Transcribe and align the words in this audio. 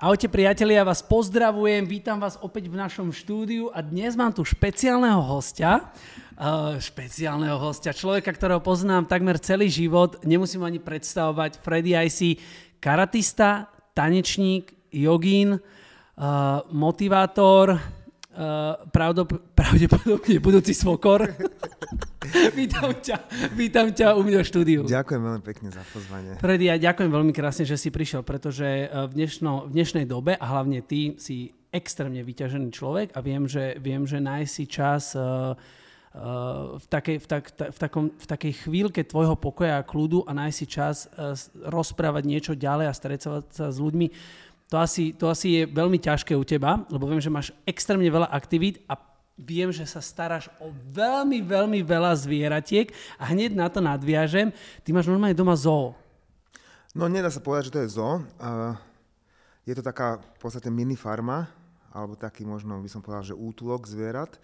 Ahojte 0.00 0.32
priatelia, 0.32 0.80
ja 0.80 0.88
vás 0.88 1.04
pozdravujem, 1.04 1.84
vítam 1.84 2.16
vás 2.16 2.40
opäť 2.40 2.72
v 2.72 2.80
našom 2.80 3.12
štúdiu 3.12 3.68
a 3.68 3.84
dnes 3.84 4.16
mám 4.16 4.32
tu 4.32 4.40
špeciálneho 4.40 5.20
hostia, 5.20 5.92
uh, 6.40 6.80
špeciálneho 6.80 7.60
hostia, 7.60 7.92
človeka, 7.92 8.32
ktorého 8.32 8.64
poznám 8.64 9.04
takmer 9.04 9.36
celý 9.36 9.68
život, 9.68 10.16
nemusím 10.24 10.64
ani 10.64 10.80
predstavovať, 10.80 11.60
Freddy 11.60 11.92
IC, 12.00 12.40
karatista, 12.80 13.68
tanečník, 13.92 14.72
jogín, 14.88 15.60
uh, 15.60 16.64
motivátor, 16.72 17.76
Uh, 18.30 18.78
pravdepodobne 19.58 20.38
budúci 20.38 20.70
svokor. 20.70 21.34
vítam, 22.60 22.90
ťa, 22.94 23.16
vítam 23.52 23.86
ťa 23.90 24.14
u 24.16 24.22
mňa 24.22 24.40
v 24.42 24.46
štúdiu. 24.46 24.80
Ďakujem 24.86 25.22
veľmi 25.22 25.42
pekne 25.42 25.68
za 25.74 25.82
pozvanie. 25.90 26.38
Freddy, 26.38 26.70
ja 26.70 26.76
ďakujem 26.78 27.10
veľmi 27.10 27.32
krásne, 27.34 27.66
že 27.66 27.76
si 27.76 27.90
prišiel, 27.90 28.22
pretože 28.22 28.90
v, 28.90 29.12
dnešno, 29.14 29.66
v 29.68 29.70
dnešnej 29.74 30.04
dobe, 30.06 30.38
a 30.38 30.44
hlavne 30.46 30.82
ty 30.84 31.18
si 31.18 31.50
extrémne 31.70 32.22
vyťažený 32.22 32.68
človek 32.74 33.08
a 33.14 33.22
viem, 33.22 33.46
že, 33.46 33.78
viem, 33.78 34.02
že 34.02 34.18
nájsť 34.18 34.50
si 34.50 34.64
čas 34.66 35.14
uh, 35.14 35.54
v, 36.74 36.86
takej, 36.90 37.22
v, 37.22 37.26
tak, 37.30 37.44
v, 37.54 37.78
takom, 37.78 38.04
v 38.10 38.26
takej 38.26 38.52
chvíľke 38.66 39.06
tvojho 39.06 39.38
pokoja 39.38 39.78
a 39.78 39.86
kľudu 39.86 40.26
a 40.26 40.34
nájsť 40.34 40.56
si 40.58 40.66
čas 40.66 41.06
rozprávať 41.54 42.26
niečo 42.26 42.52
ďalej 42.58 42.90
a 42.90 42.94
stretávať 42.98 43.44
sa 43.54 43.66
s 43.70 43.78
ľuďmi 43.78 44.10
to 44.70 44.78
asi, 44.78 45.10
to 45.18 45.26
asi 45.26 45.48
je 45.50 45.62
veľmi 45.66 45.98
ťažké 45.98 46.30
u 46.38 46.46
teba, 46.46 46.86
lebo 46.94 47.10
viem, 47.10 47.18
že 47.18 47.26
máš 47.26 47.50
extrémne 47.66 48.06
veľa 48.06 48.30
aktivít 48.30 48.78
a 48.86 48.94
viem, 49.40 49.72
že 49.72 49.88
sa 49.88 50.04
staráš 50.04 50.52
o 50.60 50.68
veľmi, 50.92 51.40
veľmi 51.40 51.80
veľa 51.80 52.12
zvieratiek 52.20 52.92
a 53.16 53.32
hneď 53.32 53.56
na 53.56 53.72
to 53.72 53.80
nadviažem. 53.80 54.52
Ty 54.84 54.88
máš 54.92 55.08
normálne 55.08 55.36
doma 55.36 55.56
zoo. 55.56 55.96
No 56.92 57.08
nedá 57.08 57.32
sa 57.32 57.40
povedať, 57.40 57.70
že 57.70 57.74
to 57.74 57.82
je 57.82 57.92
zoo. 57.96 58.14
Je 59.64 59.74
to 59.78 59.82
taká 59.84 60.18
v 60.18 60.38
podstate 60.42 60.68
mini 60.68 60.98
farma, 60.98 61.48
alebo 61.94 62.18
taký 62.18 62.42
možno 62.42 62.78
by 62.82 62.88
som 62.90 63.00
povedal, 63.02 63.32
že 63.32 63.38
útulok 63.38 63.86
zvierat 63.86 64.38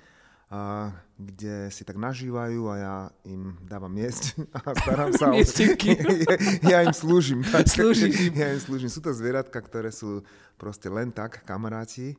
a, 0.46 0.94
kde 1.18 1.66
si 1.74 1.82
tak 1.82 1.98
nažívajú 1.98 2.70
a 2.70 2.74
ja 2.78 2.96
im 3.26 3.58
dávam 3.66 3.90
jesť 3.98 4.38
a 4.62 4.70
starám 4.78 5.10
sa 5.18 5.34
o... 5.34 5.34
ja, 5.42 6.36
ja 6.62 6.78
im 6.86 6.94
slúžim. 6.94 7.42
Tak, 7.42 7.66
Slúžiš 7.66 8.30
im. 8.30 8.34
Ja 8.42 8.54
im 8.54 8.62
slúžim. 8.62 8.86
Sú 8.86 9.02
to 9.02 9.10
zvieratka, 9.10 9.58
ktoré 9.58 9.90
sú 9.90 10.22
proste 10.54 10.86
len 10.86 11.10
tak 11.10 11.42
kamaráti 11.42 12.14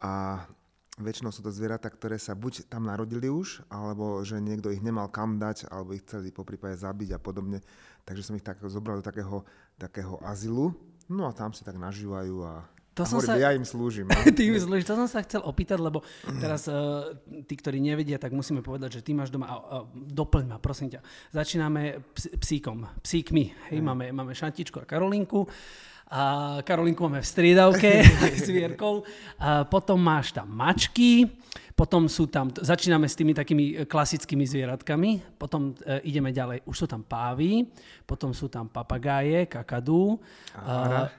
a 0.00 0.44
väčšinou 0.96 1.30
sú 1.32 1.44
to 1.44 1.52
zvieratá, 1.52 1.92
ktoré 1.92 2.16
sa 2.16 2.32
buď 2.32 2.72
tam 2.72 2.88
narodili 2.88 3.28
už, 3.28 3.64
alebo 3.68 4.24
že 4.24 4.40
niekto 4.40 4.72
ich 4.72 4.80
nemal 4.80 5.12
kam 5.12 5.36
dať, 5.36 5.68
alebo 5.68 5.92
ich 5.92 6.04
chceli 6.04 6.32
po 6.32 6.42
prípade 6.42 6.80
zabiť 6.80 7.16
a 7.16 7.18
podobne. 7.20 7.60
Takže 8.08 8.22
som 8.24 8.36
ich 8.36 8.46
tak 8.46 8.60
zobral 8.66 9.00
do 9.00 9.04
takého, 9.04 9.44
takého 9.76 10.16
azylu. 10.24 10.72
No 11.06 11.28
a 11.28 11.36
tam 11.36 11.52
si 11.52 11.62
tak 11.62 11.76
nažívajú 11.76 12.36
a 12.42 12.64
to 12.96 13.04
som 13.04 13.20
hovorím, 13.20 13.28
sa... 13.28 13.44
Ja 13.44 13.50
im 13.52 13.66
slúžim. 13.68 14.08
No? 14.08 14.16
ty 14.40 14.48
im 14.48 14.56
slúžiš. 14.56 14.88
To 14.88 14.96
som 14.96 15.04
sa 15.04 15.20
chcel 15.20 15.44
opýtať, 15.44 15.76
lebo 15.76 16.00
teraz 16.40 16.64
uh, 16.64 17.12
tí, 17.44 17.52
ktorí 17.52 17.76
nevedia, 17.76 18.16
tak 18.16 18.32
musíme 18.32 18.64
povedať, 18.64 18.98
že 18.98 19.04
ty 19.04 19.12
máš 19.12 19.28
doma... 19.28 19.52
Uh, 19.52 19.52
uh, 19.52 19.86
doplň 19.92 20.44
ma, 20.48 20.56
prosím 20.56 20.96
ťa. 20.96 21.04
Začíname 21.28 22.00
ps- 22.16 22.32
psíkom, 22.40 22.88
psíkmi. 23.04 23.52
Hej, 23.68 23.78
mm. 23.78 23.84
máme, 23.84 24.04
máme 24.16 24.32
Šantičku 24.32 24.80
a 24.80 24.88
Karolinku. 24.88 25.44
A 26.06 26.22
Karolinku 26.62 27.02
máme 27.02 27.18
v 27.18 27.26
striedavke 27.26 27.90
s 28.44 28.46
Vierkou. 28.46 29.02
A 29.42 29.66
potom 29.66 29.98
máš 29.98 30.30
tam 30.30 30.46
mačky, 30.46 31.26
potom 31.74 32.08
sú 32.08 32.30
tam, 32.30 32.48
začíname 32.54 33.10
s 33.10 33.18
tými 33.18 33.34
takými 33.34 33.84
klasickými 33.84 34.46
zvieratkami, 34.46 35.36
potom 35.36 35.74
e, 35.82 36.08
ideme 36.08 36.32
ďalej, 36.32 36.64
už 36.64 36.76
sú 36.78 36.86
tam 36.88 37.04
pávy, 37.04 37.68
potom 38.06 38.30
sú 38.30 38.46
tam 38.48 38.70
papagáje, 38.70 39.50
kakadu. 39.50 40.16
A, 40.56 41.10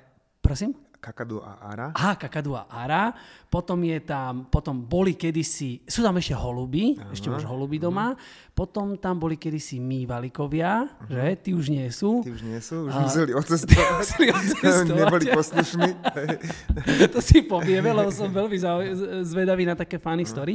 prosím? 0.42 0.87
Kakadu 1.08 1.40
a 1.40 1.56
Ara. 1.72 1.88
Aha, 1.96 2.20
Kakadu 2.20 2.52
a 2.60 2.68
Ara. 2.68 3.16
Potom 3.48 3.80
je 3.80 3.96
tam, 4.04 4.44
potom 4.52 4.84
boli 4.84 5.16
kedysi, 5.16 5.80
sú 5.88 6.04
tam 6.04 6.20
ešte 6.20 6.36
holuby, 6.36 7.00
uh-huh. 7.00 7.16
ešte 7.16 7.32
máš 7.32 7.48
holuby 7.48 7.80
doma. 7.80 8.12
Uh-huh. 8.12 8.52
Potom 8.52 9.00
tam 9.00 9.16
boli 9.16 9.40
kedysi 9.40 9.80
mývalikovia, 9.80 10.84
uh-huh. 10.84 11.08
že? 11.08 11.24
Tí 11.48 11.56
už 11.56 11.72
nie 11.72 11.88
sú. 11.88 12.28
Tí 12.28 12.36
už 12.36 12.44
nie 12.44 12.60
sú, 12.60 12.92
už 12.92 12.92
a... 12.92 13.00
museli 13.08 13.32
odcestovať. 13.40 14.08
Neboli 14.92 15.32
poslušní. 15.32 15.90
to 17.16 17.20
si 17.24 17.40
povieme, 17.48 17.96
lebo 17.96 18.12
som 18.12 18.28
veľmi 18.28 18.60
zvedavý 19.24 19.64
na 19.64 19.80
také 19.80 19.96
funny 20.04 20.28
uh-huh. 20.28 20.36
story. 20.36 20.54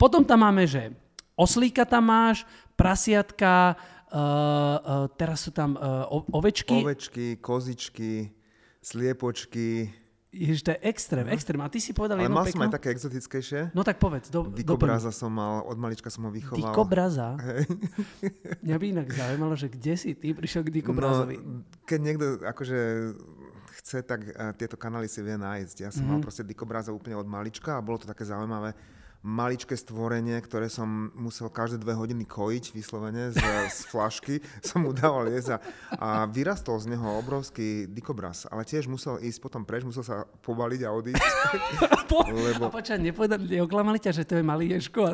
Potom 0.00 0.24
tam 0.24 0.48
máme, 0.48 0.64
že 0.64 0.96
oslíka 1.36 1.84
tam 1.84 2.08
máš, 2.08 2.48
prasiatka, 2.72 3.76
uh, 4.08 4.16
uh, 4.16 5.06
teraz 5.12 5.44
sú 5.44 5.52
tam 5.52 5.76
uh, 5.76 6.08
ovečky. 6.32 6.80
Ovečky, 6.80 7.36
kozičky 7.36 8.40
sliepočky. 8.80 9.92
Ježiš, 10.30 10.62
to 10.62 10.70
je 10.70 10.78
extrém, 10.86 11.26
no. 11.26 11.34
extrém. 11.34 11.58
A 11.58 11.66
ty 11.66 11.82
si 11.82 11.90
povedal 11.90 12.14
Ale 12.22 12.30
mal 12.30 12.46
som 12.46 12.62
aj 12.62 12.78
také 12.78 12.94
exotickejšie. 12.94 13.74
No 13.74 13.82
tak 13.82 13.98
povedz. 13.98 14.30
Do, 14.30 14.46
Dikobraza 14.46 15.10
som 15.10 15.34
mal, 15.34 15.66
od 15.66 15.74
malička 15.74 16.06
som 16.06 16.22
ho 16.26 16.30
vychoval. 16.30 16.70
Dikobraza? 16.70 17.34
Hey. 17.42 17.66
Mňa 18.64 18.76
by 18.78 18.84
inak 18.94 19.08
zaujímalo, 19.10 19.58
že 19.58 19.66
kde 19.66 19.98
si 19.98 20.14
ty 20.14 20.30
prišiel 20.30 20.62
k 20.62 20.70
Dikobrazovi? 20.70 21.34
No, 21.34 21.66
keď 21.82 21.98
niekto 21.98 22.26
akože 22.46 22.78
chce, 23.82 24.06
tak 24.06 24.22
uh, 24.30 24.54
tieto 24.54 24.78
kanály 24.78 25.10
si 25.10 25.18
vie 25.18 25.34
nájsť. 25.34 25.76
Ja 25.82 25.90
som 25.90 26.06
mm-hmm. 26.06 26.22
mal 26.22 26.22
proste 26.22 26.46
Dikobraza 26.46 26.94
úplne 26.94 27.18
od 27.18 27.26
malička 27.26 27.74
a 27.74 27.82
bolo 27.82 27.98
to 27.98 28.06
také 28.06 28.22
zaujímavé 28.22 28.70
maličké 29.20 29.76
stvorenie, 29.76 30.40
ktoré 30.40 30.72
som 30.72 31.12
musel 31.12 31.52
každé 31.52 31.84
dve 31.84 31.92
hodiny 31.92 32.24
kojiť 32.24 32.72
vyslovene 32.72 33.36
z, 33.36 33.40
z 33.68 33.78
flašky, 33.92 34.40
som 34.68 34.88
mu 34.88 34.96
dával 34.96 35.28
jesť 35.28 35.56
a, 35.56 35.58
a 36.00 36.08
vyrastol 36.24 36.80
z 36.80 36.96
neho 36.96 37.20
obrovský 37.20 37.84
dikobraz, 37.84 38.48
ale 38.48 38.64
tiež 38.64 38.88
musel 38.88 39.20
ísť 39.20 39.38
potom 39.44 39.68
preč, 39.68 39.84
musel 39.84 40.00
sa 40.00 40.24
pobaliť 40.24 40.80
a 40.88 40.90
odísť. 40.96 41.24
po, 42.10 42.24
lebo... 42.32 42.72
A 42.72 42.72
počkaj, 42.72 42.96
nepovedali, 42.96 43.60
neoklamali 43.60 44.00
ťa, 44.00 44.12
že 44.16 44.24
to 44.24 44.40
je 44.40 44.44
malý 44.44 44.72
Ješko 44.72 45.00
a 45.04 45.12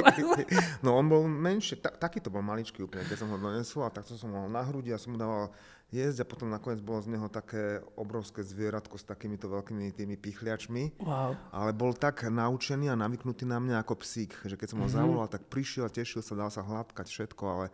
No 0.86 0.94
on 0.94 1.10
bol 1.10 1.26
menší, 1.26 1.82
ta, 1.82 1.90
takýto 1.90 2.30
bol 2.30 2.46
maličký 2.46 2.86
úplne, 2.86 3.02
keď 3.10 3.26
som 3.26 3.28
ho 3.34 3.38
donesol 3.42 3.90
a 3.90 3.90
takto 3.90 4.14
som 4.14 4.30
ho 4.30 4.46
na 4.46 4.62
hrudi 4.62 4.94
a 4.94 4.98
som 5.02 5.14
mu 5.14 5.18
dával 5.18 5.50
jesť 5.90 6.22
a 6.22 6.30
potom 6.30 6.46
nakoniec 6.50 6.78
bolo 6.82 7.02
z 7.02 7.10
neho 7.10 7.26
také 7.26 7.82
obrovské 7.98 8.46
zvieratko 8.46 8.94
s 8.94 9.04
takýmito 9.06 9.50
veľkými 9.50 9.90
tými 9.90 10.14
pichliačmi. 10.14 11.02
Wow. 11.02 11.34
Ale 11.50 11.70
bol 11.74 11.92
tak 11.94 12.26
naučený 12.26 12.90
a 12.90 12.98
navyknutý 12.98 13.42
na 13.46 13.58
mňa 13.58 13.82
ako 13.82 13.94
psík, 14.02 14.32
že 14.46 14.54
keď 14.54 14.68
som 14.70 14.78
ho 14.80 14.86
mm-hmm. 14.86 15.02
zavolal, 15.02 15.26
tak 15.26 15.50
prišiel, 15.50 15.90
tešil 15.90 16.22
sa, 16.22 16.38
dal 16.38 16.50
sa 16.50 16.62
hladkať 16.62 17.06
všetko, 17.06 17.44
ale 17.44 17.66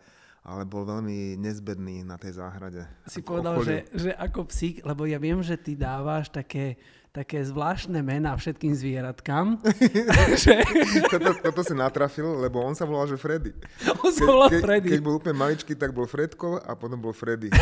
ale 0.47 0.63
bol 0.63 0.87
veľmi 0.87 1.35
nezbedný 1.35 2.07
na 2.07 2.15
tej 2.15 2.39
záhrade. 2.39 2.87
Si 3.03 3.19
povedal, 3.19 3.59
že, 3.67 3.83
že 3.91 4.15
ako 4.15 4.47
psík, 4.47 4.79
lebo 4.87 5.03
ja 5.03 5.19
viem, 5.19 5.43
že 5.43 5.59
ty 5.59 5.75
dávaš 5.75 6.31
také 6.31 6.79
také 7.17 7.41
zvláštne 7.41 7.97
mená 8.05 8.37
všetkým 8.37 8.77
zvieratkám. 8.77 9.57
toto, 11.13 11.29
toto 11.41 11.61
si 11.65 11.73
natrafil, 11.73 12.29
lebo 12.37 12.61
on 12.61 12.77
sa 12.77 12.85
volal, 12.85 13.09
že 13.09 13.17
Freddy. 13.17 13.57
On 14.05 14.13
sa 14.13 14.29
volal 14.29 14.53
ke, 14.53 14.61
Freddy. 14.61 14.93
Keď 14.93 15.01
bol 15.01 15.17
úplne 15.17 15.33
maličký, 15.41 15.73
tak 15.73 15.97
bol 15.97 16.05
Fredko 16.05 16.61
a 16.61 16.77
potom 16.77 17.01
bol 17.01 17.17
Freddy. 17.17 17.49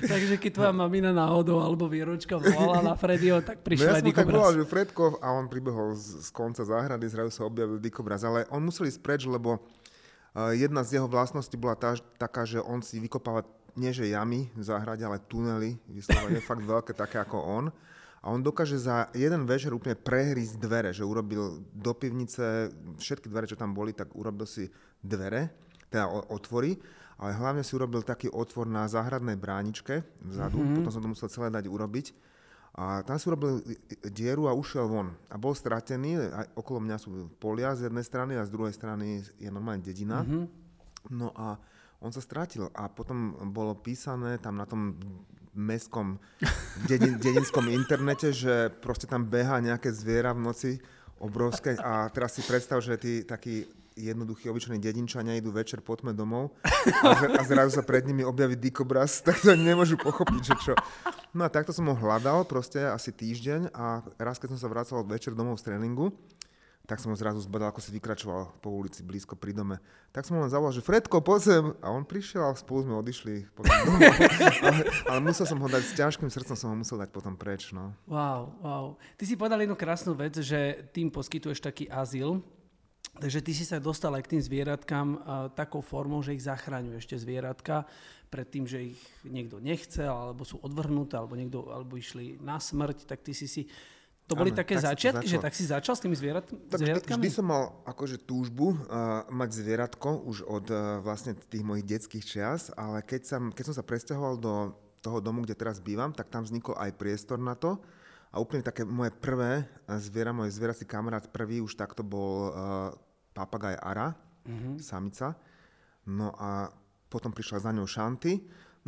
Takže 0.00 0.40
keď 0.40 0.50
tvoja 0.56 0.72
mamina 0.72 1.12
náhodou 1.12 1.60
alebo 1.60 1.84
výročka 1.84 2.40
volala 2.40 2.80
na 2.80 2.96
Freddyho, 2.96 3.44
tak 3.44 3.60
prišiel 3.60 3.92
no, 3.92 3.96
ja 3.96 4.00
aj 4.00 4.16
tak 4.16 4.32
volal, 4.32 4.52
že 4.56 4.64
Fredko 4.64 5.20
a 5.20 5.28
on 5.36 5.46
pribehol 5.46 5.92
z, 5.92 6.24
z 6.24 6.28
konca 6.32 6.64
záhrady, 6.64 7.04
zrazu 7.06 7.30
sa 7.36 7.44
objavil 7.44 7.76
Dikobraz. 7.76 8.24
Ale 8.24 8.48
on 8.48 8.64
musel 8.64 8.88
ísť 8.88 9.00
preč, 9.04 9.28
lebo 9.28 9.60
uh, 9.60 10.56
jedna 10.56 10.80
z 10.80 10.96
jeho 10.98 11.08
vlastností 11.08 11.60
bola 11.60 11.76
tá, 11.76 11.94
taká, 12.16 12.48
že 12.48 12.64
on 12.64 12.80
si 12.80 12.96
vykopával 12.96 13.44
nie 13.76 13.92
že 13.94 14.10
jamy 14.10 14.50
v 14.54 14.62
záhrade, 14.62 15.02
ale 15.04 15.22
tunely, 15.26 15.78
vyslovene 15.90 16.42
fakt 16.42 16.64
veľké, 16.64 16.92
také 16.94 17.22
ako 17.22 17.38
on. 17.38 17.64
A 18.20 18.28
on 18.28 18.44
dokáže 18.44 18.76
za 18.76 19.08
jeden 19.16 19.48
večer 19.48 19.72
úplne 19.72 19.96
prehrísť 19.96 20.60
dvere, 20.60 20.90
že 20.92 21.08
urobil 21.08 21.64
do 21.72 21.92
pivnice 21.96 22.68
všetky 23.00 23.32
dvere, 23.32 23.48
čo 23.48 23.56
tam 23.56 23.72
boli, 23.72 23.96
tak 23.96 24.12
urobil 24.12 24.44
si 24.44 24.68
dvere, 25.00 25.48
teda 25.88 26.04
otvory, 26.28 26.76
ale 27.16 27.32
hlavne 27.36 27.64
si 27.64 27.72
urobil 27.72 28.04
taký 28.04 28.28
otvor 28.28 28.68
na 28.68 28.84
záhradnej 28.88 29.40
bráničke 29.40 30.04
vzadu, 30.20 30.60
mm-hmm. 30.60 30.76
potom 30.80 30.92
som 30.92 31.02
to 31.04 31.12
musel 31.12 31.28
celé 31.32 31.48
dať 31.48 31.64
urobiť. 31.68 32.06
A 32.70 33.02
tam 33.02 33.18
si 33.18 33.26
urobil 33.26 33.60
dieru 34.14 34.46
a 34.46 34.54
ušiel 34.54 34.86
von. 34.86 35.10
A 35.26 35.36
bol 35.36 35.52
stratený, 35.58 36.20
a 36.30 36.46
okolo 36.54 36.78
mňa 36.80 36.96
sú 37.02 37.28
polia 37.42 37.74
z 37.74 37.90
jednej 37.90 38.06
strany 38.06 38.38
a 38.38 38.46
z 38.46 38.54
druhej 38.54 38.72
strany 38.72 39.26
je 39.42 39.50
normálne 39.50 39.82
dedina. 39.82 40.22
Mm-hmm. 40.22 40.44
No 41.12 41.34
a 41.34 41.58
on 42.00 42.10
sa 42.12 42.24
strátil 42.24 42.72
a 42.72 42.88
potom 42.88 43.36
bolo 43.52 43.76
písané 43.76 44.40
tam 44.40 44.56
na 44.56 44.64
tom 44.64 44.96
mestskom 45.52 46.16
dedin, 46.88 47.20
dedinskom 47.24 47.68
internete, 47.68 48.32
že 48.32 48.72
proste 48.80 49.04
tam 49.04 49.28
beha 49.28 49.60
nejaké 49.60 49.92
zviera 49.92 50.32
v 50.32 50.44
noci 50.44 50.70
obrovské 51.20 51.76
a 51.76 52.08
teraz 52.08 52.32
si 52.32 52.42
predstav, 52.42 52.80
že 52.80 52.96
tí 52.96 53.12
takí 53.28 53.68
jednoduchí, 54.00 54.48
obyčajní 54.48 54.80
dedinčania 54.80 55.36
idú 55.36 55.52
večer 55.52 55.84
po 55.84 55.92
tme 55.92 56.16
domov 56.16 56.56
a, 57.04 57.36
a 57.36 57.42
zrazu 57.44 57.76
sa 57.76 57.84
pred 57.84 58.08
nimi 58.08 58.24
objaví 58.24 58.56
dikobraz, 58.56 59.20
tak 59.26 59.36
to 59.44 59.52
nemôžu 59.52 60.00
pochopiť, 60.00 60.40
že 60.40 60.54
čo. 60.64 60.74
No 61.36 61.44
a 61.44 61.52
takto 61.52 61.76
som 61.76 61.84
ho 61.86 61.94
hľadal 61.94 62.48
proste 62.48 62.80
asi 62.80 63.12
týždeň 63.12 63.76
a 63.76 64.00
raz, 64.16 64.40
keď 64.40 64.56
som 64.56 64.60
sa 64.64 64.72
vracal 64.72 65.04
večer 65.04 65.36
domov 65.36 65.60
z 65.60 65.68
tréningu, 65.68 66.10
tak 66.88 66.98
som 66.98 67.14
ho 67.14 67.16
zrazu 67.16 67.38
zbadal, 67.38 67.70
ako 67.70 67.78
si 67.78 67.94
vykračoval 67.94 68.58
po 68.58 68.74
ulici 68.74 69.06
blízko 69.06 69.38
pri 69.38 69.54
dome. 69.54 69.78
Tak 70.10 70.26
som 70.26 70.34
ho 70.34 70.42
len 70.42 70.50
zavolal, 70.50 70.74
že 70.74 70.82
Fredko, 70.82 71.22
poď 71.22 71.40
sem. 71.40 71.64
A 71.78 71.94
on 71.94 72.02
prišiel 72.02 72.42
a 72.42 72.50
spolu 72.58 72.82
sme 72.82 72.98
odišli 72.98 73.46
ale, 74.66 74.82
ale, 75.06 75.20
musel 75.22 75.46
som 75.46 75.62
ho 75.62 75.68
dať, 75.70 75.82
s 75.86 75.94
ťažkým 75.94 76.26
srdcom 76.26 76.56
som 76.58 76.68
ho 76.74 76.76
musel 76.82 76.98
dať 76.98 77.14
potom 77.14 77.38
preč. 77.38 77.70
No. 77.70 77.94
Wow, 78.10 78.58
wow. 78.58 78.86
Ty 79.14 79.24
si 79.24 79.38
povedal 79.38 79.62
jednu 79.62 79.78
krásnu 79.78 80.18
vec, 80.18 80.34
že 80.42 80.90
tým 80.90 81.14
poskytuješ 81.14 81.62
taký 81.62 81.86
azyl. 81.86 82.42
Takže 83.20 83.42
ty 83.42 83.52
si 83.54 83.66
sa 83.66 83.82
dostal 83.82 84.14
aj 84.14 84.22
k 84.26 84.32
tým 84.38 84.42
zvieratkám 84.42 85.08
uh, 85.14 85.20
takou 85.52 85.82
formou, 85.82 86.22
že 86.22 86.34
ich 86.34 86.46
zachraňuješ 86.46 87.04
tie 87.10 87.18
zvieratka 87.18 87.84
pred 88.30 88.46
tým, 88.46 88.64
že 88.64 88.94
ich 88.94 89.00
niekto 89.26 89.58
nechce, 89.58 90.06
alebo 90.06 90.46
sú 90.46 90.62
odvrhnuté, 90.62 91.18
alebo, 91.18 91.34
niekto, 91.34 91.66
alebo 91.68 91.98
išli 91.98 92.38
na 92.38 92.62
smrť, 92.62 93.10
tak 93.10 93.26
ty 93.26 93.34
si 93.34 93.50
si 93.50 93.66
to 94.30 94.38
boli 94.38 94.54
ano, 94.54 94.62
také 94.62 94.78
tak 94.78 94.94
začiatky, 94.94 95.26
že 95.26 95.42
tak 95.42 95.52
si 95.58 95.66
začal 95.66 95.98
s 95.98 96.00
tými 96.06 96.14
zvierat, 96.14 96.46
tak 96.46 96.78
zvieratkami? 96.78 97.18
Vždy 97.18 97.34
som 97.34 97.46
mal 97.50 97.74
akože 97.82 98.22
túžbu 98.22 98.78
uh, 98.78 99.26
mať 99.26 99.50
zvieratko 99.58 100.22
už 100.22 100.46
od 100.46 100.70
uh, 100.70 101.02
vlastne 101.02 101.34
tých 101.34 101.66
mojich 101.66 101.82
detských 101.82 102.22
čias, 102.22 102.70
ale 102.78 103.02
keď, 103.02 103.26
som, 103.26 103.42
keď 103.50 103.64
som 103.66 103.74
sa 103.74 103.82
presťahoval 103.82 104.34
do 104.38 104.54
toho 105.02 105.18
domu, 105.18 105.42
kde 105.42 105.58
teraz 105.58 105.82
bývam, 105.82 106.14
tak 106.14 106.30
tam 106.30 106.46
vznikol 106.46 106.78
aj 106.78 106.94
priestor 106.94 107.42
na 107.42 107.58
to. 107.58 107.82
A 108.30 108.38
úplne 108.38 108.62
také 108.62 108.86
moje 108.86 109.10
prvé 109.10 109.66
zviera, 109.98 110.30
môj 110.30 110.54
zvierací 110.54 110.86
kamarát 110.86 111.26
prvý 111.26 111.58
už 111.58 111.74
takto 111.74 112.06
bol 112.06 112.54
uh, 112.54 112.94
papagaj 113.34 113.74
Ara, 113.82 114.14
mm-hmm. 114.46 114.78
samica. 114.78 115.34
No 116.06 116.30
a 116.38 116.70
potom 117.10 117.34
prišla 117.34 117.66
za 117.66 117.70
ňou 117.74 117.90
Šanty 117.90 118.38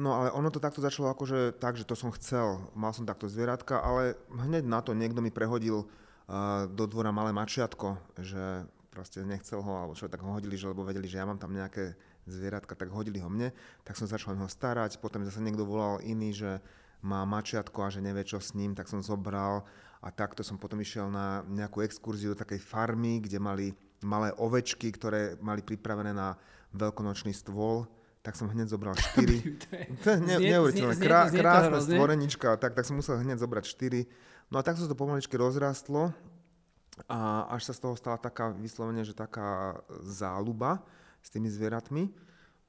No 0.00 0.17
ale 0.17 0.33
ono 0.33 0.49
to 0.49 0.56
takto 0.56 0.81
začalo 0.81 1.12
akože 1.12 1.61
tak, 1.61 1.77
že 1.77 1.85
to 1.85 1.93
som 1.93 2.09
chcel. 2.17 2.65
Mal 2.73 2.97
som 2.97 3.05
takto 3.05 3.29
zvieratka, 3.29 3.77
ale 3.77 4.17
hneď 4.33 4.65
na 4.65 4.81
to 4.81 4.97
niekto 4.97 5.21
mi 5.21 5.29
prehodil 5.29 5.85
uh, 5.85 6.65
do 6.65 6.89
dvora 6.89 7.12
malé 7.12 7.29
mačiatko, 7.37 8.00
že 8.17 8.65
proste 8.89 9.21
nechcel 9.21 9.61
ho, 9.61 9.73
alebo 9.73 9.93
čo, 9.93 10.09
tak 10.09 10.25
ho 10.25 10.33
hodili, 10.33 10.56
že, 10.56 10.69
lebo 10.73 10.85
vedeli, 10.85 11.09
že 11.09 11.21
ja 11.21 11.29
mám 11.29 11.41
tam 11.41 11.53
nejaké 11.53 11.97
zvieratka, 12.25 12.73
tak 12.73 12.93
hodili 12.93 13.21
ho 13.21 13.29
mne, 13.29 13.53
tak 13.85 13.97
som 13.97 14.09
začal 14.09 14.37
ho 14.37 14.49
starať, 14.49 15.00
potom 15.00 15.25
zase 15.25 15.41
niekto 15.44 15.65
volal 15.65 16.00
iný, 16.05 16.33
že 16.33 16.61
má 17.05 17.25
mačiatko 17.29 17.83
a 17.85 17.93
že 17.93 18.05
nevie 18.05 18.25
čo 18.25 18.38
s 18.38 18.55
ním, 18.56 18.77
tak 18.77 18.87
som 18.88 19.03
zobral. 19.03 19.67
A 20.03 20.11
takto 20.11 20.43
som 20.43 20.59
potom 20.59 20.79
išiel 20.83 21.11
na 21.11 21.43
nejakú 21.47 21.83
exkurziu 21.83 22.35
do 22.35 22.38
takej 22.38 22.59
farmy, 22.59 23.23
kde 23.23 23.38
mali 23.38 23.67
malé 24.03 24.35
ovečky, 24.35 24.91
ktoré 24.91 25.38
mali 25.38 25.62
pripravené 25.62 26.11
na 26.11 26.35
veľkonočný 26.75 27.31
stôl 27.31 27.87
tak 28.23 28.39
som 28.39 28.47
hneď 28.47 28.71
zobral 28.71 28.95
4. 28.95 29.19
to 30.03 30.07
je 30.15 30.19
ne, 30.23 30.37
neuveriteľné. 30.39 30.95
Krá, 31.03 31.27
krásna 31.27 31.83
stvorenička, 31.83 32.55
tak, 32.55 32.79
tak 32.79 32.87
som 32.87 32.95
musel 32.95 33.19
hneď 33.19 33.43
zobrať 33.43 33.67
4. 33.67 34.07
No 34.55 34.59
a 34.59 34.63
tak 34.63 34.79
sa 34.79 34.87
to 34.87 34.95
pomaličky 34.95 35.35
rozrastlo 35.35 36.15
a 37.11 37.51
až 37.51 37.71
sa 37.71 37.73
z 37.75 37.81
toho 37.83 37.95
stala 37.99 38.23
taká 38.23 38.55
vyslovene, 38.55 39.03
že 39.03 39.11
taká 39.11 39.83
záľuba 40.07 40.87
s 41.19 41.35
tými 41.35 41.51
zvieratmi. 41.51 42.15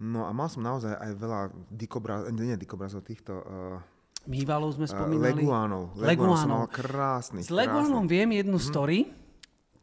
No 0.01 0.25
a 0.25 0.33
mal 0.33 0.49
som 0.49 0.65
naozaj 0.65 0.89
aj 0.89 1.11
veľa 1.21 1.41
dikobrazov, 1.69 2.33
nie 2.33 2.57
dikobrazov, 2.57 3.05
týchto... 3.05 3.33
Uh, 3.45 3.77
Mývalov 4.25 4.73
sme 4.73 4.89
spomínali. 4.89 5.37
Leguánov. 5.37 5.93
Leguánov. 5.99 6.39
som 6.39 6.49
mal 6.49 6.65
krásny. 6.71 7.45
S 7.45 7.53
Leguánom 7.53 8.09
viem 8.09 8.41
jednu 8.41 8.57
mhm. 8.57 8.65
story. 8.65 8.99
Hm. 9.05 9.21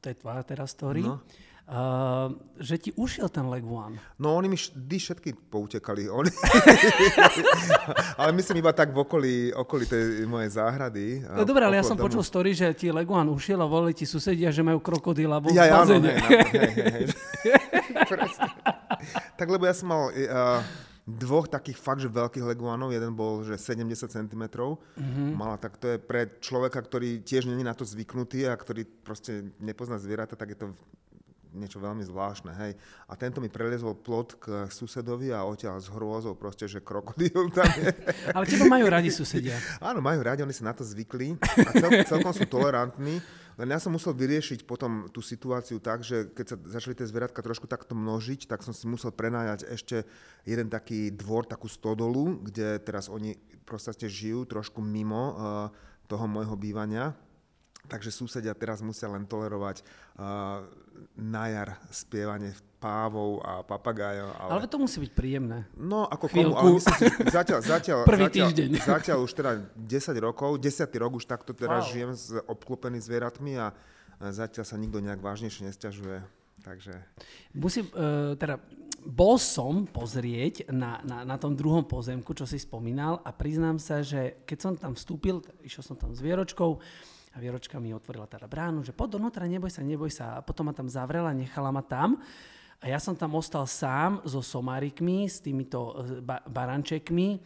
To 0.01 0.05
je 0.09 0.17
tvoja 0.17 0.43
teraz 0.43 0.73
story. 0.75 1.05
No 1.05 1.23
Uh, 1.71 2.35
že 2.59 2.83
ti 2.83 2.91
ušiel 2.99 3.31
ten 3.31 3.47
Leguan. 3.47 3.95
No 4.19 4.35
oni 4.35 4.51
mi 4.51 4.59
vždy 4.59 4.97
všetky 4.99 5.55
poutekali. 5.55 6.11
Oni... 6.11 6.27
ale 8.19 8.35
myslím 8.35 8.59
iba 8.59 8.75
tak 8.75 8.91
v 8.91 8.99
okolí, 8.99 9.55
okolí 9.55 9.87
tej 9.87 10.27
mojej 10.27 10.51
záhrady. 10.59 11.23
No 11.23 11.47
dobre, 11.47 11.63
ale 11.63 11.79
ja 11.79 11.87
som 11.87 11.95
domu. 11.95 12.11
počul 12.11 12.27
story, 12.27 12.59
že 12.59 12.75
ti 12.75 12.91
Leguan 12.91 13.31
ušiel 13.31 13.63
a 13.63 13.71
volili 13.71 13.95
ti 13.95 14.03
susedia, 14.03 14.51
že 14.51 14.67
majú 14.67 14.83
krokodíla 14.83 15.39
vo 15.39 15.55
ja, 15.55 15.71
ja, 15.71 15.87
áno, 15.87 16.03
hej, 16.03 16.19
hej, 16.51 16.71
hej. 16.75 17.07
tak 19.39 19.47
lebo 19.47 19.63
ja 19.63 19.75
som 19.75 19.95
mal 19.95 20.11
uh, 20.11 20.59
dvoch 21.07 21.47
takých 21.47 21.79
fakt, 21.79 22.03
že 22.03 22.11
veľkých 22.11 22.51
leguánov. 22.51 22.95
Jeden 22.95 23.15
bol, 23.15 23.43
že 23.43 23.59
70 23.59 24.11
cm. 24.11 24.45
Mm-hmm. 24.51 25.29
Mala, 25.35 25.55
tak 25.59 25.79
to 25.79 25.97
je 25.97 25.99
pre 25.99 26.39
človeka, 26.39 26.83
ktorý 26.83 27.23
tiež 27.23 27.47
není 27.51 27.63
na 27.63 27.75
to 27.75 27.87
zvyknutý 27.87 28.47
a 28.47 28.55
ktorý 28.55 28.87
proste 29.07 29.55
nepozná 29.59 29.99
zvieratá, 29.99 30.35
tak 30.39 30.55
je 30.55 30.59
to 30.59 30.67
niečo 31.55 31.83
veľmi 31.83 32.03
zvláštne, 32.07 32.53
hej. 32.65 32.73
A 33.11 33.13
tento 33.19 33.43
mi 33.43 33.51
preliezol 33.51 33.99
plot 33.99 34.39
k 34.39 34.45
susedovi 34.71 35.35
a 35.35 35.43
odtiaľ 35.47 35.83
s 35.83 35.91
hrôzou 35.91 36.39
proste, 36.39 36.71
že 36.71 36.83
krokodíl 36.83 37.51
tam 37.51 37.69
je. 37.79 37.91
Ale 38.37 38.45
teba 38.47 38.67
majú 38.71 38.87
radi 38.87 39.11
susedia. 39.11 39.59
Áno, 39.83 39.99
majú 39.99 40.23
radi, 40.23 40.43
oni 40.47 40.55
sa 40.55 40.71
na 40.71 40.75
to 40.75 40.87
zvykli 40.87 41.37
a 41.41 41.71
cel, 41.75 41.91
celkom 42.07 42.33
sú 42.33 42.47
tolerantní. 42.47 43.19
Len 43.61 43.69
ja 43.69 43.77
som 43.77 43.93
musel 43.93 44.17
vyriešiť 44.17 44.65
potom 44.65 45.13
tú 45.13 45.21
situáciu 45.21 45.85
tak, 45.85 46.01
že 46.01 46.33
keď 46.33 46.47
sa 46.49 46.57
začali 46.81 46.97
tie 46.97 47.05
zvieratka 47.05 47.45
trošku 47.45 47.69
takto 47.69 47.93
množiť, 47.93 48.49
tak 48.49 48.65
som 48.65 48.73
si 48.73 48.89
musel 48.89 49.13
prenájať 49.13 49.69
ešte 49.69 50.09
jeden 50.49 50.73
taký 50.73 51.13
dvor, 51.13 51.45
takú 51.45 51.69
stodolu, 51.69 52.41
kde 52.41 52.81
teraz 52.81 53.13
oni 53.13 53.37
proste 53.69 54.09
žijú 54.09 54.49
trošku 54.49 54.81
mimo 54.81 55.37
uh, 55.37 55.69
toho 56.09 56.25
môjho 56.25 56.57
bývania. 56.57 57.13
Takže 57.91 58.15
susedia 58.15 58.55
teraz 58.55 58.79
musia 58.79 59.11
len 59.11 59.27
tolerovať 59.27 59.83
uh, 59.83 60.63
na 61.19 61.45
jar 61.51 61.69
spievanie 61.91 62.55
pávov 62.81 63.45
a 63.45 63.61
papagájov. 63.61 64.31
Ale... 64.41 64.51
ale 64.57 64.65
to 64.71 64.79
musí 64.81 65.03
byť 65.05 65.13
príjemné. 65.13 65.69
No, 65.77 66.09
ako 66.09 66.33
Chvíľku. 66.33 66.55
komu, 66.55 66.57
ale 66.57 66.71
myslím 66.81 66.97
si, 66.97 67.07
zatiaľ, 67.29 67.61
zatiaľ, 67.61 67.99
Prvý 68.09 68.25
zatiaľ, 68.31 68.49
týždeň. 68.49 68.69
zatiaľ 68.97 69.19
už 69.27 69.33
teda 69.37 69.53
10 69.77 70.27
rokov, 70.27 70.51
10 70.57 71.03
rok 71.03 71.13
už 71.19 71.25
takto 71.29 71.53
teraz 71.53 71.85
wow. 71.85 71.93
žijem 71.93 72.13
s 72.17 72.33
obklopený 72.49 73.03
zvieratmi 73.05 73.53
a 73.61 73.75
zatiaľ 74.33 74.65
sa 74.65 74.81
nikto 74.81 75.05
nejak 75.05 75.21
vážnejšie 75.21 75.69
nestiažuje. 75.69 76.25
Takže... 76.61 76.93
Musím, 77.57 77.89
uh, 77.93 78.37
teda, 78.37 78.61
bol 79.05 79.41
som 79.41 79.89
pozrieť 79.89 80.69
na, 80.69 81.01
na, 81.05 81.25
na 81.25 81.37
tom 81.41 81.57
druhom 81.57 81.85
pozemku, 81.85 82.37
čo 82.37 82.45
si 82.45 82.61
spomínal 82.61 83.21
a 83.25 83.33
priznám 83.33 83.81
sa, 83.81 84.05
že 84.05 84.45
keď 84.45 84.59
som 84.61 84.73
tam 84.77 84.93
vstúpil, 84.93 85.41
išiel 85.65 85.85
som 85.85 85.97
tam 85.97 86.13
s 86.13 86.21
Vieročkou, 86.21 86.81
a 87.31 87.37
Vieročka 87.39 87.79
mi 87.79 87.95
otvorila 87.95 88.27
teda 88.27 88.51
bránu, 88.51 88.83
že 88.83 88.91
poď 88.91 89.19
donútra, 89.19 89.47
neboj 89.47 89.71
sa, 89.71 89.87
neboj 89.87 90.11
sa. 90.11 90.39
A 90.39 90.43
potom 90.43 90.67
ma 90.67 90.75
tam 90.75 90.91
zavrela, 90.91 91.31
nechala 91.31 91.71
ma 91.71 91.83
tam. 91.83 92.19
A 92.81 92.89
ja 92.91 92.99
som 92.99 93.15
tam 93.15 93.39
ostal 93.39 93.69
sám 93.71 94.25
so 94.27 94.43
somárikmi, 94.43 95.29
s 95.31 95.39
týmito 95.39 95.95
e, 95.95 96.25
ba- 96.25 96.43
barančekmi. 96.49 97.39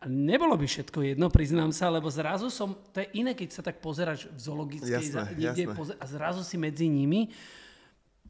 A 0.00 0.08
nebolo 0.08 0.56
by 0.56 0.66
všetko 0.66 1.14
jedno, 1.14 1.28
priznám 1.32 1.72
sa, 1.72 1.92
lebo 1.92 2.08
zrazu 2.08 2.48
som, 2.52 2.72
to 2.92 3.04
je 3.04 3.08
iné, 3.20 3.36
keď 3.36 3.48
sa 3.52 3.62
tak 3.64 3.80
pozeráš 3.84 4.32
v 4.32 4.40
zoologickej, 4.40 4.92
jasné, 4.92 5.20
niekde 5.36 5.64
jasné. 5.68 5.76
Pozer- 5.76 5.98
a 6.00 6.04
zrazu 6.08 6.40
si 6.44 6.56
medzi 6.56 6.88
nimi. 6.88 7.32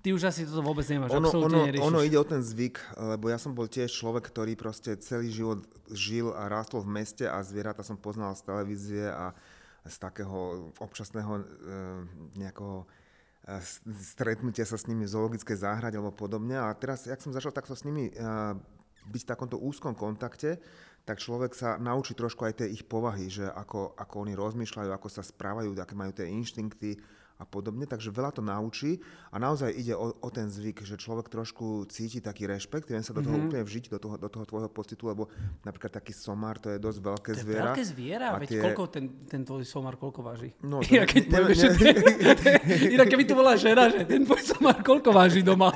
Ty 0.01 0.17
už 0.17 0.33
asi 0.33 0.49
toto 0.49 0.65
vôbec 0.65 0.89
nemáš, 0.89 1.13
ono, 1.13 1.29
absolútne 1.29 1.77
ono, 1.77 1.93
ono 1.93 2.01
ide 2.01 2.17
o 2.17 2.25
ten 2.25 2.41
zvyk, 2.41 2.97
lebo 2.97 3.29
ja 3.29 3.37
som 3.37 3.53
bol 3.53 3.69
tiež 3.69 3.93
človek, 3.93 4.33
ktorý 4.33 4.57
proste 4.57 4.97
celý 4.97 5.29
život 5.29 5.61
žil 5.93 6.33
a 6.33 6.49
rástol 6.49 6.81
v 6.81 7.05
meste 7.05 7.29
a 7.29 7.37
zvieratá 7.45 7.85
som 7.85 8.01
poznal 8.01 8.33
z 8.33 8.49
televízie 8.49 9.05
a 9.13 9.37
z 9.87 9.97
takého 9.97 10.71
občasného 10.77 11.33
e, 11.41 11.43
nejakého 12.37 12.85
e, 12.85 13.57
stretnutia 14.01 14.69
sa 14.69 14.77
s 14.77 14.85
nimi 14.85 15.09
v 15.09 15.13
zoologickej 15.13 15.57
záhrade 15.57 15.97
alebo 15.97 16.13
podobne. 16.13 16.61
A 16.61 16.69
teraz, 16.77 17.09
jak 17.09 17.21
som 17.21 17.33
začal 17.33 17.55
takto 17.55 17.73
s 17.73 17.87
nimi 17.89 18.13
e, 18.13 18.15
byť 19.09 19.23
v 19.25 19.31
takomto 19.31 19.57
úzkom 19.57 19.97
kontakte, 19.97 20.61
tak 21.09 21.17
človek 21.17 21.57
sa 21.57 21.81
naučí 21.81 22.13
trošku 22.13 22.45
aj 22.45 22.61
tej 22.61 22.77
ich 22.77 22.85
povahy, 22.85 23.33
že 23.33 23.49
ako, 23.49 23.97
ako 23.97 24.15
oni 24.29 24.37
rozmýšľajú, 24.37 24.91
ako 24.93 25.09
sa 25.09 25.25
správajú, 25.25 25.73
aké 25.81 25.97
majú 25.97 26.13
tie 26.13 26.29
inštinkty, 26.29 27.01
a 27.41 27.49
podobne, 27.49 27.89
takže 27.89 28.13
veľa 28.13 28.37
to 28.37 28.45
naučí 28.45 29.01
a 29.33 29.41
naozaj 29.41 29.73
ide 29.73 29.97
o, 29.97 30.13
o 30.13 30.29
ten 30.29 30.53
zvyk, 30.53 30.85
že 30.85 31.01
človek 31.01 31.33
trošku 31.33 31.89
cíti 31.89 32.21
taký 32.21 32.45
rešpekt, 32.45 32.93
viem 32.93 33.01
sa 33.01 33.17
do 33.17 33.25
toho 33.25 33.33
mm-hmm. 33.33 33.49
úplne 33.49 33.65
vžiť, 33.65 33.85
do 33.89 33.99
toho, 33.99 34.15
do 34.21 34.29
toho 34.29 34.45
tvojho 34.45 34.69
pocitu, 34.69 35.09
lebo 35.09 35.33
napríklad 35.65 35.97
taký 35.97 36.13
somár, 36.13 36.61
to 36.61 36.69
je 36.69 36.77
dosť 36.77 36.99
veľké 37.01 37.33
to 37.33 37.41
zviera. 37.41 37.73
veľké 37.73 37.85
zviera, 37.89 38.27
veď 38.37 38.49
tie... 38.53 38.61
koľko 38.61 38.83
ten, 38.93 39.05
ten 39.25 39.41
tvoj 39.41 39.65
somár, 39.65 39.97
koľko 39.97 40.21
váži? 40.21 40.53
No, 40.61 40.79
to 40.85 40.93
Inak, 40.93 41.09
keď 41.09 41.25
ne, 41.33 41.41
ne, 41.41 42.33
ne, 42.37 42.55
Inak 43.01 43.09
keby 43.09 43.25
tu 43.25 43.33
bola 43.33 43.57
žena, 43.57 43.89
že 43.89 44.05
ten 44.05 44.29
tvoj 44.29 44.43
somár 44.45 44.85
koľko 44.85 45.09
váži 45.09 45.41
doma? 45.41 45.73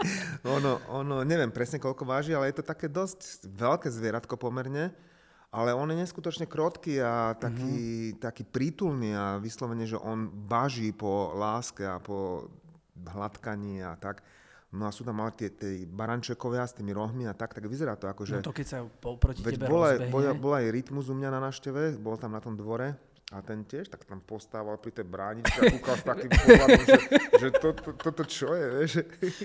ono, 0.56 0.80
ono, 0.88 1.20
neviem 1.28 1.52
presne 1.52 1.76
koľko 1.76 2.08
váži, 2.08 2.32
ale 2.32 2.48
je 2.48 2.56
to 2.56 2.64
také 2.64 2.88
dosť 2.88 3.44
veľké 3.52 3.92
zvieratko 3.92 4.40
pomerne. 4.40 5.11
Ale 5.52 5.76
on 5.76 5.84
je 5.92 6.00
neskutočne 6.00 6.48
krotký 6.48 6.96
a 7.04 7.36
taký, 7.36 8.16
mm-hmm. 8.16 8.24
taký 8.24 8.42
prítulný 8.48 9.12
a 9.12 9.36
vyslovene, 9.36 9.84
že 9.84 10.00
on 10.00 10.32
baží 10.32 10.96
po 10.96 11.36
láske 11.36 11.84
a 11.84 12.00
po 12.00 12.48
hladkaní 12.96 13.84
a 13.84 13.92
tak. 14.00 14.24
No 14.72 14.88
a 14.88 14.90
sú 14.90 15.04
tam 15.04 15.20
ale 15.20 15.36
tie, 15.36 15.52
tie 15.52 15.84
barančekovia 15.84 16.64
s 16.64 16.72
tými 16.72 16.96
rohmi 16.96 17.28
a 17.28 17.36
tak, 17.36 17.52
tak 17.52 17.68
vyzerá 17.68 17.92
to 18.00 18.08
ako, 18.08 18.24
že... 18.24 18.40
No 18.40 18.48
to 18.48 18.56
keď 18.56 18.66
sa 18.72 18.78
proti 19.04 19.44
veď 19.44 19.60
tebe 19.60 19.68
bol 19.68 19.84
aj, 19.84 19.96
bol, 20.08 20.24
bol 20.40 20.56
aj 20.56 20.72
rytmus 20.72 21.12
u 21.12 21.14
mňa 21.20 21.28
na 21.28 21.40
návšteve, 21.44 22.00
bol 22.00 22.16
tam 22.16 22.32
na 22.32 22.40
tom 22.40 22.56
dvore 22.56 22.96
a 23.32 23.40
ten 23.44 23.64
tiež 23.68 23.92
tak 23.92 24.08
tam 24.08 24.24
postával 24.24 24.80
pri 24.80 24.96
tej 24.96 25.04
bráničke 25.04 25.56
a 25.60 25.64
kúkal 25.76 25.96
s 26.00 26.04
takým 26.08 26.30
pohľadom, 26.32 26.82
že, 26.88 26.98
že 27.36 27.48
to, 27.60 27.68
to, 27.76 27.90
toto 28.00 28.22
čo 28.24 28.56
je, 28.56 28.66
vieš. 28.80 28.92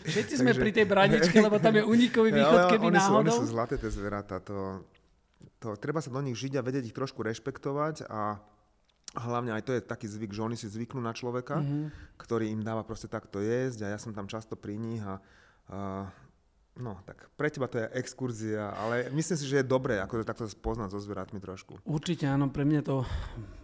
Všetci 0.07 0.33
sme 0.39 0.51
pri 0.55 0.71
tej 0.71 0.85
bráničke, 0.87 1.35
lebo 1.39 1.59
tam 1.59 1.75
je 1.75 1.83
unikový 1.83 2.31
východ, 2.39 2.59
keby 2.71 2.83
oni 2.87 2.99
náhodou. 2.99 3.31
Sú, 3.31 3.43
oni 3.43 3.43
sú 3.43 3.45
zlaté 3.51 3.75
tie 3.75 3.91
zvieratá, 3.91 4.39
to, 4.39 4.87
to, 5.57 5.77
treba 5.77 6.01
sa 6.01 6.13
do 6.13 6.21
nich 6.21 6.37
žiť 6.37 6.57
a 6.57 6.65
vedieť 6.65 6.89
ich 6.89 6.97
trošku 6.97 7.21
rešpektovať 7.25 8.09
a 8.09 8.39
A 9.15 9.23
hlavne 9.23 9.55
aj 9.55 9.63
to 9.63 9.71
je 9.73 9.81
taký 9.81 10.05
zvyk, 10.05 10.35
že 10.35 10.43
oni 10.43 10.57
si 10.59 10.67
zvyknú 10.67 10.99
na 10.99 11.15
človeka, 11.15 11.63
mm-hmm. 11.63 12.19
ktorý 12.19 12.51
im 12.51 12.61
dáva 12.61 12.83
proste 12.83 13.07
takto 13.07 13.39
jesť 13.39 13.87
a 13.87 13.95
ja 13.95 13.97
som 13.97 14.11
tam 14.11 14.27
často 14.27 14.59
pri 14.59 14.75
nich 14.75 14.99
a, 14.99 15.23
a 15.71 15.79
No, 16.77 17.01
tak 17.09 17.33
pre 17.33 17.49
teba 17.49 17.65
to 17.65 17.81
je 17.81 17.89
exkurzia, 17.97 18.69
ale 18.77 19.09
myslím 19.09 19.37
si, 19.37 19.49
že 19.49 19.65
je 19.65 19.65
dobré 19.65 19.97
ako 19.97 20.21
to 20.21 20.29
takto 20.29 20.45
spoznať 20.45 20.93
so 20.93 21.01
zvieratmi 21.01 21.41
trošku. 21.41 21.81
Určite 21.81 22.29
áno, 22.29 22.53
pre 22.53 22.69
mňa 22.69 22.81
to 22.85 23.01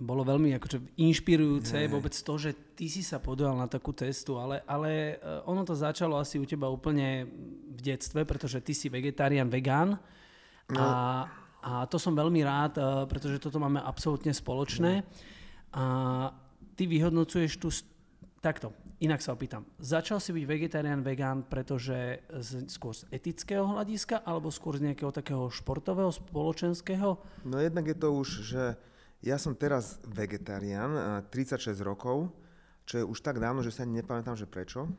bolo 0.01 0.25
veľmi 0.25 0.49
akože 0.57 0.97
inšpirujúce, 0.97 1.77
Nie. 1.77 1.93
vôbec 1.93 2.09
to, 2.17 2.33
že 2.41 2.57
ty 2.73 2.89
si 2.89 3.05
sa 3.05 3.21
podujal 3.21 3.53
na 3.53 3.69
takú 3.69 3.93
cestu, 3.93 4.41
ale, 4.41 4.65
ale 4.65 5.21
eh, 5.21 5.45
ono 5.45 5.61
to 5.61 5.77
začalo 5.77 6.17
asi 6.17 6.41
u 6.41 6.45
teba 6.49 6.65
úplne 6.73 7.29
v 7.69 7.79
detstve, 7.85 8.25
pretože 8.25 8.57
ty 8.65 8.73
si 8.73 8.89
vegetarián, 8.89 9.45
vegán 9.45 10.01
no. 10.73 10.81
A, 11.63 11.87
to 11.87 11.95
som 11.95 12.11
veľmi 12.11 12.43
rád, 12.43 12.73
eh, 12.75 12.83
pretože 13.07 13.39
toto 13.39 13.57
máme 13.57 13.79
absolútne 13.79 14.35
spoločné. 14.35 15.01
No. 15.01 15.07
A 15.73 15.83
ty 16.75 16.85
vyhodnocuješ 16.85 17.57
tú 17.57 17.71
takto 18.43 18.75
Inak 19.03 19.19
sa 19.19 19.35
opýtam, 19.35 19.67
začal 19.83 20.23
si 20.23 20.31
byť 20.31 20.45
vegetarián, 20.47 21.03
vegán, 21.03 21.43
pretože 21.43 22.23
z, 22.39 22.71
skôr 22.71 22.95
z 22.95 23.03
etického 23.11 23.67
hľadiska, 23.67 24.23
alebo 24.23 24.47
skôr 24.47 24.79
z 24.79 24.87
nejakého 24.87 25.11
takého 25.11 25.51
športového, 25.51 26.07
spoločenského? 26.07 27.19
No 27.43 27.59
jednak 27.59 27.91
je 27.91 27.97
to 27.99 28.15
už, 28.15 28.27
že 28.47 28.63
ja 29.19 29.35
som 29.35 29.59
teraz 29.59 29.99
vegetarián, 30.07 31.19
36 31.27 31.83
rokov, 31.83 32.31
čo 32.83 32.99
je 32.99 33.05
už 33.07 33.23
tak 33.23 33.39
dávno, 33.39 33.63
že 33.63 33.71
sa 33.71 33.87
ani 33.87 34.03
nepamätám, 34.03 34.35
že 34.35 34.43
prečo. 34.43 34.91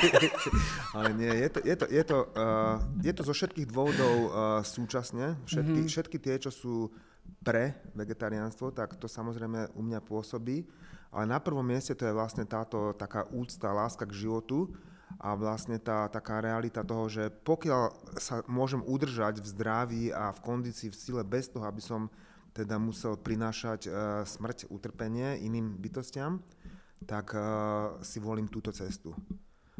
Ale 0.96 1.16
nie, 1.16 1.32
je 1.32 1.48
to, 1.48 1.58
je 1.64 1.76
to, 1.76 1.86
je 1.88 2.02
to, 2.04 2.18
uh, 2.36 2.76
je 3.00 3.12
to 3.16 3.22
zo 3.24 3.32
všetkých 3.32 3.68
dôvodov 3.72 4.16
uh, 4.28 4.30
súčasne. 4.60 5.40
Všetky, 5.48 5.80
mm-hmm. 5.80 5.92
všetky 5.92 6.16
tie, 6.20 6.36
čo 6.36 6.52
sú 6.52 6.92
pre 7.40 7.80
vegetariánstvo, 7.96 8.76
tak 8.76 9.00
to 9.00 9.08
samozrejme 9.08 9.72
u 9.72 9.80
mňa 9.80 10.00
pôsobí. 10.04 10.68
Ale 11.10 11.24
na 11.26 11.40
prvom 11.40 11.64
mieste 11.64 11.96
to 11.96 12.06
je 12.06 12.14
vlastne 12.14 12.44
táto 12.44 12.92
taká 12.94 13.26
úcta, 13.32 13.72
láska 13.72 14.06
k 14.06 14.28
životu 14.28 14.70
a 15.18 15.34
vlastne 15.34 15.80
tá 15.82 16.06
taká 16.06 16.38
realita 16.38 16.86
toho, 16.86 17.10
že 17.10 17.32
pokiaľ 17.42 18.14
sa 18.20 18.46
môžem 18.46 18.78
udržať 18.86 19.42
v 19.42 19.46
zdraví 19.50 20.04
a 20.14 20.30
v 20.30 20.38
kondícii, 20.38 20.92
v 20.92 21.00
sile 21.00 21.22
bez 21.26 21.50
toho, 21.50 21.66
aby 21.66 21.82
som 21.82 22.06
teda 22.54 22.78
musel 22.78 23.18
prinášať 23.18 23.80
uh, 23.86 24.22
smrť, 24.22 24.70
utrpenie 24.70 25.42
iným 25.42 25.78
bytostiam, 25.78 26.42
tak 27.08 27.32
uh, 27.32 27.96
si 28.04 28.20
volím 28.20 28.48
túto 28.48 28.72
cestu. 28.72 29.16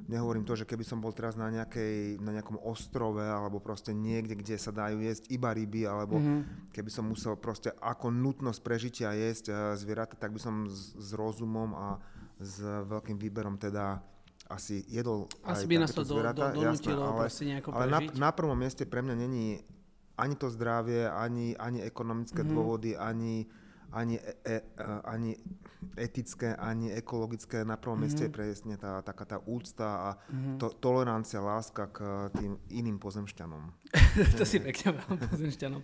Nehovorím 0.08 0.48
to, 0.48 0.56
že 0.56 0.64
keby 0.64 0.80
som 0.80 0.96
bol 0.96 1.12
teraz 1.12 1.36
na, 1.36 1.52
nejakej, 1.52 2.22
na 2.24 2.32
nejakom 2.32 2.56
ostrove 2.64 3.20
alebo 3.20 3.60
proste 3.60 3.92
niekde, 3.92 4.32
kde 4.32 4.56
sa 4.56 4.72
dajú 4.72 5.04
jesť 5.04 5.28
iba 5.28 5.52
ryby, 5.52 5.84
alebo 5.84 6.16
mm-hmm. 6.16 6.72
keby 6.72 6.90
som 6.90 7.04
musel 7.04 7.36
proste 7.36 7.74
ako 7.84 8.08
nutnosť 8.08 8.60
prežitia 8.64 9.12
jesť 9.12 9.52
eh, 9.52 9.56
zvieratá, 9.76 10.16
tak 10.16 10.32
by 10.32 10.40
som 10.40 10.64
s, 10.64 10.96
s 10.96 11.10
rozumom 11.12 11.76
a 11.76 11.86
s 12.40 12.64
veľkým 12.64 13.20
výberom 13.20 13.60
teda 13.60 14.00
asi 14.48 14.82
jedol 14.88 15.28
asi 15.44 15.68
aj 15.68 15.70
by 15.70 15.76
nás 15.78 15.92
to 15.92 16.02
zvieratá, 16.02 16.50
do, 16.50 16.58
do, 16.58 16.66
jasné, 16.66 16.92
ale, 16.96 17.28
nejako 17.28 17.68
ale 17.70 17.86
na, 17.86 18.00
na 18.16 18.30
prvom 18.34 18.58
mieste 18.58 18.82
pre 18.88 19.04
mňa 19.04 19.14
není 19.14 19.62
ani 20.20 20.34
to 20.36 20.52
zdravie, 20.52 21.08
ani, 21.08 21.56
ani 21.56 21.80
ekonomické 21.80 22.44
mm-hmm. 22.44 22.56
dôvody, 22.56 22.92
ani 22.92 23.48
ani, 23.92 24.16
e, 24.18 24.32
e, 24.44 24.60
ani 25.04 25.36
etické, 25.96 26.54
ani 26.54 26.92
ekologické. 26.92 27.64
Na 27.64 27.76
prvom 27.76 27.98
mm-hmm. 27.98 28.02
mieste 28.02 28.22
je 28.26 28.32
presne 28.32 28.74
tá, 28.78 29.02
taká 29.02 29.24
tá 29.26 29.38
úcta 29.42 29.88
a 29.88 30.10
mm-hmm. 30.16 30.56
to, 30.58 30.66
tolerancia, 30.78 31.42
láska 31.42 31.90
k 31.90 32.30
tým 32.38 32.52
iným 32.70 32.98
pozemšťanom. 33.02 33.62
to 34.38 34.44
si 34.46 34.62
pekne 34.62 34.96
pozemšťanom. 35.30 35.82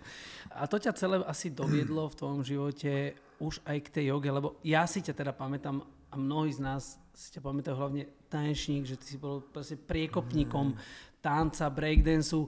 A 0.55 0.63
to 0.65 0.79
ťa 0.79 0.95
celé 0.95 1.19
asi 1.27 1.51
doviedlo 1.51 2.07
v 2.07 2.17
tvojom 2.17 2.41
živote 2.43 3.15
už 3.37 3.61
aj 3.67 3.77
k 3.85 3.91
tej 4.01 4.05
joge, 4.15 4.29
lebo 4.33 4.57
ja 4.65 4.87
si 4.89 5.03
ťa 5.03 5.13
teda 5.13 5.33
pamätám 5.35 5.83
a 6.07 6.15
mnohí 6.15 6.55
z 6.55 6.63
nás 6.63 6.97
si 7.11 7.33
ťa 7.35 7.41
pamätajú 7.43 7.75
hlavne 7.75 8.03
tanečník, 8.31 8.87
že 8.87 8.95
ty 8.95 9.05
si 9.15 9.17
bol 9.19 9.43
priekopníkom 9.89 10.73
mm. 10.73 10.79
tanca, 11.19 11.67
breakdanceu 11.67 12.47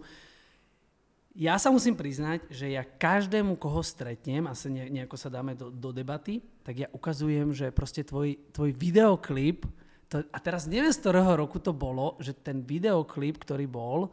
ja 1.40 1.56
sa 1.56 1.72
musím 1.72 1.96
priznať, 1.96 2.44
že 2.52 2.76
ja 2.76 2.84
každému, 2.84 3.56
koho 3.56 3.80
stretnem, 3.80 4.44
asi 4.44 4.68
nejako 4.68 5.16
sa 5.16 5.32
dáme 5.32 5.56
do, 5.56 5.72
do 5.72 5.96
debaty, 5.96 6.44
tak 6.68 6.84
ja 6.84 6.92
ukazujem, 6.92 7.56
že 7.56 7.72
proste 7.72 8.04
tvoj, 8.04 8.36
tvoj 8.52 8.76
videoklip, 8.76 9.64
to, 10.12 10.20
a 10.36 10.38
teraz 10.44 10.68
neviem, 10.68 10.92
z 10.92 11.00
ktorého 11.00 11.40
roku 11.40 11.64
to 11.64 11.72
bolo, 11.72 12.20
že 12.20 12.36
ten 12.36 12.60
videoklip, 12.60 13.40
ktorý 13.40 13.72
bol, 13.72 14.12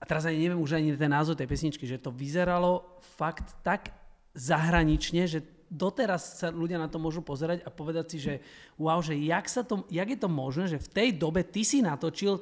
a 0.00 0.04
teraz 0.08 0.24
ani 0.24 0.48
neviem 0.48 0.64
už 0.64 0.80
ani 0.80 0.96
ten 0.96 1.12
názov 1.12 1.36
tej 1.36 1.44
pesničky, 1.44 1.84
že 1.84 2.00
to 2.00 2.08
vyzeralo 2.08 2.96
fakt 3.20 3.52
tak 3.60 3.92
zahranične, 4.32 5.28
že 5.28 5.44
doteraz 5.68 6.40
sa 6.40 6.48
ľudia 6.48 6.80
na 6.80 6.88
to 6.88 6.96
môžu 6.96 7.20
pozerať 7.20 7.60
a 7.64 7.70
povedať 7.70 8.16
si, 8.16 8.18
že 8.18 8.34
wow, 8.80 8.96
že 9.04 9.12
jak, 9.12 9.44
sa 9.44 9.60
to, 9.60 9.84
jak 9.92 10.08
je 10.08 10.18
to 10.18 10.28
možné, 10.32 10.72
že 10.72 10.80
v 10.80 10.88
tej 10.88 11.08
dobe 11.20 11.44
ty 11.44 11.68
si 11.68 11.84
natočil 11.84 12.40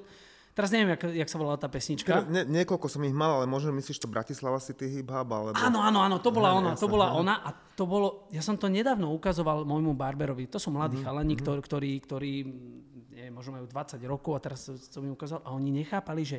Teraz 0.60 0.76
neviem, 0.76 0.92
jak, 0.92 1.02
jak 1.24 1.30
sa 1.32 1.40
volala 1.40 1.56
tá 1.56 1.72
pesnička. 1.72 2.28
Nie, 2.28 2.44
niekoľko 2.44 2.84
som 2.92 3.00
ich 3.08 3.16
mal, 3.16 3.40
ale 3.40 3.48
možno 3.48 3.72
myslíš 3.72 3.96
to 3.96 4.12
Bratislava 4.12 4.60
City 4.60 4.92
Hip 4.92 5.08
Hub, 5.08 5.28
alebo... 5.32 5.56
Áno, 5.56 5.80
áno, 5.80 6.04
áno, 6.04 6.20
to 6.20 6.28
bola 6.28 6.52
ona, 6.52 6.76
to 6.76 6.84
bola 6.84 7.16
ona 7.16 7.40
a 7.40 7.56
to 7.56 7.88
bolo, 7.88 8.28
ja 8.28 8.44
som 8.44 8.60
to 8.60 8.68
nedávno 8.68 9.08
ukazoval 9.16 9.64
môjmu 9.64 9.96
barberovi, 9.96 10.52
to 10.52 10.60
sú 10.60 10.68
mladí 10.68 11.00
mm-hmm. 11.00 11.08
chalani, 11.08 11.32
mhm. 11.32 11.40
ktorí, 11.40 11.60
ktorí, 11.64 11.90
ktorí 12.04 12.32
neviem, 13.16 13.32
možno 13.32 13.56
majú 13.56 13.64
20 13.72 13.96
rokov 14.04 14.32
a 14.36 14.40
teraz 14.44 14.68
som 14.68 15.00
im 15.00 15.16
ukázal 15.16 15.40
a 15.40 15.56
oni 15.56 15.72
nechápali, 15.72 16.28
že 16.28 16.38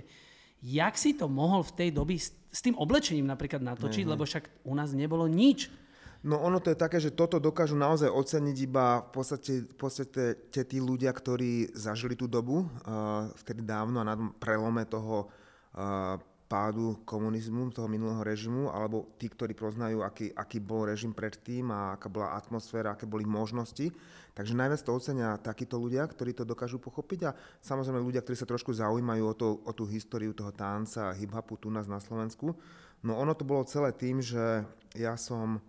jak 0.61 0.93
si 0.93 1.17
to 1.17 1.25
mohol 1.25 1.65
v 1.65 1.73
tej 1.73 1.89
doby 1.89 2.21
s, 2.21 2.29
s 2.53 2.61
tým 2.61 2.77
oblečením 2.77 3.25
napríklad 3.25 3.65
natočiť, 3.65 4.05
mm-hmm. 4.05 4.13
lebo 4.13 4.23
však 4.29 4.69
u 4.69 4.73
nás 4.77 4.93
nebolo 4.93 5.25
nič. 5.25 5.73
No 6.21 6.37
ono 6.37 6.61
to 6.61 6.69
je 6.69 6.77
také, 6.77 7.01
že 7.01 7.09
toto 7.09 7.41
dokážu 7.41 7.73
naozaj 7.73 8.05
oceniť 8.05 8.57
iba 8.61 9.01
v 9.01 9.09
podstate, 9.09 9.65
v 9.65 9.75
podstate 9.75 10.61
tí 10.69 10.77
ľudia, 10.77 11.09
ktorí 11.09 11.73
zažili 11.73 12.13
tú 12.13 12.29
dobu, 12.29 12.61
uh, 12.61 13.25
vtedy 13.41 13.65
dávno 13.65 14.05
a 14.05 14.05
na 14.05 14.15
prelome 14.37 14.85
toho 14.85 15.33
uh, 15.73 16.21
pádu 16.45 16.99
komunizmu, 17.07 17.71
toho 17.71 17.87
minulého 17.87 18.21
režimu, 18.27 18.69
alebo 18.69 19.07
tí, 19.15 19.31
ktorí 19.31 19.55
poznajú, 19.55 20.03
aký, 20.03 20.35
aký 20.35 20.59
bol 20.59 20.83
režim 20.83 21.15
predtým 21.15 21.71
a 21.71 21.95
aká 21.95 22.11
bola 22.11 22.35
atmosféra, 22.35 22.91
aké 22.91 23.07
boli 23.07 23.23
možnosti. 23.23 23.87
Takže 24.35 24.53
najviac 24.53 24.83
to 24.83 24.91
ocenia 24.91 25.39
takíto 25.39 25.79
ľudia, 25.79 26.03
ktorí 26.03 26.35
to 26.35 26.43
dokážu 26.43 26.75
pochopiť 26.75 27.19
a 27.23 27.35
samozrejme 27.63 28.03
ľudia, 28.03 28.19
ktorí 28.19 28.35
sa 28.35 28.45
trošku 28.45 28.75
zaujímajú 28.75 29.23
o, 29.23 29.33
to, 29.33 29.47
o 29.63 29.71
tú 29.71 29.87
históriu 29.87 30.35
toho 30.35 30.51
tanca 30.51 31.09
a 31.09 31.15
hip-hopu 31.15 31.55
tu 31.55 31.71
nás 31.71 31.87
na 31.87 32.03
Slovensku. 32.03 32.51
No 32.99 33.15
ono 33.15 33.31
to 33.31 33.47
bolo 33.47 33.63
celé 33.63 33.95
tým, 33.95 34.19
že 34.19 34.67
ja 34.93 35.15
som 35.15 35.63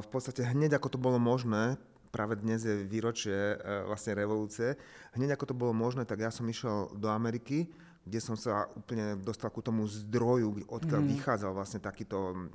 v 0.00 0.08
podstate 0.08 0.46
hneď 0.46 0.78
ako 0.78 0.94
to 0.94 0.98
bolo 1.02 1.18
možné, 1.18 1.74
práve 2.14 2.38
dnes 2.38 2.62
je 2.62 2.86
výročie 2.86 3.34
e, 3.34 3.56
vlastne 3.84 4.14
revolúcie, 4.14 4.78
hneď 5.18 5.34
ako 5.34 5.50
to 5.50 5.58
bolo 5.58 5.74
možné, 5.74 6.06
tak 6.06 6.22
ja 6.22 6.30
som 6.30 6.46
išiel 6.46 6.94
do 6.94 7.10
Ameriky, 7.10 7.66
kde 8.06 8.20
som 8.22 8.38
sa 8.38 8.70
úplne 8.78 9.18
dostal 9.18 9.50
ku 9.50 9.58
tomu 9.58 9.82
zdroju, 9.90 10.70
odkiaľ 10.70 11.02
mm. 11.02 11.10
vychádzal 11.18 11.50
vlastne 11.50 11.82
takýto 11.82 12.46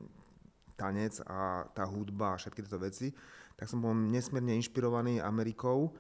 tanec 0.80 1.20
a 1.28 1.68
tá 1.76 1.84
hudba 1.84 2.34
a 2.34 2.40
všetky 2.40 2.64
tieto 2.64 2.80
veci, 2.80 3.12
tak 3.60 3.68
som 3.68 3.84
bol 3.84 3.94
nesmierne 3.94 4.56
inšpirovaný 4.58 5.20
Amerikou 5.20 5.94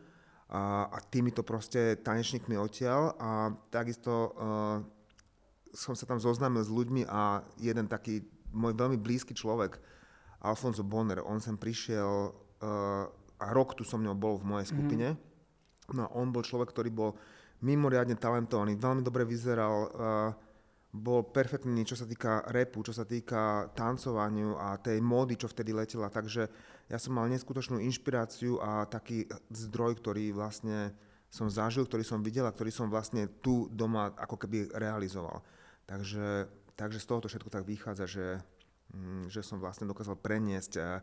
a, 0.49 0.87
a 0.89 0.97
týmito 1.05 1.43
proste 1.43 1.99
tanečníkmi 2.01 2.57
odtiaľ 2.57 3.13
a 3.19 3.31
takisto 3.69 4.11
uh, 4.33 4.79
som 5.69 5.93
sa 5.93 6.09
tam 6.09 6.17
zoznámil 6.17 6.65
s 6.65 6.71
ľuďmi 6.71 7.05
a 7.05 7.45
jeden 7.61 7.85
taký 7.85 8.25
môj 8.51 8.73
veľmi 8.75 8.97
blízky 8.97 9.31
človek, 9.37 9.77
Alfonso 10.41 10.81
Bonner, 10.81 11.21
on 11.21 11.37
sem 11.37 11.57
prišiel 11.57 12.33
uh, 12.33 13.05
a 13.41 13.45
rok 13.53 13.77
tu 13.77 13.85
so 13.85 13.97
mnou 13.97 14.17
bol 14.17 14.37
v 14.41 14.45
mojej 14.57 14.67
mhm. 14.67 14.71
skupine. 14.73 15.07
Mm-hmm. 15.13 15.95
No 15.97 16.01
a 16.07 16.09
on 16.15 16.31
bol 16.31 16.45
človek, 16.45 16.71
ktorý 16.71 16.89
bol 16.93 17.11
mimoriadne 17.61 18.17
talentovaný, 18.17 18.79
veľmi 18.79 19.05
dobre 19.05 19.21
vyzeral, 19.27 19.75
uh, 19.85 20.31
bol 20.91 21.23
perfektný, 21.23 21.87
čo 21.87 21.95
sa 21.95 22.03
týka 22.03 22.43
repu, 22.51 22.83
čo 22.83 22.91
sa 22.91 23.07
týka 23.07 23.71
tancovaniu 23.71 24.59
a 24.59 24.75
tej 24.75 24.99
módy, 24.99 25.39
čo 25.39 25.47
vtedy 25.47 25.71
letela. 25.71 26.11
Takže 26.11 26.51
ja 26.91 26.99
som 26.99 27.15
mal 27.15 27.31
neskutočnú 27.31 27.79
inšpiráciu 27.79 28.59
a 28.59 28.83
taký 28.83 29.23
zdroj, 29.47 30.03
ktorý 30.03 30.35
vlastne 30.35 30.91
som 31.31 31.47
zažil, 31.47 31.87
ktorý 31.87 32.03
som 32.03 32.19
videl 32.19 32.43
a 32.43 32.51
ktorý 32.51 32.75
som 32.75 32.91
vlastne 32.91 33.31
tu 33.39 33.71
doma 33.71 34.11
ako 34.19 34.35
keby 34.35 34.67
realizoval. 34.75 35.39
Takže, 35.87 36.51
takže 36.75 36.99
z 36.99 37.07
tohoto 37.07 37.31
všetko 37.31 37.47
tak 37.47 37.63
vychádza, 37.63 38.05
že 38.11 38.25
že 39.31 39.41
som 39.43 39.59
vlastne 39.59 39.87
dokázal 39.87 40.19
preniesť 40.19 40.73
eh, 40.77 40.99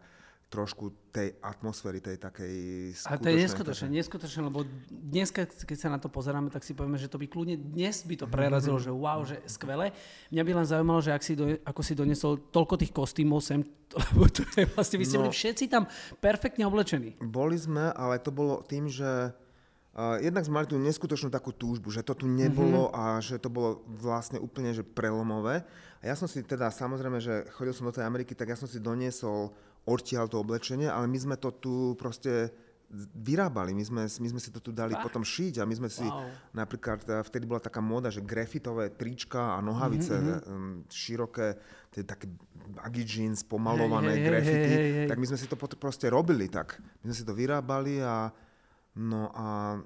trošku 0.49 1.13
tej 1.13 1.37
atmosféry, 1.45 2.01
tej 2.01 2.17
takej 2.17 2.57
skutočnej... 2.97 3.13
A 3.13 3.21
to 3.21 3.29
je 3.29 3.37
neskutočné, 3.37 3.87
neskutočné, 4.01 4.41
lebo 4.49 4.65
dnes, 4.89 5.29
keď 5.29 5.77
sa 5.77 5.93
na 5.93 6.01
to 6.01 6.09
pozeráme, 6.09 6.49
tak 6.49 6.65
si 6.65 6.73
povieme, 6.73 6.97
že 6.97 7.13
to 7.13 7.21
by 7.21 7.29
kľudne 7.29 7.61
dnes 7.61 8.01
by 8.09 8.17
to 8.17 8.25
prerazilo, 8.25 8.81
mm-hmm. 8.81 8.97
že 8.97 9.01
wow, 9.05 9.21
že 9.29 9.37
skvelé. 9.45 9.93
Mňa 10.33 10.43
by 10.49 10.53
len 10.57 10.67
zaujímalo, 10.67 11.01
že 11.05 11.13
ak 11.13 11.21
si 11.21 11.37
do, 11.37 11.53
ako 11.53 11.81
si 11.85 11.93
donesol 11.93 12.41
toľko 12.49 12.81
tých 12.81 12.93
kostýmov 12.97 13.45
sem, 13.45 13.61
lebo 14.17 14.25
to 14.33 14.41
je 14.57 14.65
vlastne, 14.73 14.97
vy 14.97 15.05
ste 15.05 15.21
no, 15.21 15.29
boli 15.29 15.37
všetci 15.37 15.65
tam 15.69 15.85
perfektne 16.17 16.65
oblečení. 16.65 17.21
Boli 17.21 17.61
sme, 17.61 17.93
ale 17.93 18.17
to 18.17 18.33
bolo 18.33 18.65
tým, 18.65 18.89
že 18.89 19.37
Uh, 19.99 20.15
jednak 20.23 20.47
sme 20.47 20.63
mali 20.63 20.71
tú 20.71 20.79
neskutočnú 20.79 21.27
takú 21.27 21.51
túžbu, 21.51 21.91
že 21.91 22.07
to 22.07 22.15
tu 22.15 22.31
nebolo 22.31 22.87
mm-hmm. 22.87 23.03
a 23.03 23.05
že 23.19 23.35
to 23.43 23.51
bolo 23.51 23.83
vlastne 23.99 24.39
úplne 24.39 24.71
že 24.71 24.87
prelomové. 24.87 25.67
A 25.99 26.05
ja 26.07 26.15
som 26.15 26.31
si 26.31 26.43
teda, 26.47 26.71
samozrejme, 26.71 27.19
že 27.19 27.49
chodil 27.59 27.75
som 27.75 27.91
do 27.91 27.95
tej 27.95 28.07
Ameriky, 28.07 28.35
tak 28.35 28.55
ja 28.55 28.59
som 28.59 28.71
si 28.71 28.79
doniesol 28.79 29.51
odtiaľ 29.89 30.31
to 30.31 30.39
oblečenie, 30.39 30.87
ale 30.87 31.11
my 31.11 31.19
sme 31.19 31.37
to 31.41 31.51
tu 31.57 31.97
proste 31.99 32.53
vyrábali, 33.21 33.77
my 33.77 33.85
sme, 33.85 34.03
my 34.09 34.29
sme 34.33 34.41
si 34.41 34.49
to 34.49 34.65
tu 34.65 34.73
dali 34.73 34.97
Fakt? 34.97 35.05
potom 35.05 35.21
šiť 35.21 35.61
a 35.61 35.69
my 35.69 35.75
sme 35.77 35.93
si 35.93 36.09
wow. 36.09 36.25
napríklad, 36.57 37.05
e, 37.05 37.21
vtedy 37.21 37.45
bola 37.45 37.61
taká 37.61 37.85
móda, 37.85 38.09
že 38.09 38.25
grafitové 38.25 38.89
trička 38.89 39.57
a 39.57 39.59
nohavice 39.61 40.17
mm-hmm. 40.17 40.89
široké, 40.89 41.61
tie 41.93 42.01
také 42.09 42.33
baggy 42.81 43.05
jeans, 43.05 43.45
pomalované 43.45 44.17
hey, 44.17 44.21
hey, 44.25 44.29
grafity, 44.33 44.57
hey, 44.57 44.73
hey, 44.73 44.93
hey. 45.05 45.09
tak 45.13 45.21
my 45.21 45.27
sme 45.29 45.37
si 45.37 45.47
to 45.53 45.57
proste 45.61 46.09
robili 46.09 46.49
tak. 46.49 46.81
My 47.05 47.13
sme 47.13 47.17
si 47.21 47.25
to 47.29 47.37
vyrábali 47.37 48.01
a 48.01 48.33
no 48.97 49.29
a 49.37 49.77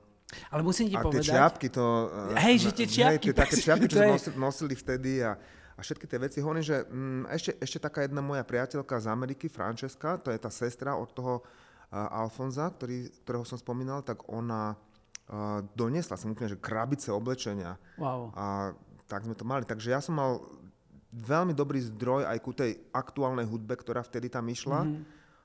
ale 0.49 0.63
musím 0.65 0.89
ti 0.89 0.97
a 0.97 1.03
povedať... 1.05 1.27
tie 1.27 1.35
čiapky 1.35 1.69
to... 1.75 1.85
E, 2.33 2.39
hej, 2.39 2.57
že 2.65 2.71
tie 2.73 2.87
čiapky... 2.87 3.11
Hej, 3.11 3.19
tie 3.19 3.35
také 3.35 3.55
čiapky, 3.59 3.87
čo 3.93 3.99
nosili, 3.99 4.37
nosili 4.39 4.75
vtedy 4.79 5.13
a, 5.27 5.35
a 5.77 5.81
všetky 5.81 6.05
tie 6.05 6.19
veci. 6.21 6.39
Hovorím, 6.45 6.65
že 6.65 6.85
mm, 6.85 7.23
ešte, 7.33 7.51
ešte 7.61 7.79
taká 7.81 8.05
jedna 8.05 8.21
moja 8.21 8.45
priateľka 8.45 9.01
z 9.01 9.07
Ameriky, 9.09 9.49
Francesca, 9.49 10.21
to 10.21 10.29
je 10.31 10.39
tá 10.41 10.51
sestra 10.53 10.97
od 10.97 11.11
toho 11.13 11.45
Alfonza, 11.93 12.73
ktorý, 12.73 13.13
ktorého 13.23 13.45
som 13.45 13.61
spomínal, 13.61 14.01
tak 14.01 14.25
ona 14.33 14.73
uh, 14.73 15.61
doniesla 15.77 16.17
som 16.17 16.33
úplne, 16.33 16.57
že 16.57 16.57
krabice 16.57 17.13
oblečenia. 17.13 17.77
Wow. 18.01 18.33
A 18.33 18.73
tak 19.05 19.29
sme 19.29 19.37
to 19.37 19.45
mali. 19.45 19.69
Takže 19.69 19.93
ja 19.93 20.01
som 20.01 20.17
mal 20.17 20.41
veľmi 21.13 21.53
dobrý 21.53 21.85
zdroj 21.85 22.25
aj 22.25 22.39
ku 22.41 22.57
tej 22.57 22.81
aktuálnej 22.97 23.45
hudbe, 23.45 23.77
ktorá 23.77 24.01
vtedy 24.01 24.33
tam 24.33 24.49
išla, 24.49 24.89
mm-hmm. 24.89 25.03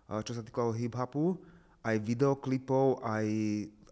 uh, 0.07 0.21
čo 0.23 0.39
sa 0.39 0.41
týkalo 0.41 0.71
hip-hopu, 0.71 1.35
aj 1.83 1.99
videoklipov, 1.99 3.03
aj, 3.03 3.27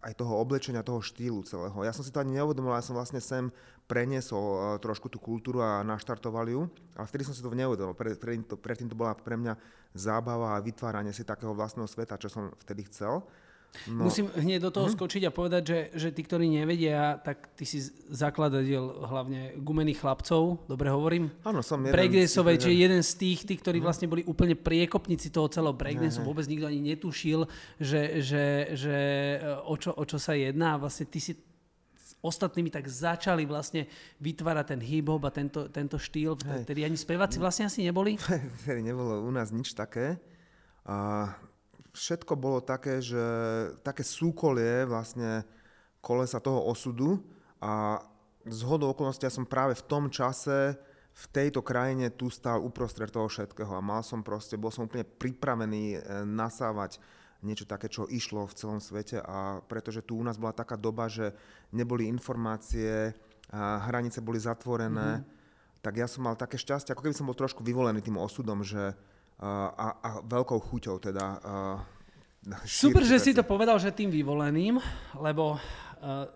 aj 0.06 0.14
toho 0.14 0.38
oblečenia, 0.38 0.86
toho 0.86 1.02
štýlu 1.02 1.42
celého. 1.42 1.74
Ja 1.82 1.90
som 1.90 2.06
si 2.06 2.14
to 2.14 2.22
ani 2.22 2.38
neuvedomil, 2.38 2.78
ja 2.78 2.86
som 2.86 2.94
vlastne 2.94 3.18
sem 3.18 3.50
preniesol 3.90 4.38
uh, 4.38 4.58
trošku 4.78 5.10
tú 5.10 5.18
kultúru 5.18 5.58
a 5.58 5.82
naštartoval 5.82 6.46
ju, 6.46 6.70
ale 6.94 7.06
vtedy 7.10 7.26
som 7.26 7.34
si 7.34 7.42
to 7.42 7.50
neuvedomil. 7.50 7.98
Pre, 7.98 8.14
predtým, 8.14 8.46
to, 8.46 8.54
predtým 8.54 8.86
to 8.86 8.94
bola 8.94 9.18
pre 9.18 9.34
mňa 9.34 9.58
zábava 9.98 10.54
a 10.54 10.62
vytváranie 10.62 11.10
si 11.10 11.26
takého 11.26 11.50
vlastného 11.50 11.90
sveta, 11.90 12.22
čo 12.22 12.30
som 12.30 12.54
vtedy 12.62 12.86
chcel. 12.86 13.26
No. 13.86 14.08
Musím 14.08 14.32
hneď 14.34 14.64
do 14.64 14.70
toho 14.72 14.88
hmm. 14.88 14.96
skočiť 14.96 15.22
a 15.28 15.34
povedať, 15.34 15.62
že, 15.66 15.78
že 15.94 16.08
tí, 16.10 16.22
ktorí 16.24 16.48
nevedia, 16.48 17.20
tak 17.20 17.52
ty 17.54 17.68
si 17.68 17.84
zakladateľ 18.10 18.82
hlavne 19.06 19.40
gumených 19.60 20.00
chlapcov, 20.00 20.66
dobre 20.66 20.88
hovorím? 20.90 21.30
Áno, 21.44 21.60
som 21.60 21.80
jeden. 21.84 21.94
Breakdanceovej, 21.94 22.56
čiže 22.56 22.74
jeden 22.76 23.02
z 23.04 23.12
tých, 23.16 23.40
tí, 23.44 23.54
ktorí 23.60 23.78
hmm. 23.78 23.86
vlastne 23.86 24.06
boli 24.10 24.22
úplne 24.26 24.58
priekopníci 24.58 25.30
toho 25.30 25.46
celého 25.52 25.76
breakdance, 25.76 26.18
vôbec 26.22 26.48
nikto 26.48 26.66
ani 26.66 26.80
netušil, 26.96 27.46
že, 27.78 28.24
že, 28.24 28.44
že 28.74 28.96
o, 29.68 29.74
čo, 29.76 29.94
o 29.94 30.02
čo 30.02 30.18
sa 30.18 30.34
jedná. 30.34 30.80
Vlastne 30.80 31.06
ty 31.06 31.20
si 31.22 31.36
ostatnými 32.26 32.74
tak 32.74 32.90
začali 32.90 33.46
vlastne 33.46 33.86
vytvárať 34.18 34.66
ten 34.74 34.80
hip-hop 34.82 35.22
a 35.22 35.30
tento, 35.30 35.70
tento 35.70 35.96
štýl, 35.96 36.34
vtedy 36.66 36.82
ani 36.82 36.98
speváci 36.98 37.38
vlastne 37.38 37.70
asi 37.70 37.86
neboli? 37.86 38.18
Vtedy 38.66 38.82
nebolo 38.82 39.22
u 39.22 39.30
nás 39.30 39.54
nič 39.54 39.72
také. 39.76 40.18
A 40.86 41.30
všetko 41.96 42.36
bolo 42.36 42.60
také, 42.60 43.00
že 43.00 43.24
také 43.80 44.04
súkolie 44.04 44.84
vlastne 44.84 45.48
kolesa 46.04 46.38
toho 46.38 46.68
osudu 46.68 47.24
a 47.58 48.04
z 48.46 48.60
hodou 48.62 48.92
okolností 48.92 49.26
ja 49.26 49.32
som 49.32 49.48
práve 49.48 49.74
v 49.74 49.86
tom 49.88 50.12
čase 50.12 50.76
v 51.16 51.24
tejto 51.32 51.64
krajine 51.64 52.12
tu 52.12 52.28
stál 52.28 52.60
uprostred 52.60 53.08
toho 53.08 53.26
všetkého 53.26 53.72
a 53.72 53.80
mal 53.80 54.04
som 54.04 54.20
proste, 54.20 54.60
bol 54.60 54.68
som 54.68 54.84
úplne 54.84 55.08
pripravený 55.08 55.84
eh, 55.96 56.00
nasávať 56.28 57.00
niečo 57.44 57.68
také, 57.68 57.86
čo 57.86 58.08
išlo 58.08 58.48
v 58.48 58.56
celom 58.56 58.80
svete 58.80 59.20
a 59.20 59.60
pretože 59.64 60.02
tu 60.02 60.18
u 60.18 60.24
nás 60.24 60.40
bola 60.40 60.56
taká 60.56 60.74
doba, 60.74 61.06
že 61.06 61.36
neboli 61.70 62.08
informácie, 62.08 63.12
hranice 63.54 64.18
boli 64.24 64.42
zatvorené, 64.42 65.22
mm-hmm. 65.22 65.78
tak 65.84 65.94
ja 66.00 66.10
som 66.10 66.26
mal 66.26 66.34
také 66.34 66.58
šťastie, 66.58 66.90
ako 66.90 67.06
keby 67.06 67.14
som 67.14 67.28
bol 67.28 67.38
trošku 67.38 67.62
vyvolený 67.62 68.02
tým 68.02 68.18
osudom, 68.18 68.66
že 68.66 68.96
a, 69.36 69.88
a, 70.00 70.10
veľkou 70.24 70.60
chuťou 70.60 70.96
teda. 70.96 71.24
A, 71.40 71.54
Super, 72.64 73.02
že 73.02 73.18
si 73.18 73.34
to 73.34 73.42
povedal, 73.42 73.76
že 73.76 73.90
tým 73.90 74.06
vyvoleným, 74.08 74.78
lebo 75.18 75.58
uh, 75.58 76.30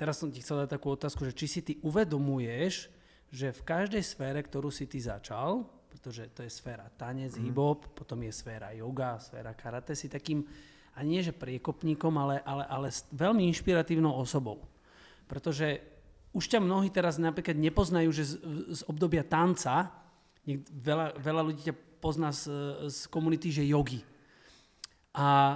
teraz 0.00 0.18
som 0.18 0.32
ti 0.32 0.40
chcel 0.40 0.64
dať 0.64 0.80
takú 0.80 0.96
otázku, 0.96 1.28
že 1.28 1.36
či 1.36 1.46
si 1.46 1.60
ty 1.60 1.76
uvedomuješ, 1.84 2.88
že 3.28 3.52
v 3.52 3.62
každej 3.62 4.00
sfére, 4.00 4.40
ktorú 4.40 4.72
si 4.72 4.88
ty 4.88 4.96
začal, 4.96 5.68
pretože 5.92 6.32
to 6.32 6.40
je 6.40 6.48
sféra 6.48 6.88
tanec, 6.96 7.36
mm. 7.36 7.42
hip-hop, 7.44 7.92
potom 7.92 8.24
je 8.24 8.32
sféra 8.32 8.72
yoga, 8.72 9.20
sféra 9.20 9.52
karate, 9.52 9.92
si 9.92 10.08
takým, 10.08 10.40
a 10.96 11.00
nie 11.04 11.20
že 11.20 11.36
priekopníkom, 11.36 12.12
ale, 12.16 12.40
ale, 12.48 12.64
ale 12.64 12.88
veľmi 13.12 13.44
inšpiratívnou 13.52 14.12
osobou. 14.16 14.64
Pretože 15.28 15.84
už 16.32 16.48
ťa 16.48 16.64
mnohí 16.64 16.88
teraz 16.88 17.20
napríklad 17.20 17.60
nepoznajú, 17.60 18.08
že 18.08 18.24
z, 18.24 18.34
z 18.72 18.80
obdobia 18.88 19.20
tanca, 19.20 19.92
veľa, 20.72 21.20
veľa 21.20 21.42
ľudí 21.44 21.62
ťa 21.68 21.91
pozná 22.02 22.34
z, 22.34 22.50
z 22.90 23.06
komunity, 23.06 23.54
že 23.54 23.62
jogi. 23.62 24.02
A 25.14 25.54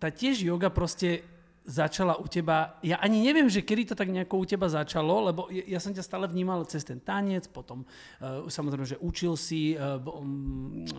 tá 0.00 0.08
tiež 0.08 0.40
yoga 0.40 0.72
proste 0.72 1.20
začala 1.64 2.20
u 2.20 2.28
teba, 2.28 2.76
ja 2.84 3.00
ani 3.00 3.24
neviem, 3.24 3.48
že 3.48 3.64
kedy 3.64 3.92
to 3.92 3.94
tak 3.96 4.12
nejako 4.12 4.36
u 4.36 4.44
teba 4.44 4.68
začalo, 4.68 5.32
lebo 5.32 5.48
ja, 5.48 5.80
som 5.80 5.96
ťa 5.96 6.04
stále 6.04 6.28
vnímal 6.28 6.68
cez 6.68 6.84
ten 6.84 7.00
tanec, 7.00 7.48
potom 7.48 7.88
uh, 7.88 8.44
samozrejme, 8.52 8.84
že 8.84 9.00
učil 9.00 9.32
si 9.40 9.72
uh, 9.72 9.96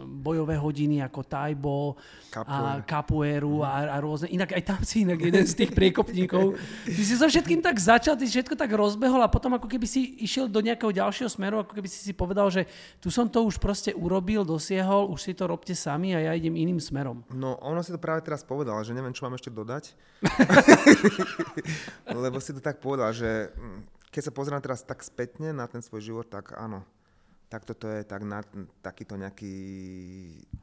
bojové 0.10 0.58
hodiny 0.58 1.06
ako 1.06 1.21
tajbo 1.21 1.78
a 2.34 2.82
capoeiru 2.82 3.62
mm. 3.62 3.69
a, 3.69 3.73
a 3.93 3.97
rôzne, 4.01 4.34
inak 4.34 4.58
aj 4.58 4.63
tam 4.65 4.82
si 4.82 5.06
inak 5.06 5.21
jeden 5.21 5.45
z 5.45 5.54
tých 5.54 5.71
priekopníkov. 5.78 6.58
Ty 6.89 7.01
si 7.06 7.13
so 7.13 7.30
všetkým 7.30 7.62
tak 7.62 7.78
začal, 7.78 8.17
ty 8.17 8.25
si 8.25 8.34
všetko 8.41 8.58
tak 8.58 8.73
rozbehol 8.73 9.21
a 9.21 9.30
potom 9.30 9.54
ako 9.54 9.69
keby 9.69 9.86
si 9.86 10.17
išiel 10.25 10.49
do 10.49 10.65
nejakého 10.65 10.89
ďalšieho 10.89 11.30
smeru, 11.30 11.62
ako 11.62 11.78
keby 11.78 11.86
si 11.86 12.01
si 12.01 12.13
povedal, 12.17 12.49
že 12.49 12.65
tu 12.97 13.13
som 13.13 13.30
to 13.30 13.45
už 13.45 13.62
proste 13.62 13.93
urobil, 13.93 14.41
dosiehol, 14.41 15.13
už 15.13 15.30
si 15.30 15.32
to 15.38 15.45
robte 15.45 15.78
sami 15.78 16.17
a 16.17 16.25
ja 16.25 16.32
idem 16.34 16.58
iným 16.58 16.82
smerom. 16.82 17.21
No 17.30 17.54
ono 17.62 17.86
si 17.86 17.93
to 17.93 18.01
práve 18.01 18.25
teraz 18.25 18.41
povedal, 18.41 18.82
že 18.82 18.97
neviem, 18.97 19.13
čo 19.13 19.30
mám 19.30 19.38
ešte 19.38 19.54
dodať. 19.54 19.93
Lebo 22.25 22.37
si 22.39 22.51
to 22.55 22.61
tak 22.61 22.79
povedal, 22.79 23.11
že 23.11 23.51
mm, 23.51 24.09
keď 24.11 24.21
sa 24.21 24.31
pozerám 24.31 24.63
teraz 24.63 24.83
tak 24.87 25.03
spätne 25.03 25.51
na 25.51 25.67
ten 25.67 25.83
svoj 25.83 26.01
život, 26.01 26.27
tak 26.31 26.55
áno, 26.55 26.87
tak 27.51 27.67
toto 27.67 27.85
je 27.87 28.01
tak 28.03 28.25
na, 28.25 28.41
takýto 28.81 29.15
nejaký 29.15 29.55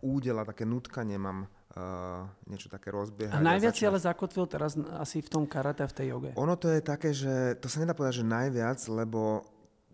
údel 0.03 0.37
a 0.41 0.49
také 0.49 0.67
nutkanie 0.67 1.17
mám 1.17 1.47
uh, 1.47 2.27
niečo 2.51 2.67
také 2.69 2.91
rozbiehať. 2.91 3.39
A 3.39 3.45
najviac 3.45 3.75
si 3.77 3.87
ale 3.87 4.03
zakotvil 4.03 4.45
teraz 4.51 4.75
asi 4.99 5.23
v 5.23 5.29
tom 5.31 5.45
karate 5.47 5.87
v 5.87 5.95
tej 5.95 6.07
joge. 6.13 6.31
Ono 6.35 6.55
to 6.59 6.69
je 6.73 6.81
také, 6.83 7.15
že 7.15 7.57
to 7.63 7.71
sa 7.71 7.81
nedá 7.81 7.95
povedať, 7.95 8.21
že 8.21 8.27
najviac, 8.27 8.79
lebo 8.91 9.47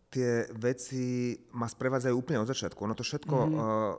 tie 0.09 0.49
veci 0.57 1.37
ma 1.53 1.69
sprevádzajú 1.69 2.15
úplne 2.17 2.41
od 2.41 2.49
začiatku. 2.49 2.81
Ono 2.81 2.97
to 2.97 3.05
všetko 3.05 3.37
mm-hmm. 3.37 3.59
uh, 3.61 3.95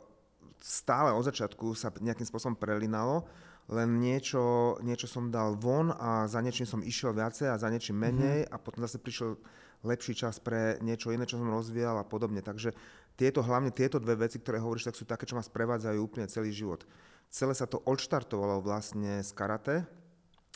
stále 0.60 1.14
od 1.16 1.24
začiatku 1.24 1.78
sa 1.78 1.94
nejakým 1.94 2.28
spôsobom 2.28 2.58
prelinalo 2.58 3.24
len 3.70 4.02
niečo, 4.02 4.76
niečo 4.82 5.06
som 5.06 5.30
dal 5.30 5.54
von 5.54 5.94
a 5.94 6.26
za 6.26 6.42
niečím 6.42 6.66
som 6.66 6.82
išiel 6.82 7.14
viacej 7.14 7.54
a 7.54 7.62
za 7.62 7.70
niečím 7.70 8.02
menej 8.02 8.46
mm-hmm. 8.46 8.54
a 8.54 8.58
potom 8.58 8.82
zase 8.82 8.98
prišiel 8.98 9.38
lepší 9.86 10.18
čas 10.18 10.42
pre 10.42 10.82
niečo 10.82 11.14
iné, 11.14 11.24
čo 11.24 11.40
som 11.40 11.48
rozvíjal 11.48 12.02
a 12.02 12.04
podobne. 12.04 12.42
Takže 12.42 12.74
tieto, 13.16 13.46
hlavne 13.46 13.70
tieto 13.72 14.02
dve 14.02 14.28
veci, 14.28 14.42
ktoré 14.42 14.60
hovoríš, 14.60 14.92
tak 14.92 14.98
sú 14.98 15.06
také, 15.06 15.24
čo 15.30 15.38
ma 15.38 15.46
sprevádzajú 15.46 15.98
úplne 16.02 16.28
celý 16.28 16.52
život. 16.52 16.84
Celé 17.30 17.54
sa 17.54 17.70
to 17.70 17.80
odštartovalo 17.86 18.60
vlastne 18.66 19.22
z 19.22 19.32
karate 19.38 19.76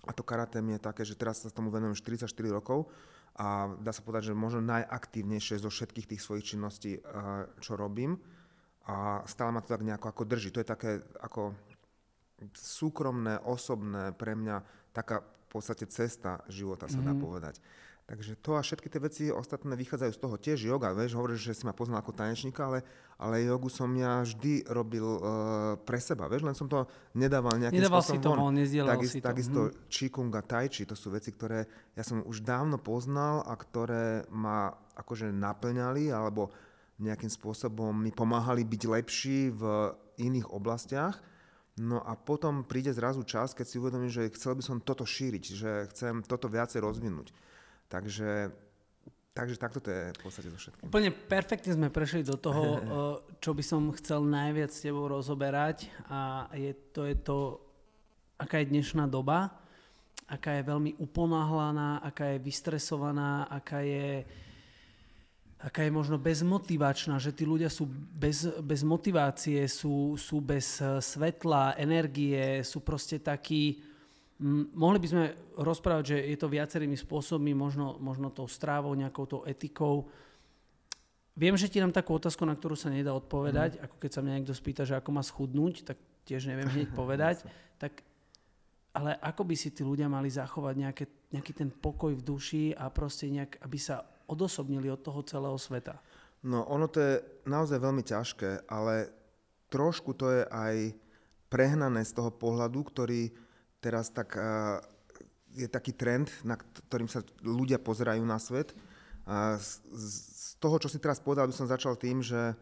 a 0.03 0.11
to 0.11 0.25
karate 0.25 0.59
mi 0.59 0.75
je 0.75 0.81
také, 0.81 1.05
že 1.05 1.13
teraz 1.13 1.45
sa 1.45 1.53
tomu 1.53 1.69
venujem 1.69 1.95
44 1.95 2.27
rokov 2.49 2.89
a 3.37 3.77
dá 3.77 3.93
sa 3.93 4.01
povedať, 4.01 4.33
že 4.33 4.37
možno 4.37 4.65
najaktívnejšie 4.65 5.61
zo 5.61 5.69
všetkých 5.69 6.09
tých 6.17 6.21
svojich 6.21 6.53
činností, 6.53 6.97
eh, 6.97 7.01
čo 7.61 7.77
robím 7.77 8.17
a 8.83 9.23
stále 9.23 9.55
ma 9.55 9.63
to 9.63 9.71
tak 9.71 9.85
nejako 9.85 10.11
ako 10.11 10.23
drží. 10.27 10.51
To 10.51 10.59
je 10.59 10.67
také 10.67 10.91
ako 11.23 11.55
súkromné, 12.53 13.39
osobné, 13.43 14.11
pre 14.15 14.33
mňa 14.35 14.63
taká 14.91 15.21
v 15.21 15.47
podstate 15.49 15.85
cesta 15.85 16.41
života 16.49 16.89
sa 16.89 16.99
dá 16.99 17.13
mhm. 17.13 17.21
povedať. 17.21 17.61
Takže 18.03 18.35
to 18.43 18.59
a 18.59 18.61
všetky 18.61 18.91
tie 18.91 18.99
veci 18.99 19.23
ostatné 19.31 19.79
vychádzajú 19.79 20.11
z 20.11 20.19
toho. 20.19 20.35
Tiež 20.35 20.59
yoga, 20.67 20.91
vieš, 20.91 21.15
hovoríš, 21.15 21.39
že 21.39 21.55
si 21.55 21.63
ma 21.63 21.71
poznal 21.71 22.03
ako 22.03 22.11
tanečníka, 22.11 22.67
ale, 22.67 22.83
ale 23.15 23.47
jogu 23.47 23.71
som 23.71 23.87
ja 23.95 24.27
vždy 24.27 24.67
robil 24.67 25.07
uh, 25.07 25.79
pre 25.79 26.03
seba, 26.03 26.27
vieš, 26.27 26.43
len 26.43 26.51
som 26.51 26.67
to 26.67 26.83
nedával 27.15 27.55
nejakým 27.55 27.79
Nedával 27.79 28.03
spôsobom 28.03 28.19
si 28.19 28.27
to 28.27 28.31
von. 28.35 28.51
Nezdielal 28.59 28.91
Takisto, 28.91 29.15
si 29.15 29.19
to. 29.23 29.27
takisto 29.31 29.59
mm. 29.63 29.73
Qigong 29.87 30.33
a 30.35 30.43
Tai 30.43 30.67
Chi, 30.67 30.83
to 30.83 30.99
sú 30.99 31.15
veci, 31.15 31.31
ktoré 31.31 31.63
ja 31.95 32.03
som 32.03 32.19
už 32.27 32.43
dávno 32.43 32.75
poznal 32.75 33.39
a 33.47 33.55
ktoré 33.55 34.27
ma 34.35 34.75
akože 34.99 35.31
naplňali 35.31 36.11
alebo 36.11 36.51
nejakým 36.99 37.31
spôsobom 37.31 37.95
mi 37.95 38.11
pomáhali 38.11 38.67
byť 38.67 38.81
lepší 38.83 39.47
v 39.55 39.63
iných 40.19 40.51
oblastiach 40.51 41.23
No 41.73 42.05
a 42.05 42.13
potom 42.13 42.61
príde 42.61 42.93
zrazu 42.93 43.25
čas, 43.25 43.57
keď 43.57 43.65
si 43.65 43.81
uvedomím, 43.81 44.13
že 44.13 44.29
chcel 44.37 44.53
by 44.53 44.61
som 44.61 44.77
toto 44.77 45.09
šíriť, 45.09 45.43
že 45.57 45.71
chcem 45.89 46.21
toto 46.21 46.45
viacej 46.45 46.77
rozvinúť. 46.85 47.33
Takže, 47.89 48.53
takže 49.33 49.57
takto 49.57 49.81
to 49.81 49.89
je 49.89 50.03
v 50.13 50.19
podstate 50.21 50.53
so 50.53 50.57
všetkým. 50.61 50.85
Úplne 50.85 51.09
perfektne 51.09 51.73
sme 51.73 51.89
prešli 51.89 52.21
do 52.21 52.37
toho, 52.37 52.63
čo 53.43 53.57
by 53.57 53.63
som 53.65 53.89
chcel 53.97 54.21
najviac 54.21 54.69
s 54.69 54.85
tebou 54.85 55.09
rozoberať 55.09 55.89
a 56.13 56.45
je, 56.53 56.77
to 56.93 57.09
je 57.09 57.15
to, 57.17 57.57
aká 58.37 58.61
je 58.61 58.69
dnešná 58.69 59.09
doba, 59.09 59.57
aká 60.29 60.61
je 60.61 60.69
veľmi 60.69 61.01
uponáhlaná, 61.01 62.05
aká 62.05 62.37
je 62.37 62.43
vystresovaná, 62.45 63.49
aká 63.49 63.81
je 63.81 64.21
aká 65.63 65.87
je 65.87 65.95
možno 65.95 66.19
bezmotivačná, 66.19 67.15
že 67.23 67.31
tí 67.31 67.47
ľudia 67.47 67.71
sú 67.71 67.87
bez, 67.87 68.51
bez 68.59 68.83
motivácie, 68.83 69.63
sú, 69.71 70.19
sú 70.19 70.43
bez 70.43 70.83
eh, 70.83 70.99
svetla, 70.99 71.79
energie, 71.79 72.59
sú 72.67 72.83
proste 72.83 73.23
takí... 73.23 73.79
M- 74.43 74.67
mohli 74.75 74.99
by 74.99 75.07
sme 75.07 75.23
rozprávať, 75.55 76.03
že 76.03 76.17
je 76.35 76.37
to 76.37 76.51
viacerými 76.51 76.99
spôsobmi, 76.99 77.55
možno, 77.55 77.95
možno 78.03 78.27
tou 78.27 78.43
strávou, 78.43 78.91
nejakou 78.91 79.23
tou 79.23 79.41
etikou. 79.47 80.11
Viem, 81.33 81.55
že 81.55 81.71
ti 81.71 81.79
dám 81.79 81.95
takú 81.95 82.19
otázku, 82.19 82.43
na 82.43 82.59
ktorú 82.59 82.75
sa 82.75 82.91
nedá 82.91 83.15
odpovedať, 83.15 83.79
mm. 83.79 83.87
ako 83.87 83.95
keď 84.03 84.11
sa 84.11 84.21
mňa 84.21 84.33
niekto 84.35 84.53
spýta, 84.53 84.83
že 84.83 84.99
ako 84.99 85.09
má 85.15 85.23
schudnúť, 85.23 85.87
tak 85.87 85.97
tiež 86.27 86.43
neviem 86.51 86.67
hneď 86.67 86.91
povedať. 86.99 87.47
tak, 87.79 88.03
ale 88.93 89.15
ako 89.17 89.47
by 89.47 89.55
si 89.55 89.71
tí 89.71 89.81
ľudia 89.81 90.11
mali 90.11 90.27
zachovať 90.27 90.75
nejaké, 90.75 91.05
nejaký 91.33 91.53
ten 91.55 91.69
pokoj 91.71 92.13
v 92.13 92.21
duši 92.21 92.63
a 92.75 92.91
proste 92.93 93.31
nejak, 93.31 93.63
aby 93.63 93.79
sa 93.79 94.05
odosobnili 94.27 94.89
od 94.89 95.01
toho 95.01 95.21
celého 95.23 95.57
sveta? 95.59 95.99
No, 96.43 96.67
ono 96.67 96.91
to 96.91 96.99
je 96.99 97.13
naozaj 97.47 97.79
veľmi 97.79 98.03
ťažké, 98.03 98.67
ale 98.67 99.07
trošku 99.71 100.11
to 100.13 100.27
je 100.31 100.43
aj 100.43 100.91
prehnané 101.47 102.03
z 102.03 102.11
toho 102.11 102.33
pohľadu, 102.33 102.83
ktorý 102.83 103.31
teraz 103.79 104.11
tak, 104.11 104.35
uh, 104.35 104.83
je 105.55 105.69
taký 105.69 105.95
trend, 105.95 106.27
na 106.43 106.59
ktorým 106.59 107.07
sa 107.07 107.23
ľudia 107.45 107.79
pozerajú 107.79 108.23
na 108.27 108.41
svet. 108.41 108.75
A 109.23 109.55
z, 109.55 109.79
z 109.95 110.59
toho, 110.59 110.75
čo 110.81 110.91
si 110.91 110.99
teraz 110.99 111.23
povedal, 111.23 111.47
by 111.47 111.55
som 111.55 111.69
začal 111.69 111.95
tým, 111.95 112.19
že 112.19 112.57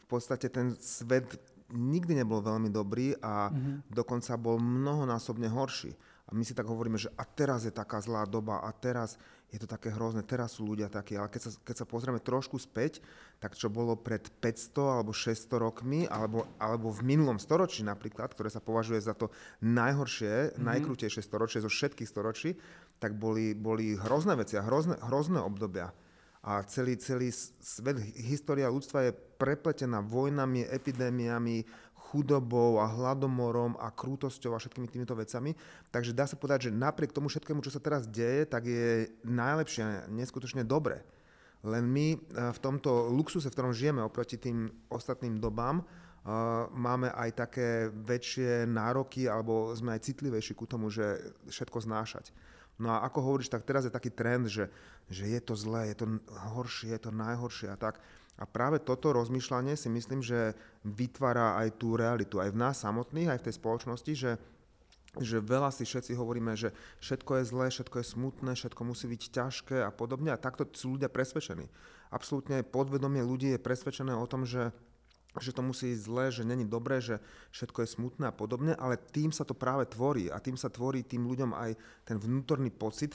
v 0.00 0.06
podstate 0.08 0.48
ten 0.48 0.72
svet 0.80 1.36
nikdy 1.70 2.18
nebol 2.18 2.42
veľmi 2.42 2.70
dobrý 2.72 3.14
a 3.22 3.50
mm-hmm. 3.50 3.94
dokonca 3.94 4.34
bol 4.40 4.58
mnohonásobne 4.58 5.46
horší. 5.46 5.94
A 6.30 6.34
my 6.34 6.46
si 6.46 6.54
tak 6.54 6.66
hovoríme, 6.66 6.98
že 6.98 7.10
a 7.18 7.26
teraz 7.26 7.66
je 7.66 7.74
taká 7.74 7.98
zlá 7.98 8.22
doba 8.26 8.62
a 8.62 8.70
teraz 8.70 9.18
je 9.50 9.58
to 9.58 9.66
také 9.66 9.90
hrozné, 9.90 10.22
teraz 10.22 10.54
sú 10.54 10.62
ľudia 10.62 10.86
takí, 10.86 11.18
ale 11.18 11.26
keď 11.26 11.50
sa, 11.50 11.50
keď 11.66 11.76
sa 11.82 11.86
pozrieme 11.86 12.22
trošku 12.22 12.54
späť, 12.54 13.02
tak 13.42 13.58
čo 13.58 13.66
bolo 13.66 13.98
pred 13.98 14.22
500 14.38 15.02
alebo 15.02 15.10
600 15.10 15.50
rokmi, 15.58 16.06
alebo, 16.06 16.46
alebo 16.62 16.94
v 16.94 17.02
minulom 17.02 17.42
storočí 17.42 17.82
napríklad, 17.82 18.30
ktoré 18.30 18.46
sa 18.46 18.62
považuje 18.62 19.02
za 19.02 19.18
to 19.18 19.34
najhoršie, 19.66 20.54
mm-hmm. 20.54 20.62
najkrutejšie 20.62 21.22
storočie 21.26 21.58
zo 21.58 21.70
všetkých 21.70 22.06
storočí, 22.06 22.54
tak 23.02 23.18
boli, 23.18 23.58
boli 23.58 23.98
hrozné 23.98 24.38
veci 24.38 24.54
a 24.54 24.62
hrozné, 24.62 24.94
hrozné 25.02 25.42
obdobia. 25.42 25.90
A 26.40 26.64
celý, 26.64 26.96
celý 26.96 27.28
svet, 27.36 28.00
história 28.16 28.64
ľudstva 28.72 29.04
je 29.04 29.16
prepletená 29.36 30.00
vojnami, 30.00 30.64
epidémiami, 30.64 31.68
chudobou 32.10 32.82
a 32.82 32.90
hladomorom 32.90 33.78
a 33.78 33.94
krútosťou 33.94 34.58
a 34.58 34.58
všetkými 34.58 34.90
týmito 34.90 35.14
vecami. 35.14 35.54
Takže 35.94 36.10
dá 36.10 36.26
sa 36.26 36.34
povedať, 36.34 36.68
že 36.68 36.74
napriek 36.74 37.14
tomu 37.14 37.30
všetkému, 37.30 37.62
čo 37.62 37.70
sa 37.70 37.78
teraz 37.78 38.10
deje, 38.10 38.50
tak 38.50 38.66
je 38.66 39.14
najlepšie 39.22 40.10
neskutočne 40.10 40.66
dobre. 40.66 41.06
Len 41.62 41.86
my 41.86 42.06
eh, 42.12 42.18
v 42.50 42.58
tomto 42.58 43.14
luxuse, 43.14 43.46
v 43.46 43.54
ktorom 43.54 43.76
žijeme 43.76 44.02
oproti 44.02 44.34
tým 44.34 44.66
ostatným 44.90 45.38
dobám, 45.38 45.86
Uh, 46.20 46.68
máme 46.76 47.08
aj 47.16 47.32
také 47.32 47.88
väčšie 47.88 48.68
nároky 48.68 49.24
alebo 49.24 49.72
sme 49.72 49.96
aj 49.96 50.04
citlivejší 50.04 50.52
ku 50.52 50.68
tomu, 50.68 50.92
že 50.92 51.16
všetko 51.48 51.80
znášať. 51.80 52.28
No 52.76 52.92
a 52.92 53.08
ako 53.08 53.24
hovoríš, 53.24 53.48
tak 53.48 53.64
teraz 53.64 53.88
je 53.88 53.92
taký 53.92 54.12
trend, 54.12 54.44
že, 54.44 54.68
že 55.08 55.24
je 55.24 55.40
to 55.40 55.56
zlé, 55.56 55.88
je 55.92 56.04
to 56.04 56.06
horšie, 56.28 56.92
je 56.92 57.00
to 57.00 57.10
najhoršie 57.12 57.72
a 57.72 57.76
tak. 57.80 58.04
A 58.40 58.48
práve 58.48 58.80
toto 58.80 59.12
rozmýšľanie 59.12 59.76
si 59.76 59.92
myslím, 59.92 60.24
že 60.24 60.56
vytvára 60.88 61.60
aj 61.60 61.76
tú 61.76 61.92
realitu, 61.92 62.40
aj 62.40 62.56
v 62.56 62.60
nás 62.60 62.80
samotných, 62.80 63.28
aj 63.28 63.38
v 63.44 63.46
tej 63.46 63.54
spoločnosti, 63.60 64.12
že, 64.16 64.32
že 65.20 65.44
veľa 65.44 65.68
si 65.68 65.84
všetci 65.84 66.16
hovoríme, 66.16 66.56
že 66.56 66.72
všetko 67.04 67.30
je 67.36 67.44
zlé, 67.44 67.66
všetko 67.68 67.96
je 68.00 68.06
smutné, 68.16 68.50
všetko 68.56 68.80
musí 68.80 69.04
byť 69.12 69.22
ťažké 69.28 69.76
a 69.84 69.92
podobne. 69.92 70.32
A 70.32 70.40
takto 70.40 70.64
sú 70.72 70.96
ľudia 70.96 71.12
presvedčení. 71.12 71.68
Absolútne 72.08 72.64
podvedomie 72.64 73.20
ľudí 73.20 73.52
je 73.52 73.60
presvedčené 73.60 74.16
o 74.16 74.24
tom, 74.24 74.48
že 74.48 74.72
že 75.38 75.54
to 75.54 75.62
musí 75.62 75.94
ísť 75.94 76.02
zle, 76.10 76.24
že 76.34 76.42
není 76.42 76.66
dobré, 76.66 76.98
že 76.98 77.22
všetko 77.54 77.86
je 77.86 77.94
smutné 77.94 78.26
a 78.26 78.34
podobne, 78.34 78.74
ale 78.74 78.98
tým 78.98 79.30
sa 79.30 79.46
to 79.46 79.54
práve 79.54 79.86
tvorí 79.86 80.26
a 80.26 80.42
tým 80.42 80.58
sa 80.58 80.66
tvorí 80.66 81.06
tým 81.06 81.22
ľuďom 81.22 81.54
aj 81.54 81.70
ten 82.02 82.18
vnútorný 82.18 82.74
pocit 82.74 83.14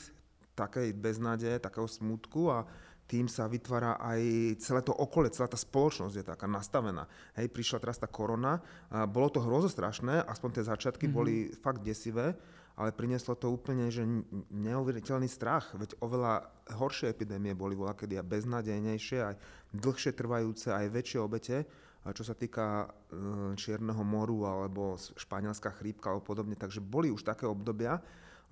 takej 0.55 0.95
beznádeje, 0.95 1.59
takého 1.59 1.83
smutku 1.83 2.47
a 2.47 2.63
tým 3.05 3.29
sa 3.29 3.45
vytvára 3.45 4.01
aj 4.01 4.21
celé 4.57 4.81
to 4.81 4.93
okolie, 4.93 5.29
celá 5.29 5.45
tá 5.45 5.57
spoločnosť 5.57 6.15
je 6.17 6.25
taká 6.25 6.49
nastavená. 6.49 7.05
Hej, 7.37 7.53
prišla 7.53 7.77
teraz 7.85 8.01
tá 8.01 8.09
korona, 8.09 8.57
a 8.89 9.05
bolo 9.05 9.29
to 9.29 9.45
hrozostrašné, 9.45 10.25
aspoň 10.25 10.49
tie 10.57 10.63
začiatky 10.65 11.05
mm-hmm. 11.05 11.17
boli 11.17 11.53
fakt 11.53 11.85
desivé, 11.85 12.33
ale 12.75 12.91
prinieslo 12.91 13.39
to 13.39 13.53
úplne, 13.53 13.87
že 13.87 14.03
neuveriteľný 14.51 15.29
strach, 15.31 15.71
veď 15.79 15.95
oveľa 16.03 16.49
horšie 16.75 17.07
epidémie 17.13 17.55
boli 17.55 17.77
voľakedy 17.77 18.19
a 18.19 18.25
beznádejnejšie, 18.25 19.19
aj 19.21 19.35
dlhšie 19.71 20.11
trvajúce, 20.11 20.73
aj 20.73 20.91
väčšie 20.91 21.19
obete, 21.21 21.63
a 22.05 22.13
čo 22.13 22.21
sa 22.21 22.37
týka 22.37 22.85
e, 22.85 22.87
Čierneho 23.57 24.05
moru 24.05 24.45
alebo 24.45 24.93
španielská 24.97 25.73
chrípka 25.73 26.13
alebo 26.13 26.21
podobne, 26.21 26.53
takže 26.53 26.77
boli 26.77 27.09
už 27.09 27.25
také 27.25 27.49
obdobia, 27.49 27.97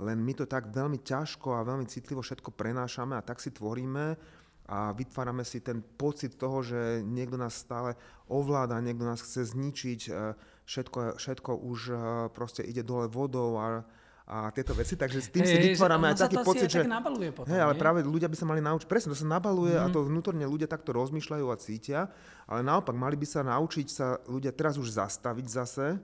len 0.01 0.17
my 0.17 0.33
to 0.33 0.49
tak 0.49 0.73
veľmi 0.73 1.05
ťažko 1.05 1.53
a 1.53 1.67
veľmi 1.67 1.85
citlivo 1.85 2.25
všetko 2.25 2.49
prenášame 2.49 3.13
a 3.13 3.21
tak 3.21 3.37
si 3.37 3.53
tvoríme 3.53 4.17
a 4.63 4.95
vytvárame 4.95 5.43
si 5.43 5.59
ten 5.59 5.83
pocit 5.83 6.39
toho, 6.39 6.63
že 6.63 7.03
niekto 7.03 7.35
nás 7.35 7.51
stále 7.51 7.99
ovláda, 8.31 8.79
niekto 8.79 9.03
nás 9.03 9.19
chce 9.19 9.51
zničiť, 9.51 10.01
e, 10.07 10.11
všetko, 10.63 11.19
všetko 11.19 11.51
už 11.51 11.79
e, 11.91 11.95
proste 12.31 12.63
ide 12.63 12.79
dole 12.79 13.11
vodou 13.11 13.59
a, 13.59 13.83
a 14.23 14.55
tieto 14.55 14.71
veci, 14.71 14.95
takže 14.95 15.19
s 15.19 15.27
tým 15.35 15.43
hey, 15.43 15.51
si 15.51 15.57
vytvárame 15.75 16.15
aj 16.15 16.31
taký 16.31 16.37
pocit, 16.47 16.71
že... 16.71 16.87
potom, 17.35 17.51
hej, 17.51 17.59
ale 17.59 17.75
nie? 17.75 17.81
práve 17.83 17.99
ľudia 18.07 18.31
by 18.31 18.37
sa 18.39 18.47
mali 18.47 18.63
naučiť, 18.63 18.87
presne, 18.87 19.11
to 19.11 19.19
sa 19.19 19.27
nabaluje 19.27 19.75
mm. 19.75 19.83
a 19.83 19.85
mhm. 19.91 19.93
to 19.93 19.99
vnútorne 20.07 20.45
ľudia 20.47 20.71
takto 20.71 20.95
rozmýšľajú 20.95 21.45
a 21.51 21.55
cítia, 21.59 21.99
ale 22.47 22.63
naopak 22.63 22.95
mali 22.95 23.19
by 23.19 23.27
sa 23.27 23.43
naučiť 23.43 23.87
sa 23.91 24.15
ľudia 24.31 24.55
teraz 24.55 24.79
už 24.79 24.95
zastaviť 24.95 25.45
zase 25.51 25.99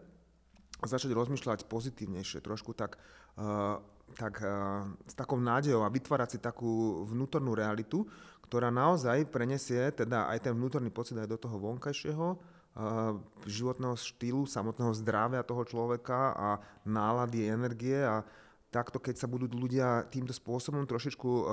a 0.80 0.86
začať 0.88 1.16
rozmýšľať 1.16 1.64
pozitívnejšie, 1.68 2.44
trošku 2.44 2.76
tak 2.76 3.00
uh, 3.40 3.80
tak 4.18 4.42
uh, 4.42 4.90
s 5.06 5.14
takou 5.14 5.38
nádejou 5.38 5.86
a 5.86 5.94
vytvárať 5.94 6.30
si 6.38 6.40
takú 6.42 7.06
vnútornú 7.06 7.54
realitu, 7.54 8.08
ktorá 8.50 8.74
naozaj 8.74 9.30
prenesie 9.30 9.94
teda 9.94 10.26
aj 10.26 10.50
ten 10.50 10.58
vnútorný 10.58 10.90
pocit 10.90 11.14
aj 11.22 11.30
do 11.30 11.38
toho 11.38 11.62
vonkajšieho 11.62 12.28
uh, 12.34 13.14
životného 13.46 13.94
štýlu, 13.94 14.50
samotného 14.50 14.90
zdravia 14.98 15.46
toho 15.46 15.62
človeka 15.70 16.34
a 16.34 16.50
nálady, 16.82 17.46
energie 17.46 18.02
a 18.02 18.26
takto, 18.74 18.98
keď 18.98 19.22
sa 19.22 19.30
budú 19.30 19.46
ľudia 19.54 20.10
týmto 20.10 20.34
spôsobom 20.34 20.86
trošičku 20.86 21.30
uh, 21.30 21.44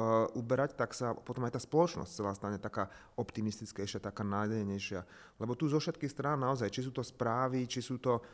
uberať, 0.40 0.76
tak 0.76 0.96
sa 0.96 1.12
potom 1.12 1.44
aj 1.44 1.56
tá 1.56 1.60
spoločnosť 1.60 2.12
celá 2.12 2.32
stane 2.32 2.56
taká 2.56 2.88
optimistickejšia, 3.20 4.00
taká 4.00 4.24
nádejnejšia. 4.24 5.04
Lebo 5.36 5.52
tu 5.52 5.68
zo 5.68 5.76
všetkých 5.76 6.12
strán 6.12 6.40
naozaj, 6.40 6.72
či 6.72 6.80
sú 6.80 6.96
to 6.96 7.04
správy, 7.04 7.68
či 7.68 7.84
sú 7.84 8.00
to 8.00 8.24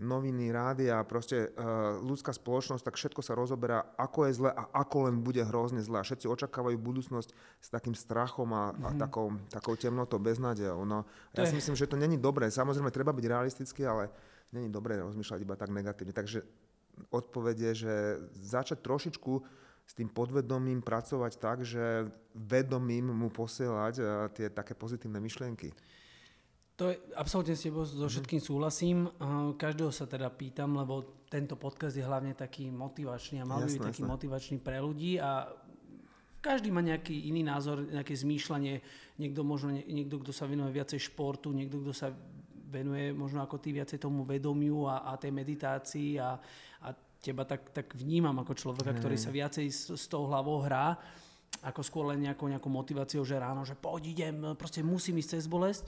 noviny, 0.00 0.48
rádia 0.50 0.98
a 0.98 1.06
proste 1.06 1.52
uh, 1.52 2.00
ľudská 2.00 2.32
spoločnosť, 2.32 2.82
tak 2.88 2.96
všetko 2.96 3.20
sa 3.20 3.36
rozoberá, 3.36 3.92
ako 4.00 4.26
je 4.28 4.32
zle 4.40 4.50
a 4.50 4.66
ako 4.72 5.08
len 5.08 5.20
bude 5.20 5.44
hrozne 5.44 5.84
zle. 5.84 6.00
A 6.00 6.06
všetci 6.06 6.26
očakávajú 6.26 6.76
budúcnosť 6.80 7.30
s 7.60 7.68
takým 7.68 7.92
strachom 7.92 8.50
a, 8.50 8.72
mm-hmm. 8.72 8.86
a 8.86 8.90
mhm. 8.90 8.98
takou, 8.98 9.26
takou 9.52 9.74
temnotou, 9.76 10.18
beznádejou. 10.18 10.82
No, 10.88 11.04
ja 11.36 11.44
si 11.44 11.54
myslím, 11.54 11.76
že 11.76 11.88
to 11.88 12.00
není 12.00 12.16
dobré. 12.16 12.48
Samozrejme, 12.48 12.88
treba 12.90 13.12
byť 13.12 13.26
realistický, 13.28 13.84
ale 13.84 14.08
není 14.50 14.72
dobré 14.72 14.96
rozmýšľať 15.00 15.38
iba 15.44 15.54
tak 15.54 15.70
negatívne. 15.70 16.12
Takže 16.12 16.42
odpovede, 17.08 17.72
že 17.72 18.20
začať 18.36 18.84
trošičku 18.84 19.32
s 19.82 19.92
tým 19.98 20.08
podvedomím 20.08 20.80
pracovať 20.80 21.32
tak, 21.36 21.66
že 21.66 22.06
vedomím 22.32 23.10
mu 23.10 23.28
posielať 23.28 23.94
uh, 23.98 24.06
tie 24.32 24.48
také 24.48 24.72
pozitívne 24.72 25.20
myšlienky. 25.20 25.74
To 26.82 26.90
je, 26.90 26.98
absolútne 27.14 27.54
s 27.54 27.62
tebou 27.62 27.86
so 27.86 28.10
všetkým 28.10 28.42
súhlasím. 28.42 29.06
Každého 29.54 29.94
sa 29.94 30.10
teda 30.10 30.26
pýtam, 30.34 30.74
lebo 30.74 31.22
tento 31.30 31.54
podcast 31.54 31.94
je 31.94 32.02
hlavne 32.02 32.34
taký 32.34 32.74
motivačný 32.74 33.38
a 33.38 33.46
mal 33.46 33.62
by 33.62 33.70
byť 33.70 33.86
taký 33.86 34.02
jasné. 34.02 34.10
motivačný 34.10 34.56
pre 34.58 34.82
ľudí 34.82 35.22
a 35.22 35.46
každý 36.42 36.74
má 36.74 36.82
nejaký 36.82 37.30
iný 37.30 37.46
názor, 37.46 37.86
nejaké 37.86 38.18
zmýšľanie. 38.18 38.82
Niekto 39.14 39.46
možno, 39.46 39.78
niekto, 39.78 40.18
kto 40.26 40.34
sa 40.34 40.50
venuje 40.50 40.74
viacej 40.74 40.98
športu, 41.06 41.54
niekto, 41.54 41.78
kto 41.86 41.94
sa 41.94 42.10
venuje 42.66 43.14
možno 43.14 43.46
ako 43.46 43.62
ty 43.62 43.70
viacej 43.70 44.02
tomu 44.02 44.26
vedomiu 44.26 44.90
a, 44.90 45.06
a 45.06 45.14
tej 45.14 45.30
meditácii 45.30 46.18
a, 46.18 46.34
a 46.82 46.88
teba 47.22 47.46
tak, 47.46 47.70
tak 47.70 47.94
vnímam 47.94 48.34
ako 48.42 48.58
človeka, 48.58 48.90
ktorý 48.90 49.14
sa 49.14 49.30
viacej 49.30 49.70
s, 49.70 49.94
s 49.94 50.10
tou 50.10 50.26
hlavou 50.26 50.66
hrá 50.66 50.98
ako 51.62 51.78
skôr 51.84 52.10
len 52.10 52.26
nejakou, 52.26 52.50
nejakou 52.50 52.72
motiváciou, 52.74 53.22
že 53.22 53.38
ráno, 53.38 53.62
že 53.62 53.78
poď 53.78 54.02
idem, 54.10 54.34
proste 54.58 54.82
musím 54.82 55.22
ísť 55.22 55.38
cez 55.38 55.44
bolesť 55.46 55.86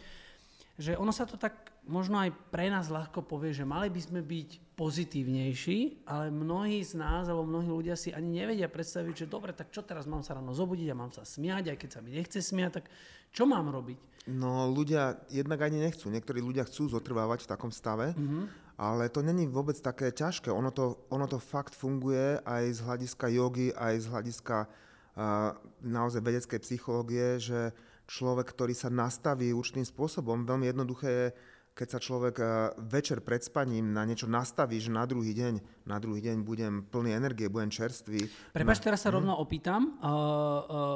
že 0.75 0.99
ono 0.99 1.15
sa 1.15 1.23
to 1.23 1.39
tak 1.39 1.71
možno 1.87 2.19
aj 2.19 2.35
pre 2.51 2.67
nás 2.67 2.91
ľahko 2.91 3.23
povie, 3.23 3.55
že 3.55 3.63
mali 3.63 3.93
by 3.93 4.01
sme 4.03 4.21
byť 4.25 4.75
pozitívnejší, 4.75 6.03
ale 6.09 6.35
mnohí 6.35 6.83
z 6.83 6.99
nás, 6.99 7.31
alebo 7.31 7.47
mnohí 7.47 7.71
ľudia 7.71 7.95
si 7.95 8.11
ani 8.11 8.43
nevedia 8.43 8.67
predstaviť, 8.67 9.25
že 9.25 9.31
dobre, 9.31 9.55
tak 9.55 9.71
čo 9.71 9.87
teraz 9.87 10.11
mám 10.11 10.27
sa 10.27 10.35
ráno 10.35 10.51
zobudiť 10.51 10.91
a 10.91 10.99
mám 10.99 11.15
sa 11.15 11.23
smiať, 11.23 11.71
aj 11.71 11.79
keď 11.79 11.91
sa 11.95 12.01
mi 12.03 12.11
nechce 12.19 12.43
smiať, 12.43 12.83
tak 12.83 12.87
čo 13.31 13.47
mám 13.47 13.71
robiť? 13.71 14.27
No 14.35 14.67
ľudia 14.73 15.21
jednak 15.29 15.63
ani 15.63 15.79
nechcú. 15.79 16.09
Niektorí 16.09 16.41
ľudia 16.41 16.65
chcú 16.65 16.89
zotrvávať 16.91 17.45
v 17.45 17.51
takom 17.55 17.71
stave, 17.71 18.17
mm-hmm. 18.17 18.45
ale 18.81 19.13
to 19.13 19.21
není 19.21 19.45
vôbec 19.45 19.77
také 19.79 20.11
ťažké. 20.11 20.49
Ono 20.51 20.73
to, 20.73 21.07
ono 21.13 21.29
to 21.29 21.37
fakt 21.39 21.77
funguje 21.77 22.41
aj 22.43 22.63
z 22.73 22.81
hľadiska 22.83 23.27
jogy, 23.31 23.69
aj 23.77 23.95
z 24.01 24.07
hľadiska 24.09 24.57
uh, 24.65 25.55
naozaj 25.85 26.25
vedeckej 26.25 26.61
psychológie, 26.65 27.37
že 27.37 27.77
človek, 28.05 28.53
ktorý 28.53 28.75
sa 28.77 28.93
nastaví 28.93 29.53
určitým 29.53 29.85
spôsobom. 29.85 30.45
Veľmi 30.45 30.69
jednoduché 30.69 31.09
je, 31.09 31.27
keď 31.75 31.89
sa 31.91 31.99
človek 31.99 32.35
eh, 32.39 32.49
večer 32.87 33.19
pred 33.21 33.43
spaním 33.43 33.91
na 33.91 34.07
niečo 34.07 34.31
nastaví, 34.31 34.79
že 34.79 34.95
na 34.95 35.05
druhý 35.05 35.35
deň, 35.35 35.85
na 35.91 35.99
druhý 35.99 36.23
deň 36.23 36.37
budem 36.47 36.87
plný 36.87 37.19
energie, 37.19 37.51
budem 37.51 37.69
čerstvý. 37.75 38.31
Prepač, 38.55 38.79
na... 38.81 38.85
teraz 38.91 39.03
sa 39.03 39.11
rovno 39.11 39.35
opýtam, 39.35 39.99
uh, 39.99 40.07
uh, 40.07 40.19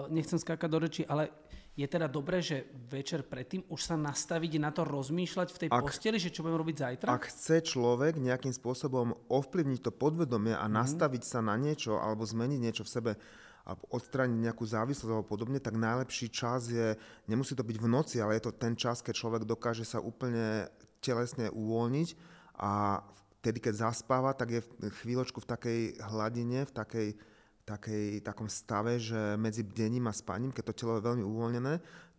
nechcem 0.09 0.38
skákať 0.38 0.68
do 0.71 0.79
reči, 0.79 1.03
ale 1.05 1.35
je 1.79 1.87
teda 1.87 2.11
dobré, 2.11 2.43
že 2.43 2.67
večer 2.91 3.23
predtým 3.23 3.62
už 3.71 3.79
sa 3.79 3.95
nastaviť 3.95 4.59
na 4.59 4.75
to 4.75 4.83
rozmýšľať 4.83 5.49
v 5.55 5.61
tej 5.62 5.69
ak, 5.71 5.79
posteli, 5.79 6.19
že 6.19 6.35
čo 6.35 6.43
budem 6.43 6.59
robiť 6.59 6.77
zajtra? 6.83 7.09
Ak 7.14 7.31
chce 7.31 7.62
človek 7.62 8.19
nejakým 8.19 8.51
spôsobom 8.51 9.14
ovplyvniť 9.31 9.87
to 9.87 9.95
podvedomie 9.95 10.59
a 10.59 10.67
mm-hmm. 10.67 10.75
nastaviť 10.75 11.23
sa 11.23 11.38
na 11.38 11.55
niečo 11.55 11.95
alebo 12.03 12.27
zmeniť 12.27 12.59
niečo 12.59 12.83
v 12.83 12.91
sebe, 12.91 13.12
alebo 13.62 13.85
odstrániť 13.95 14.38
nejakú 14.51 14.67
závislosť 14.67 15.07
alebo 15.07 15.31
podobne, 15.31 15.62
tak 15.62 15.79
najlepší 15.79 16.35
čas 16.35 16.67
je, 16.67 16.99
nemusí 17.31 17.55
to 17.55 17.62
byť 17.62 17.79
v 17.79 17.87
noci, 17.87 18.17
ale 18.19 18.43
je 18.43 18.51
to 18.51 18.59
ten 18.59 18.75
čas, 18.75 18.99
keď 18.99 19.14
človek 19.14 19.43
dokáže 19.47 19.87
sa 19.87 20.03
úplne 20.03 20.67
telesne 20.99 21.47
uvoľniť 21.47 22.09
a 22.59 23.05
vtedy, 23.38 23.62
keď 23.62 23.87
zaspáva, 23.87 24.35
tak 24.35 24.51
je 24.51 24.61
chvíľočku 24.99 25.38
v 25.38 25.51
takej 25.55 25.81
hladine, 26.11 26.67
v 26.67 26.73
takej 26.75 27.09
takej, 27.68 28.24
takom 28.24 28.48
stave, 28.48 28.96
že 28.96 29.37
medzi 29.37 29.61
bdením 29.61 30.09
a 30.09 30.16
spaním, 30.16 30.50
keď 30.50 30.72
to 30.72 30.76
telo 30.76 30.96
je 30.96 31.04
veľmi 31.04 31.24
uvoľnené, 31.24 31.74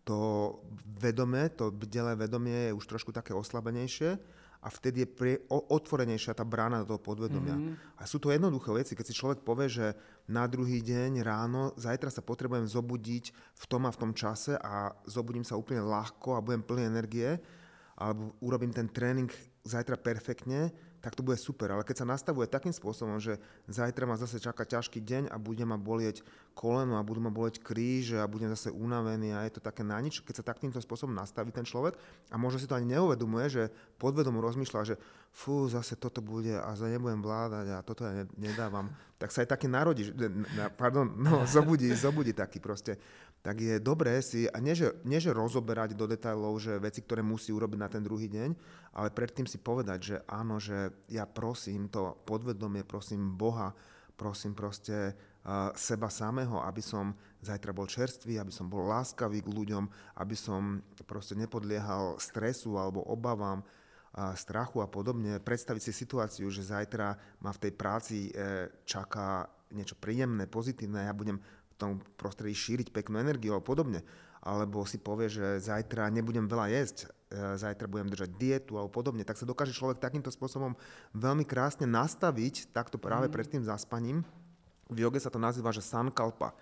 to 0.06 0.18
vedomé, 1.02 1.50
to 1.50 1.74
bdelé 1.74 2.14
vedomie 2.14 2.70
je 2.70 2.76
už 2.76 2.86
trošku 2.86 3.10
také 3.10 3.34
oslabenejšie 3.34 4.16
a 4.60 4.68
vtedy 4.68 5.04
je 5.04 5.08
prie, 5.08 5.36
o, 5.48 5.56
otvorenejšia 5.72 6.36
tá 6.36 6.44
brána 6.44 6.84
do 6.84 6.92
toho 6.94 7.00
podvedomia. 7.00 7.56
Mm-hmm. 7.56 7.96
A 7.96 8.02
sú 8.04 8.20
to 8.20 8.28
jednoduché 8.28 8.70
veci, 8.76 8.92
keď 8.92 9.06
si 9.08 9.16
človek 9.16 9.40
povie, 9.40 9.72
že 9.72 9.86
na 10.28 10.44
druhý 10.44 10.84
deň 10.84 11.24
ráno, 11.24 11.72
zajtra 11.80 12.12
sa 12.12 12.20
potrebujem 12.20 12.68
zobudiť 12.68 13.24
v 13.32 13.64
tom 13.64 13.88
a 13.88 13.94
v 13.94 14.00
tom 14.00 14.12
čase 14.12 14.60
a 14.60 14.92
zobudím 15.08 15.44
sa 15.48 15.56
úplne 15.56 15.80
ľahko 15.80 16.36
a 16.36 16.44
budem 16.44 16.60
plný 16.60 16.84
energie, 16.92 17.40
alebo 17.96 18.36
urobím 18.44 18.72
ten 18.72 18.88
tréning 18.88 19.32
zajtra 19.64 19.96
perfektne, 19.96 20.72
tak 21.00 21.16
to 21.16 21.24
bude 21.24 21.40
super. 21.40 21.72
Ale 21.72 21.82
keď 21.82 22.04
sa 22.04 22.06
nastavuje 22.06 22.44
takým 22.44 22.72
spôsobom, 22.76 23.16
že 23.16 23.40
zajtra 23.66 24.04
ma 24.04 24.20
zase 24.20 24.36
čaká 24.36 24.68
ťažký 24.68 25.00
deň 25.00 25.22
a 25.32 25.36
bude 25.40 25.64
ma 25.64 25.80
bolieť 25.80 26.20
koleno 26.52 27.00
a 27.00 27.06
budú 27.06 27.24
ma 27.24 27.32
bolieť 27.32 27.64
kríže 27.64 28.20
a 28.20 28.28
budem 28.28 28.52
zase 28.52 28.68
unavený 28.68 29.32
a 29.32 29.48
je 29.48 29.56
to 29.56 29.64
také 29.64 29.80
na 29.80 29.96
nič, 29.96 30.20
keď 30.20 30.44
sa 30.44 30.50
takýmto 30.52 30.76
spôsobom 30.76 31.16
nastaví 31.16 31.48
ten 31.50 31.64
človek 31.64 31.96
a 32.28 32.36
možno 32.36 32.60
si 32.60 32.68
to 32.68 32.76
ani 32.76 32.92
neuvedomuje, 32.92 33.46
že 33.48 33.62
podvedomo 33.96 34.44
rozmýšľa, 34.44 34.88
že 34.92 34.96
fú, 35.32 35.70
zase 35.72 35.96
toto 35.96 36.20
bude 36.20 36.52
a 36.52 36.68
za 36.76 36.90
nebudem 36.90 37.24
vládať 37.24 37.66
a 37.72 37.86
toto 37.86 38.04
ja 38.04 38.26
nedávam, 38.36 38.92
tak 39.16 39.30
sa 39.32 39.40
aj 39.46 39.52
taký 39.56 39.66
narodí, 39.70 40.10
pardon, 40.76 41.06
no, 41.16 41.46
zobudí, 41.54 41.88
zobudí 41.96 42.36
taký 42.36 42.60
proste 42.60 43.00
tak 43.40 43.56
je 43.56 43.80
dobré 43.80 44.20
si, 44.20 44.44
a 44.44 44.60
nie 44.60 44.76
že, 44.76 44.92
nie 45.08 45.16
že 45.16 45.32
rozoberať 45.32 45.96
do 45.96 46.04
detajlov, 46.04 46.60
že 46.60 46.76
veci, 46.76 47.00
ktoré 47.00 47.24
musí 47.24 47.56
urobiť 47.56 47.78
na 47.80 47.88
ten 47.88 48.04
druhý 48.04 48.28
deň, 48.28 48.52
ale 48.92 49.08
predtým 49.08 49.48
si 49.48 49.56
povedať, 49.56 49.98
že 50.00 50.16
áno, 50.28 50.60
že 50.60 50.92
ja 51.08 51.24
prosím 51.24 51.88
to 51.88 52.20
podvedomie, 52.28 52.84
prosím 52.84 53.32
Boha, 53.32 53.72
prosím 54.12 54.52
proste 54.52 55.16
uh, 55.16 55.72
seba 55.72 56.12
samého, 56.12 56.60
aby 56.60 56.84
som 56.84 57.16
zajtra 57.40 57.72
bol 57.72 57.88
čerstvý, 57.88 58.36
aby 58.36 58.52
som 58.52 58.68
bol 58.68 58.84
láskavý 58.84 59.40
k 59.40 59.48
ľuďom, 59.48 59.88
aby 60.20 60.36
som 60.36 60.84
proste 61.08 61.32
nepodliehal 61.32 62.20
stresu 62.20 62.76
alebo 62.76 63.00
obavám, 63.08 63.64
uh, 63.64 64.36
strachu 64.36 64.84
a 64.84 64.88
podobne. 64.92 65.40
Predstaviť 65.40 65.82
si 65.88 65.92
situáciu, 65.96 66.52
že 66.52 66.68
zajtra 66.68 67.16
ma 67.40 67.56
v 67.56 67.62
tej 67.62 67.72
práci 67.72 68.28
e, 68.28 68.66
čaká 68.82 69.46
niečo 69.70 69.94
príjemné, 69.94 70.50
pozitívne, 70.50 71.06
ja 71.06 71.14
budem 71.14 71.38
tom 71.80 72.04
prostredí 72.20 72.52
šíriť 72.52 72.92
peknú 72.92 73.16
energiu 73.16 73.56
a 73.56 73.64
podobne. 73.64 74.04
Alebo 74.44 74.84
si 74.84 75.00
povie, 75.00 75.32
že 75.32 75.60
zajtra 75.60 76.12
nebudem 76.12 76.48
veľa 76.48 76.68
jesť, 76.72 77.08
e, 77.32 77.56
zajtra 77.56 77.88
budem 77.88 78.08
držať 78.12 78.30
dietu 78.36 78.76
alebo 78.76 78.92
podobne, 78.92 79.24
tak 79.24 79.36
sa 79.40 79.48
dokáže 79.48 79.76
človek 79.76 80.00
takýmto 80.00 80.28
spôsobom 80.32 80.76
veľmi 81.16 81.44
krásne 81.44 81.88
nastaviť 81.88 82.72
takto 82.72 82.96
práve 82.96 83.28
mm. 83.28 83.32
pred 83.32 83.46
tým 83.48 83.64
zaspaním. 83.64 84.24
V 84.92 85.04
joge 85.04 85.20
sa 85.20 85.32
to 85.32 85.40
nazýva, 85.40 85.72
že 85.72 85.84
sankalpa. 85.84 86.52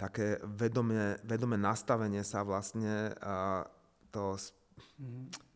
Také 0.00 0.40
vedomé, 0.44 1.20
vedomé 1.20 1.60
nastavenie 1.60 2.24
sa 2.24 2.40
vlastne 2.42 3.12
to 4.08 4.38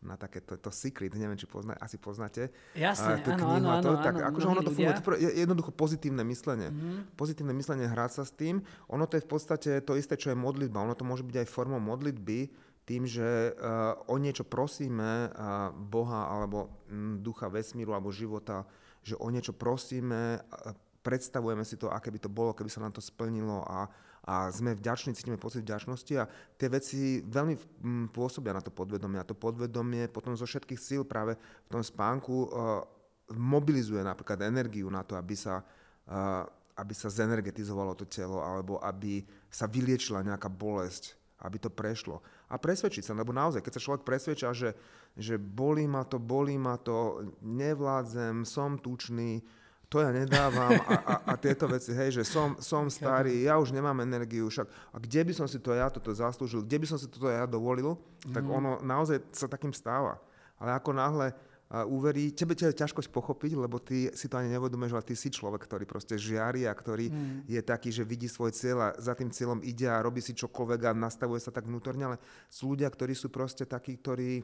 na 0.03 0.15
také 0.19 0.43
to, 0.43 0.59
to 0.59 0.71
Secret, 0.71 1.11
neviem, 1.15 1.39
či 1.39 1.47
pozna, 1.47 1.75
asi 1.79 1.95
poznáte. 1.95 2.51
Jasne, 2.75 3.23
tú 3.23 3.31
áno, 3.31 3.55
áno, 3.55 3.83
to, 3.83 3.91
áno, 3.95 4.03
tak 4.03 4.15
áno, 4.19 4.27
akože 4.31 4.47
ono 4.47 4.61
to 4.63 4.71
funguje, 4.71 4.93
to 4.99 5.11
je 5.15 5.29
jednoducho 5.43 5.71
pozitívne 5.71 6.23
myslenie. 6.27 6.69
Mm-hmm. 6.71 7.15
Pozitívne 7.15 7.53
myslenie, 7.55 7.87
hrať 7.87 8.11
sa 8.21 8.23
s 8.27 8.31
tým. 8.35 8.63
Ono 8.91 9.03
to 9.07 9.19
je 9.19 9.23
v 9.23 9.29
podstate 9.29 9.71
to 9.83 9.95
isté, 9.95 10.19
čo 10.19 10.31
je 10.31 10.37
modlitba. 10.37 10.83
Ono 10.83 10.95
to 10.95 11.07
môže 11.07 11.23
byť 11.23 11.43
aj 11.43 11.47
formou 11.47 11.79
modlitby, 11.79 12.67
tým, 12.87 13.03
že 13.03 13.51
uh, 13.51 13.99
o 14.07 14.15
niečo 14.15 14.47
prosíme 14.47 15.27
uh, 15.27 15.75
Boha 15.75 16.31
alebo 16.31 16.71
um, 16.87 17.19
ducha 17.19 17.51
vesmíru 17.51 17.91
alebo 17.91 18.15
života, 18.15 18.63
že 19.03 19.19
o 19.19 19.27
niečo 19.27 19.51
prosíme, 19.51 20.39
uh, 20.39 20.71
predstavujeme 21.03 21.67
si 21.67 21.75
to, 21.75 21.91
aké 21.91 22.07
by 22.07 22.19
to 22.23 22.31
bolo, 22.31 22.55
keby 22.55 22.71
sa 22.71 22.79
nám 22.79 22.95
to 22.95 23.03
splnilo 23.03 23.59
a 23.67 23.91
a 24.27 24.51
sme 24.51 24.75
vďační, 24.75 25.15
cítime 25.15 25.39
pocit 25.39 25.63
vďačnosti 25.63 26.13
a 26.19 26.27
tie 26.59 26.67
veci 26.67 27.23
veľmi 27.23 27.55
mm, 27.55 28.05
pôsobia 28.11 28.51
na 28.51 28.59
to 28.59 28.75
podvedomie. 28.75 29.23
A 29.23 29.23
to 29.23 29.31
podvedomie 29.31 30.11
potom 30.11 30.35
zo 30.35 30.43
všetkých 30.43 30.75
síl 30.75 31.01
práve 31.07 31.39
v 31.39 31.69
tom 31.71 31.79
spánku 31.79 32.35
uh, 32.43 32.83
mobilizuje 33.31 34.03
napríklad 34.03 34.43
energiu 34.43 34.91
na 34.91 35.07
to, 35.07 35.15
aby 35.15 35.31
sa, 35.31 35.63
uh, 36.11 36.43
aby 36.75 36.91
sa 36.91 37.07
zenergetizovalo 37.07 37.95
to 37.95 38.03
telo 38.03 38.43
alebo 38.43 38.83
aby 38.83 39.23
sa 39.47 39.63
vyliečila 39.63 40.27
nejaká 40.27 40.51
bolesť, 40.51 41.15
aby 41.47 41.55
to 41.63 41.71
prešlo. 41.71 42.19
A 42.51 42.59
presvedčiť 42.59 43.07
sa, 43.07 43.15
lebo 43.15 43.31
naozaj, 43.31 43.63
keď 43.63 43.79
sa 43.79 43.83
človek 43.87 44.03
presvedčia, 44.03 44.51
že, 44.51 44.75
že 45.15 45.39
bolí 45.39 45.87
ma 45.87 46.03
to, 46.03 46.19
bolí 46.19 46.59
ma 46.59 46.75
to, 46.75 47.31
nevládzem, 47.47 48.43
som 48.43 48.75
tučný, 48.75 49.39
to 49.87 50.03
ja 50.03 50.11
nedávam 50.11 50.75
a, 50.83 50.95
a, 50.99 51.13
a 51.31 51.33
tieto 51.39 51.63
veci, 51.71 51.95
hej, 51.95 52.19
že 52.19 52.23
som, 52.27 52.59
som 52.59 52.91
starý, 52.91 53.47
ja 53.47 53.55
už 53.55 53.71
nemám 53.71 54.03
energiu, 54.03 54.51
však 54.51 54.67
a 54.67 54.97
kde 54.99 55.31
by 55.31 55.33
som 55.33 55.47
si 55.47 55.63
to 55.63 55.71
ja 55.71 55.87
toto 55.87 56.11
zaslúžil, 56.11 56.67
kde 56.67 56.77
by 56.83 56.87
som 56.91 56.99
si 56.99 57.07
toto 57.07 57.31
ja 57.31 57.47
dovolil, 57.47 57.95
mm. 57.95 58.35
tak 58.35 58.43
mhm. 58.43 58.51
ono 58.51 58.71
naozaj 58.83 59.31
sa 59.31 59.47
takým 59.47 59.71
stáva. 59.71 60.19
Ale 60.57 60.75
ako 60.75 60.91
náhle 60.91 61.31
uh, 61.31 61.87
uverí, 61.87 62.35
tebe 62.35 62.51
je 62.57 62.73
ťažko 62.73 62.99
pochopiť, 63.07 63.55
lebo 63.55 63.79
ty 63.79 64.11
si 64.11 64.27
to 64.27 64.35
ani 64.35 64.51
nevedomíš, 64.51 64.91
ale 64.91 65.07
ty 65.07 65.15
si 65.15 65.31
človek, 65.31 65.63
ktorý 65.63 65.87
proste 65.87 66.19
žiari 66.19 66.67
a 66.67 66.75
ktorý 66.75 67.07
mm. 67.07 67.39
je 67.47 67.61
taký, 67.63 67.87
že 67.93 68.03
vidí 68.03 68.27
svoj 68.27 68.51
cieľ 68.51 68.91
a 68.91 68.95
za 68.99 69.15
tým 69.15 69.31
cieľom 69.31 69.63
ide 69.63 69.87
a 69.87 70.03
robí 70.03 70.19
si 70.19 70.35
čokoľvek 70.35 70.81
a 70.83 70.97
nastavuje 70.97 71.39
sa 71.39 71.53
tak 71.53 71.69
vnútorne, 71.69 72.11
ale 72.11 72.17
sú 72.51 72.75
ľudia, 72.75 72.91
ktorí 72.91 73.15
sú 73.15 73.31
proste 73.31 73.63
takí, 73.63 73.95
ktorí 73.95 74.43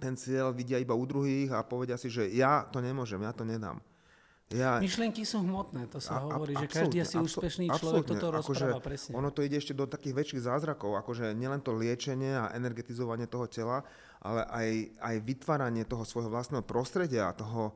ten 0.00 0.16
cieľ 0.16 0.50
vidia 0.56 0.80
iba 0.80 0.96
u 0.96 1.04
druhých 1.04 1.54
a 1.54 1.62
povedia 1.62 2.00
si, 2.00 2.08
že 2.10 2.26
ja 2.32 2.66
to 2.66 2.80
nemôžem, 2.82 3.22
ja 3.22 3.34
to 3.34 3.46
nedám. 3.46 3.78
Ja, 4.54 4.78
Myšlienky 4.78 5.26
sú 5.26 5.42
hmotné, 5.42 5.90
to 5.90 5.98
sa 5.98 6.22
a, 6.22 6.30
hovorí, 6.30 6.54
že 6.54 6.70
každý 6.70 7.02
asi 7.02 7.18
úspešný 7.18 7.74
človek 7.74 8.06
toto 8.06 8.30
rozpráva 8.30 8.78
akože 8.78 8.86
presne. 8.86 9.12
Ono 9.18 9.34
to 9.34 9.42
ide 9.42 9.58
ešte 9.58 9.74
do 9.74 9.90
takých 9.90 10.14
väčších 10.14 10.46
zázrakov, 10.46 10.94
akože 11.02 11.34
nielen 11.34 11.58
to 11.58 11.74
liečenie 11.74 12.38
a 12.38 12.54
energetizovanie 12.54 13.26
toho 13.26 13.50
tela, 13.50 13.82
ale 14.22 14.46
aj, 14.46 14.68
aj 15.02 15.16
vytváranie 15.26 15.82
toho 15.82 16.06
svojho 16.06 16.30
vlastného 16.30 16.62
prostredia, 16.62 17.34
toho, 17.34 17.74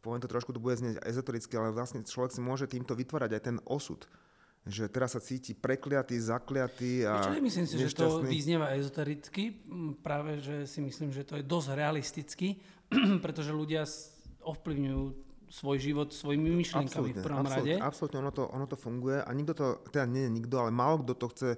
poviem 0.00 0.24
to 0.24 0.32
trošku, 0.32 0.56
to 0.56 0.62
bude 0.62 0.80
znieť 0.80 1.04
ezotericky, 1.04 1.52
ale 1.60 1.76
vlastne 1.76 2.00
človek 2.00 2.32
si 2.32 2.40
môže 2.40 2.64
týmto 2.64 2.96
vytvárať 2.96 3.30
aj 3.36 3.42
ten 3.44 3.56
osud 3.68 4.08
že 4.68 4.84
teraz 4.90 5.16
sa 5.16 5.20
cíti 5.22 5.56
prekliatý, 5.56 6.20
zakliatý 6.20 7.08
a 7.08 7.24
Čo, 7.24 7.40
myslím 7.40 7.64
si, 7.64 7.74
nešťastný. 7.80 7.88
že 7.88 7.96
to 7.96 8.20
vyznieva 8.20 8.76
ezotericky, 8.76 9.56
práve 10.04 10.44
že 10.44 10.68
si 10.68 10.84
myslím, 10.84 11.08
že 11.08 11.24
to 11.24 11.40
je 11.40 11.44
dosť 11.46 11.68
realisticky, 11.72 12.60
pretože 13.24 13.56
ľudia 13.56 13.88
ovplyvňujú 14.44 15.27
svoj 15.48 15.76
život 15.80 16.08
svojimi 16.12 16.52
myšlienkami 16.60 17.16
v 17.16 17.24
prvom 17.24 17.44
absolútne, 17.44 17.74
rade. 17.76 17.84
Absolutne, 17.84 18.18
ono 18.20 18.32
to, 18.32 18.44
ono 18.48 18.66
to 18.68 18.76
funguje 18.76 19.18
a 19.20 19.30
nikto 19.32 19.52
to, 19.56 19.66
teda 19.92 20.04
nie 20.04 20.28
je 20.28 20.32
nikto, 20.32 20.54
ale 20.60 20.70
málo 20.70 21.00
kto 21.02 21.12
to 21.16 21.26
chce 21.32 21.50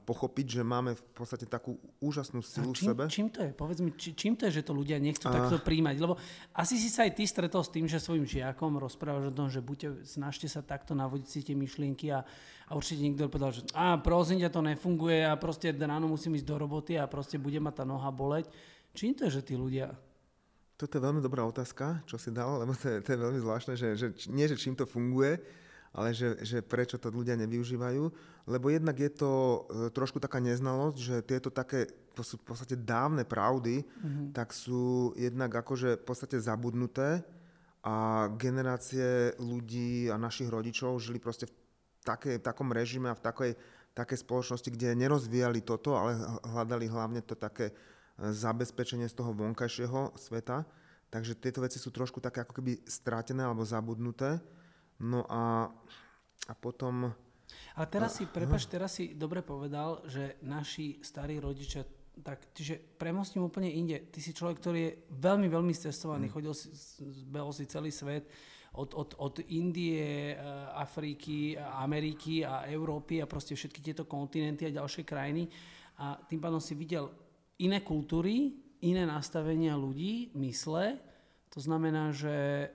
pochopiť, 0.00 0.46
že 0.56 0.62
máme 0.64 0.96
v 0.96 1.04
podstate 1.12 1.44
takú 1.44 1.76
úžasnú 2.00 2.40
silu 2.40 2.72
čím, 2.72 2.80
v 2.80 2.88
sebe. 2.88 3.02
Čím 3.12 3.28
to 3.28 3.44
je? 3.44 3.50
Povedz 3.52 3.84
mi, 3.84 3.92
či, 3.92 4.16
čím 4.16 4.40
to 4.40 4.48
je, 4.48 4.62
že 4.62 4.64
to 4.64 4.72
ľudia 4.72 4.96
nechcú 4.96 5.28
a... 5.28 5.36
takto 5.36 5.60
príjmať? 5.60 6.00
Lebo 6.00 6.16
asi 6.56 6.80
si 6.80 6.88
sa 6.88 7.04
aj 7.04 7.12
ty 7.12 7.28
stretol 7.28 7.60
s 7.60 7.68
tým, 7.68 7.84
že 7.84 8.00
svojim 8.00 8.24
žiakom 8.24 8.80
rozprávaš 8.80 9.28
o 9.28 9.36
tom, 9.36 9.52
že 9.52 9.60
buďte, 9.60 10.08
snažte 10.08 10.48
sa 10.48 10.64
takto 10.64 10.96
navodiť 10.96 11.28
si 11.28 11.44
tie 11.44 11.52
myšlienky 11.52 12.08
a, 12.08 12.24
a 12.24 12.72
určite 12.72 13.04
niekto 13.04 13.28
povedal, 13.28 13.52
že 13.52 13.68
a 13.76 14.00
prosím 14.00 14.40
ťa, 14.40 14.48
to 14.48 14.64
nefunguje 14.64 15.28
a 15.28 15.36
proste 15.36 15.68
ráno 15.76 16.08
musím 16.08 16.40
ísť 16.40 16.48
do 16.48 16.56
roboty 16.56 16.96
a 16.96 17.04
proste 17.04 17.36
bude 17.36 17.60
ma 17.60 17.68
tá 17.68 17.84
noha 17.84 18.08
boleť. 18.08 18.48
Čím 18.96 19.12
to 19.12 19.28
je, 19.28 19.44
že 19.44 19.52
tí 19.52 19.60
ľudia 19.60 19.92
toto 20.82 20.98
je 20.98 21.06
veľmi 21.06 21.22
dobrá 21.22 21.46
otázka, 21.46 22.02
čo 22.10 22.18
si 22.18 22.34
dal, 22.34 22.58
lebo 22.58 22.74
to 22.74 22.90
je, 22.90 22.96
to 23.06 23.14
je 23.14 23.22
veľmi 23.22 23.38
zvláštne, 23.38 23.78
že, 23.78 23.94
že 23.94 24.06
nie, 24.34 24.50
že 24.50 24.58
čím 24.58 24.74
to 24.74 24.82
funguje, 24.82 25.38
ale 25.94 26.10
že, 26.10 26.42
že 26.42 26.58
prečo 26.58 26.98
to 26.98 27.14
ľudia 27.14 27.38
nevyužívajú. 27.38 28.04
Lebo 28.50 28.66
jednak 28.66 28.98
je 28.98 29.12
to 29.14 29.30
e, 29.30 29.58
trošku 29.94 30.18
taká 30.18 30.42
neznalosť, 30.42 30.98
že 30.98 31.16
tieto 31.22 31.54
také, 31.54 31.86
to 32.18 32.26
sú 32.26 32.42
v 32.42 32.50
podstate 32.50 32.74
dávne 32.82 33.22
pravdy, 33.22 33.86
mm-hmm. 33.86 34.26
tak 34.34 34.50
sú 34.50 35.14
jednak 35.14 35.54
akože 35.54 36.02
v 36.02 36.04
podstate 36.04 36.42
zabudnuté 36.42 37.22
a 37.86 38.26
generácie 38.34 39.38
ľudí 39.38 40.10
a 40.10 40.18
našich 40.18 40.50
rodičov 40.50 40.98
žili 40.98 41.22
proste 41.22 41.46
v, 41.46 41.54
také, 42.02 42.40
v 42.40 42.42
takom 42.42 42.74
režime 42.74 43.06
a 43.06 43.18
v 43.18 43.22
takej 43.22 43.52
také 43.92 44.16
spoločnosti, 44.16 44.72
kde 44.72 44.96
nerozvíjali 44.96 45.60
toto, 45.60 46.00
ale 46.00 46.16
hľadali 46.48 46.88
hlavne 46.88 47.20
to 47.20 47.36
také 47.36 47.70
zabezpečenie 48.22 49.10
z 49.10 49.18
toho 49.18 49.34
vonkajšieho 49.34 50.14
sveta. 50.14 50.62
Takže 51.10 51.36
tieto 51.36 51.60
veci 51.60 51.82
sú 51.82 51.90
trošku 51.90 52.22
také 52.22 52.46
ako 52.46 52.62
keby 52.62 52.86
strátené 52.86 53.42
alebo 53.42 53.66
zabudnuté. 53.66 54.38
No 55.02 55.26
a, 55.26 55.68
a 56.46 56.52
potom... 56.54 57.10
Ale 57.76 57.86
teraz 57.90 58.16
si, 58.16 58.24
prepač, 58.24 58.64
teraz 58.70 58.96
si 58.96 59.12
dobre 59.12 59.42
povedal, 59.44 60.00
že 60.08 60.40
naši 60.40 61.02
starí 61.04 61.36
rodičia 61.36 61.84
tak, 62.20 62.52
čiže 62.52 62.76
premostím 63.00 63.48
úplne 63.48 63.72
inde. 63.72 64.12
Ty 64.12 64.20
si 64.20 64.36
človek, 64.36 64.60
ktorý 64.60 64.80
je 64.84 64.92
veľmi, 65.16 65.48
veľmi 65.48 65.72
cestovaný, 65.72 66.28
mm. 66.28 66.32
chodil 66.32 66.52
si, 66.52 66.68
zbehol 67.00 67.52
si 67.56 67.64
celý 67.64 67.88
svet 67.88 68.28
od, 68.76 68.92
od, 68.92 69.16
od 69.16 69.34
Indie, 69.52 70.32
eh, 70.32 70.36
Afriky, 70.76 71.56
Ameriky 71.56 72.44
a 72.44 72.68
Európy 72.68 73.20
a 73.20 73.28
proste 73.28 73.56
všetky 73.56 73.80
tieto 73.80 74.04
kontinenty 74.04 74.68
a 74.68 74.76
ďalšie 74.76 75.04
krajiny. 75.08 75.48
A 76.00 76.16
tým 76.24 76.40
pádom 76.40 76.60
si 76.60 76.76
videl 76.76 77.08
iné 77.62 77.78
kultúry, 77.80 78.58
iné 78.82 79.06
nastavenia 79.06 79.78
ľudí, 79.78 80.34
mysle. 80.34 80.98
To 81.54 81.58
znamená, 81.62 82.10
že 82.10 82.68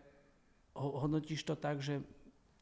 hodnotíš 0.73 1.43
to 1.43 1.60
tak, 1.60 1.84
že 1.84 2.00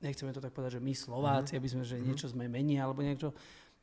nechceme 0.02 0.34
to 0.34 0.42
tak 0.42 0.52
povedať, 0.52 0.82
že 0.82 0.86
my 0.86 0.94
Slováci, 0.96 1.52
mm. 1.56 1.58
aby 1.60 1.70
sme, 1.70 1.84
že 1.86 1.98
mhm. 2.00 2.04
niečo 2.04 2.28
sme 2.32 2.50
menej 2.50 2.82
alebo 2.82 3.06
niečo 3.06 3.32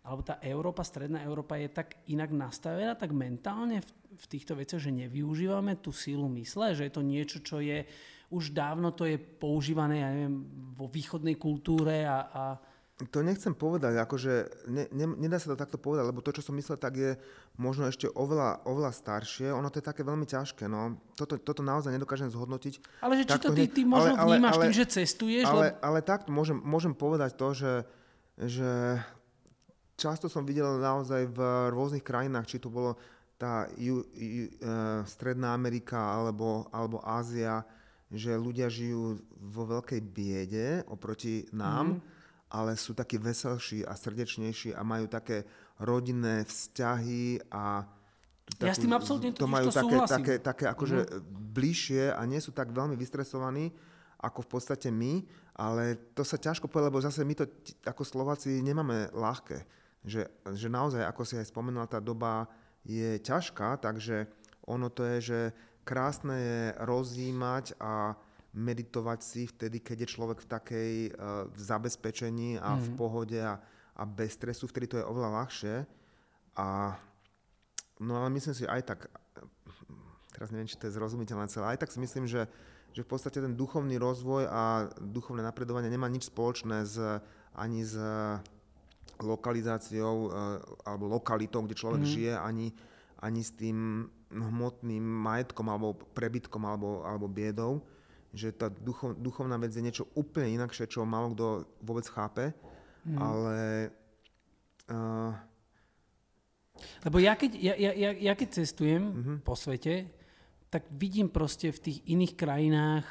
alebo 0.02 0.26
tá 0.26 0.42
Európa, 0.42 0.82
stredná 0.82 1.22
Európa 1.22 1.54
je 1.54 1.70
tak 1.70 1.94
inak 2.10 2.34
nastavená, 2.34 2.98
tak 2.98 3.14
mentálne 3.14 3.78
v, 3.78 3.90
v 4.18 4.24
týchto 4.26 4.58
veciach, 4.58 4.82
že 4.82 4.90
nevyužívame 4.90 5.78
tú 5.78 5.94
sílu 5.94 6.26
mysle, 6.34 6.74
že 6.74 6.90
je 6.90 6.94
to 6.98 7.06
niečo, 7.06 7.38
čo 7.38 7.62
je 7.62 7.86
už 8.34 8.50
dávno 8.50 8.90
to 8.96 9.06
je 9.06 9.20
používané, 9.20 10.02
ja 10.02 10.10
neviem, 10.10 10.42
vo 10.74 10.90
východnej 10.90 11.38
kultúre 11.38 12.02
a, 12.02 12.18
a 12.32 12.44
to 13.10 13.18
nechcem 13.24 13.56
povedať, 13.56 13.98
akože 13.98 14.32
ne, 14.68 14.84
ne, 14.92 15.06
nedá 15.18 15.40
sa 15.40 15.50
to 15.50 15.58
takto 15.58 15.80
povedať, 15.80 16.12
lebo 16.12 16.22
to, 16.22 16.30
čo 16.30 16.44
som 16.44 16.54
myslel, 16.54 16.78
tak 16.78 16.94
je 16.94 17.10
možno 17.58 17.88
ešte 17.88 18.06
oveľa, 18.06 18.62
oveľa 18.68 18.92
staršie. 18.94 19.50
Ono 19.50 19.66
to 19.72 19.82
je 19.82 19.88
také 19.90 20.06
veľmi 20.06 20.28
ťažké, 20.28 20.70
no. 20.70 21.00
Toto, 21.18 21.40
toto 21.40 21.64
naozaj 21.64 21.90
nedokážem 21.90 22.30
zhodnotiť. 22.30 23.02
Ale 23.02 23.18
že 23.18 23.24
či 23.26 23.38
to 23.42 23.50
ty, 23.50 23.66
ty 23.66 23.82
možno 23.82 24.14
ale, 24.14 24.38
vnímaš 24.38 24.54
ale, 24.60 24.62
tým, 24.68 24.74
že 24.76 24.84
cestuješ? 24.86 25.46
Ale, 25.48 25.74
lebo... 25.74 25.82
ale 25.82 25.98
tak 26.04 26.30
môžem, 26.30 26.58
môžem 26.62 26.94
povedať 26.94 27.34
to, 27.34 27.48
že, 27.56 27.74
že 28.38 28.70
často 29.98 30.30
som 30.30 30.46
videl 30.46 30.78
naozaj 30.78 31.26
v 31.32 31.38
rôznych 31.72 32.04
krajinách, 32.04 32.46
či 32.46 32.62
to 32.62 32.70
bolo 32.70 32.94
tá 33.40 33.66
ju, 33.74 34.06
ju, 34.14 34.46
uh, 34.62 35.02
Stredná 35.02 35.50
Amerika 35.50 35.98
alebo, 35.98 36.70
alebo 36.70 37.02
Ázia, 37.02 37.66
že 38.12 38.36
ľudia 38.36 38.68
žijú 38.68 39.18
vo 39.40 39.64
veľkej 39.66 40.00
biede 40.04 40.66
oproti 40.86 41.48
nám, 41.50 41.96
mm. 41.98 42.11
Ale 42.52 42.76
sú 42.76 42.92
takí 42.92 43.16
veselší 43.16 43.88
a 43.88 43.96
srdečnejší 43.96 44.76
a 44.76 44.84
majú 44.84 45.08
také 45.08 45.48
rodinné 45.80 46.44
vzťahy 46.44 47.48
a 47.48 47.88
takú, 48.60 48.68
ja 48.68 48.76
s 48.76 48.84
tým 48.84 48.92
absolútne 48.92 49.32
to 49.32 49.48
majú 49.48 49.72
také, 49.72 49.96
také, 50.04 50.34
také 50.36 50.64
akože 50.68 50.98
mm. 51.00 51.12
bližšie 51.56 52.12
a 52.12 52.20
nie 52.28 52.38
sú 52.44 52.52
tak 52.52 52.68
veľmi 52.68 52.92
vystresovaní 53.00 53.72
ako 54.20 54.44
v 54.44 54.48
podstate 54.54 54.86
my, 54.92 55.24
ale 55.58 55.98
to 56.14 56.22
sa 56.22 56.38
ťažko 56.38 56.70
povedať, 56.70 56.88
lebo 56.92 57.02
zase 57.02 57.26
my 57.26 57.34
to 57.34 57.48
ako 57.82 58.06
Slováci 58.06 58.62
nemáme 58.62 59.10
ľahké 59.10 59.82
že, 60.02 60.26
že 60.54 60.66
naozaj, 60.66 61.06
ako 61.06 61.22
si 61.22 61.38
aj 61.38 61.50
spomenula, 61.50 61.90
tá 61.90 62.02
doba 62.02 62.50
je 62.82 63.22
ťažká, 63.22 63.78
takže 63.78 64.26
ono 64.66 64.90
to 64.90 65.06
je, 65.16 65.18
že 65.22 65.40
krásne 65.86 66.34
je 66.34 66.62
rozjímať 66.82 67.78
a 67.78 68.18
meditovať 68.52 69.18
si 69.24 69.42
vtedy, 69.48 69.80
keď 69.80 70.04
je 70.04 70.12
človek 70.12 70.38
v 70.44 70.48
takej 70.48 70.92
uh, 71.12 71.48
v 71.48 71.58
zabezpečení 71.58 72.60
a 72.60 72.76
mm. 72.76 72.80
v 72.80 72.88
mhm. 72.92 72.96
pohode 73.00 73.40
a, 73.40 73.56
a 73.96 74.02
bez 74.04 74.36
stresu, 74.36 74.68
vtedy 74.68 74.86
to 74.92 75.00
je 75.00 75.08
oveľa 75.08 75.30
ľahšie. 75.42 75.74
A, 76.60 76.96
no 78.00 78.12
ale 78.20 78.28
myslím 78.36 78.52
si 78.52 78.68
aj 78.68 78.82
tak, 78.84 79.08
teraz 80.36 80.52
neviem, 80.52 80.68
či 80.68 80.76
to 80.76 80.84
je 80.88 80.96
zrozumiteľné 81.00 81.48
celé, 81.48 81.72
aj 81.72 81.80
tak 81.80 81.92
si 81.92 81.96
myslím, 81.96 82.28
že, 82.28 82.44
že 82.92 83.00
v 83.00 83.08
podstate 83.08 83.40
ten 83.40 83.56
duchovný 83.56 83.96
rozvoj 83.96 84.44
a 84.52 84.92
duchovné 85.00 85.40
napredovanie 85.40 85.88
nemá 85.88 86.12
nič 86.12 86.28
spoločné 86.28 86.84
s, 86.84 87.00
ani 87.56 87.80
s 87.80 87.96
lokalizáciou 89.22 90.16
eh, 90.26 90.32
alebo 90.84 91.08
lokalitou, 91.08 91.62
kde 91.64 91.78
človek 91.78 92.02
mm. 92.04 92.10
žije, 92.10 92.32
ani, 92.36 92.68
ani 93.22 93.40
s 93.40 93.52
tým 93.54 94.08
hmotným 94.32 95.04
majetkom 95.04 95.68
alebo 95.68 95.94
prebytkom 96.16 96.62
alebo, 96.64 97.04
alebo 97.04 97.28
biedou. 97.28 97.84
Že 98.32 98.48
tá 98.56 98.66
duchov, 98.72 99.20
duchovná 99.20 99.60
vec 99.60 99.76
je 99.76 99.84
niečo 99.84 100.08
úplne 100.16 100.56
inakšie, 100.56 100.88
čo 100.88 101.04
málo 101.04 101.36
kto 101.36 101.46
vôbec 101.84 102.08
chápe. 102.08 102.56
Mm. 103.04 103.18
Ale... 103.20 103.56
Uh, 104.88 105.36
Lebo 107.06 107.20
ja 107.20 107.36
keď, 107.36 107.50
ja, 107.60 107.74
ja, 107.76 107.92
ja, 107.92 108.10
ja 108.16 108.32
keď 108.34 108.64
cestujem 108.64 109.02
mm-hmm. 109.04 109.36
po 109.44 109.54
svete, 109.54 110.08
tak 110.72 110.88
vidím 110.96 111.28
proste 111.28 111.68
v 111.68 111.82
tých 111.84 111.98
iných 112.08 112.34
krajinách 112.34 113.04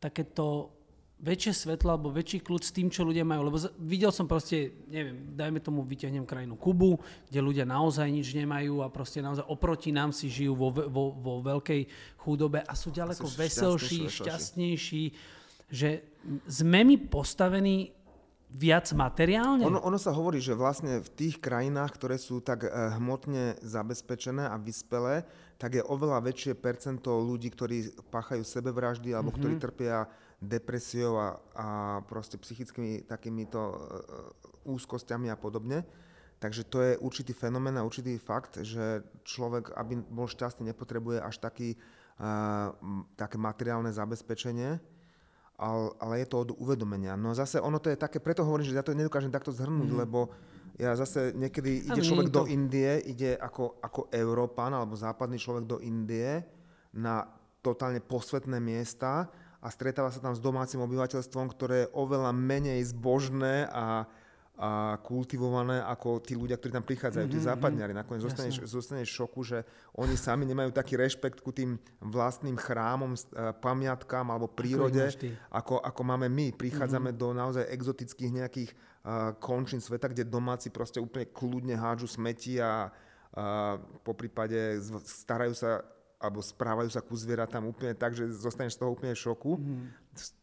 takéto 0.00 0.79
väčšie 1.20 1.52
svetlo 1.52 1.92
alebo 1.92 2.08
väčší 2.08 2.40
kľud 2.40 2.62
s 2.64 2.72
tým, 2.72 2.88
čo 2.88 3.04
ľudia 3.04 3.22
majú. 3.28 3.52
Lebo 3.52 3.58
videl 3.76 4.08
som 4.08 4.24
proste, 4.24 4.72
neviem, 4.88 5.36
dajme 5.36 5.60
tomu, 5.60 5.84
vyťahnem 5.84 6.24
krajinu 6.24 6.56
Kubu, 6.56 6.96
kde 7.28 7.40
ľudia 7.44 7.68
naozaj 7.68 8.08
nič 8.08 8.32
nemajú 8.32 8.80
a 8.80 8.88
proste 8.88 9.20
naozaj 9.20 9.44
oproti 9.46 9.92
nám 9.92 10.16
si 10.16 10.32
žijú 10.32 10.56
vo, 10.56 10.72
vo, 10.72 11.12
vo 11.12 11.34
veľkej 11.44 11.86
chudobe 12.24 12.64
a 12.64 12.72
sú 12.72 12.88
ďaleko 12.88 13.28
veselší, 13.36 14.08
šťastnejší, 14.08 15.04
že 15.70 16.02
sme 16.48 16.82
my 16.82 16.96
postavení 17.12 17.92
viac 18.50 18.90
materiálne? 18.90 19.62
Ono, 19.62 19.78
ono 19.78 19.98
sa 20.00 20.10
hovorí, 20.10 20.42
že 20.42 20.58
vlastne 20.58 20.98
v 20.98 21.10
tých 21.14 21.38
krajinách, 21.38 21.94
ktoré 21.94 22.18
sú 22.18 22.42
tak 22.42 22.66
eh, 22.66 22.70
hmotne 22.98 23.60
zabezpečené 23.62 24.50
a 24.50 24.58
vyspelé, 24.58 25.22
tak 25.60 25.76
je 25.76 25.84
oveľa 25.84 26.24
väčšie 26.24 26.56
percento 26.56 27.20
ľudí, 27.20 27.52
ktorí 27.52 28.08
páchajú 28.08 28.42
sebevraždy 28.42 29.12
alebo 29.14 29.30
mm-hmm. 29.30 29.38
ktorí 29.44 29.54
trpia 29.60 30.08
depresiou 30.40 31.20
a, 31.20 31.28
a 31.52 31.66
proste 32.08 32.40
psychickými 32.40 33.04
takýmito 33.04 33.60
uh, 33.60 33.76
úzkosťami 34.64 35.28
a 35.28 35.36
podobne. 35.36 35.84
Takže 36.40 36.64
to 36.64 36.80
je 36.80 36.92
určitý 36.96 37.36
fenomén 37.36 37.76
a 37.76 37.84
určitý 37.84 38.16
fakt, 38.16 38.56
že 38.64 39.04
človek, 39.28 39.76
aby 39.76 40.00
bol 40.08 40.24
šťastný, 40.24 40.72
nepotrebuje 40.72 41.20
až 41.20 41.36
taký, 41.36 41.76
uh, 42.16 42.72
také 43.20 43.36
materiálne 43.36 43.92
zabezpečenie, 43.92 44.80
ale, 45.60 45.86
ale 46.00 46.24
je 46.24 46.26
to 46.32 46.36
od 46.40 46.50
uvedomenia. 46.56 47.20
No 47.20 47.36
zase 47.36 47.60
ono 47.60 47.76
to 47.76 47.92
je 47.92 48.00
také, 48.00 48.16
preto 48.16 48.40
hovorím, 48.48 48.64
že 48.64 48.72
ja 48.72 48.80
to 48.80 48.96
nedokážem 48.96 49.28
takto 49.28 49.52
zhrnúť, 49.52 49.92
mm. 49.92 50.00
lebo 50.00 50.32
ja 50.80 50.96
zase 50.96 51.36
niekedy 51.36 51.92
ide 51.92 52.00
človek 52.00 52.32
to... 52.32 52.40
do 52.40 52.42
Indie, 52.48 53.04
ide 53.04 53.36
ako, 53.36 53.76
ako 53.84 54.08
Európan 54.08 54.72
alebo 54.72 54.96
západný 54.96 55.36
človek 55.36 55.68
do 55.68 55.76
Indie 55.84 56.40
na 56.96 57.28
totálne 57.60 58.00
posvetné 58.00 58.56
miesta 58.56 59.28
a 59.60 59.68
stretáva 59.68 60.08
sa 60.08 60.24
tam 60.24 60.32
s 60.32 60.40
domácim 60.40 60.80
obyvateľstvom, 60.80 61.52
ktoré 61.52 61.84
je 61.84 61.92
oveľa 61.92 62.32
menej 62.32 62.80
zbožné 62.96 63.68
a, 63.68 64.08
a 64.56 64.96
kultivované 65.04 65.84
ako 65.84 66.24
tí 66.24 66.32
ľudia, 66.32 66.56
ktorí 66.56 66.72
tam 66.72 66.84
prichádzajú, 66.88 67.28
mm-hmm, 67.28 67.36
tí 67.36 67.44
mhm, 67.44 67.48
západňari. 67.52 67.92
Nakoniec 67.92 68.24
zostaneš, 68.24 68.56
zostaneš 68.64 69.12
v 69.12 69.18
šoku, 69.20 69.40
že 69.44 69.58
oni 70.00 70.16
sami 70.16 70.48
nemajú 70.48 70.72
taký 70.72 70.96
rešpekt 70.96 71.44
ku 71.44 71.52
tým 71.52 71.76
vlastným 72.00 72.56
chrámom, 72.56 73.12
e, 73.12 73.20
pamiatkám 73.60 74.32
alebo 74.32 74.48
prírode, 74.48 75.12
ako, 75.52 75.84
ako 75.84 76.00
máme 76.08 76.32
my. 76.32 76.56
Prichádzame 76.56 77.12
mm-hmm. 77.12 77.20
do 77.20 77.28
naozaj 77.36 77.64
exotických 77.68 78.32
nejakých 78.32 78.70
uh, 78.72 79.36
končín 79.36 79.84
sveta, 79.84 80.08
kde 80.08 80.24
domáci 80.24 80.72
proste 80.72 81.04
úplne 81.04 81.28
kľudne 81.28 81.76
hádžu 81.76 82.08
smeti 82.08 82.56
a 82.56 82.88
uh, 82.88 83.76
po 84.00 84.16
prípade 84.16 84.80
starajú 85.04 85.52
sa 85.52 85.84
alebo 86.20 86.44
správajú 86.44 86.92
sa 86.92 87.00
ku 87.00 87.16
zvieratám 87.16 87.64
úplne 87.64 87.96
tak, 87.96 88.12
že 88.12 88.28
zostaneš 88.28 88.76
z 88.76 88.80
toho 88.84 88.92
úplne 88.92 89.16
v 89.16 89.24
šoku. 89.24 89.56
Mm. 89.56 89.88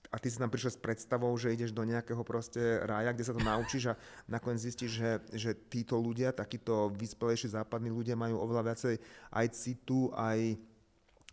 A 0.08 0.16
ty 0.18 0.32
si 0.32 0.42
tam 0.42 0.50
prišiel 0.50 0.74
s 0.74 0.80
predstavou, 0.82 1.30
že 1.38 1.54
ideš 1.54 1.76
do 1.76 1.86
nejakého 1.86 2.24
proste 2.26 2.82
rája, 2.82 3.14
kde 3.14 3.28
sa 3.28 3.36
to 3.38 3.44
naučíš 3.46 3.94
a 3.94 4.00
nakoniec 4.36 4.58
zistíš, 4.58 4.92
že, 4.98 5.12
že 5.38 5.52
títo 5.54 6.02
ľudia, 6.02 6.34
takíto 6.34 6.90
vyspelejší 6.98 7.54
západní 7.54 7.94
ľudia 7.94 8.18
majú 8.18 8.42
oveľa 8.42 8.74
viacej 8.74 8.96
aj 9.30 9.48
citu, 9.54 10.10
aj 10.18 10.58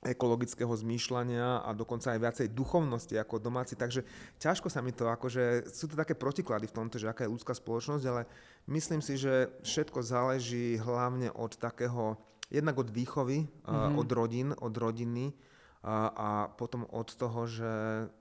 ekologického 0.05 0.69
zmýšľania 0.69 1.65
a 1.65 1.73
dokonca 1.73 2.13
aj 2.13 2.21
viacej 2.21 2.47
duchovnosti 2.53 3.17
ako 3.17 3.41
domáci. 3.41 3.73
Takže 3.73 4.05
ťažko 4.37 4.69
sa 4.69 4.85
mi 4.85 4.93
to, 4.93 5.09
akože 5.09 5.73
sú 5.73 5.89
to 5.89 5.97
také 5.97 6.13
protiklady 6.13 6.69
v 6.69 6.77
tomto, 6.77 7.01
že 7.01 7.09
aká 7.09 7.25
je 7.25 7.33
ľudská 7.33 7.57
spoločnosť, 7.57 8.05
ale 8.05 8.29
myslím 8.69 9.01
si, 9.01 9.17
že 9.17 9.49
všetko 9.65 10.05
záleží 10.05 10.77
hlavne 10.77 11.33
od 11.33 11.57
takého 11.57 12.21
jednak 12.55 12.79
od 12.79 12.89
výchovy, 12.95 13.43
mm-hmm. 13.43 13.99
od 13.99 14.09
rodín, 14.15 14.49
od 14.55 14.75
rodiny 14.79 15.35
a, 15.83 15.97
a 16.15 16.29
potom 16.55 16.87
od 16.95 17.11
toho, 17.11 17.51
že 17.51 17.71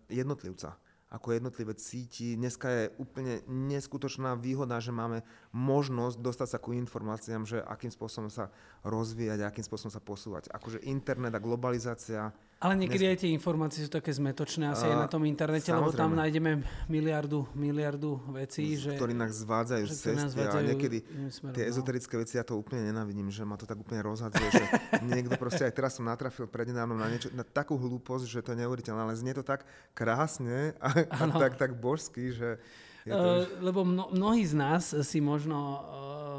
jednotlivca. 0.10 0.76
ako 1.14 1.38
jednotlivec 1.38 1.78
cíti. 1.78 2.34
Dneska 2.34 2.68
je 2.74 2.84
úplne 2.98 3.46
neskutočná 3.46 4.34
výhoda, 4.34 4.82
že 4.82 4.90
máme 4.90 5.22
možnosť 5.54 6.18
dostať 6.18 6.48
sa 6.50 6.58
ku 6.58 6.74
informáciám, 6.74 7.46
že 7.46 7.62
akým 7.62 7.94
spôsobom 7.94 8.34
sa 8.34 8.50
rozvíjať, 8.82 9.46
akým 9.46 9.62
spôsobom 9.62 9.94
sa 9.94 10.02
posúvať. 10.02 10.50
Akože 10.50 10.82
internet 10.82 11.38
a 11.38 11.40
globalizácia 11.40 12.34
ale 12.64 12.80
niekedy 12.80 13.12
aj 13.12 13.18
tie 13.28 13.30
informácie 13.36 13.84
sú 13.84 13.92
také 13.92 14.16
zmetočné 14.16 14.72
asi 14.72 14.88
uh, 14.88 14.96
aj 14.96 14.98
na 15.04 15.08
tom 15.12 15.28
internete, 15.28 15.68
samozrejme. 15.68 15.92
lebo 15.92 16.00
tam 16.00 16.12
nájdeme 16.16 16.52
miliardu, 16.88 17.44
miliardu 17.52 18.24
vecí, 18.32 18.80
že, 18.80 18.96
ktorí 18.96 19.12
nás 19.12 19.36
zvádzajú 19.36 19.86
z 19.92 19.96
cesty 20.00 20.40
a 20.40 20.64
niekedy 20.64 21.04
tie 21.52 21.64
no. 21.68 21.70
ezoterické 21.76 22.16
veci 22.16 22.40
ja 22.40 22.48
to 22.48 22.56
úplne 22.56 22.88
nenávidím, 22.88 23.28
že 23.28 23.44
ma 23.44 23.60
to 23.60 23.68
tak 23.68 23.76
úplne 23.76 24.00
rozhadzuje, 24.00 24.48
že 24.48 24.64
niekto 25.12 25.36
proste 25.36 25.68
aj 25.68 25.74
teraz 25.76 26.00
som 26.00 26.08
natrafil 26.08 26.48
prednedávno 26.48 26.96
na, 26.96 27.12
niečo, 27.12 27.28
na 27.36 27.44
takú 27.44 27.76
hlúposť, 27.76 28.26
že 28.32 28.40
to 28.40 28.56
je 28.56 28.64
neuveriteľné, 28.64 29.02
ale 29.04 29.20
znie 29.20 29.36
to 29.36 29.44
tak 29.44 29.68
krásne 29.92 30.72
a, 30.80 30.90
a 31.04 31.24
tak, 31.36 31.60
tak 31.60 31.76
božsky, 31.76 32.32
že... 32.32 32.64
Je 33.04 33.12
to, 33.12 33.20
uh, 33.20 33.44
lebo 33.60 33.84
mno, 33.84 34.16
mnohí 34.16 34.48
z 34.48 34.56
nás 34.56 34.96
si 35.04 35.20
možno 35.20 35.60
uh, 35.60 36.33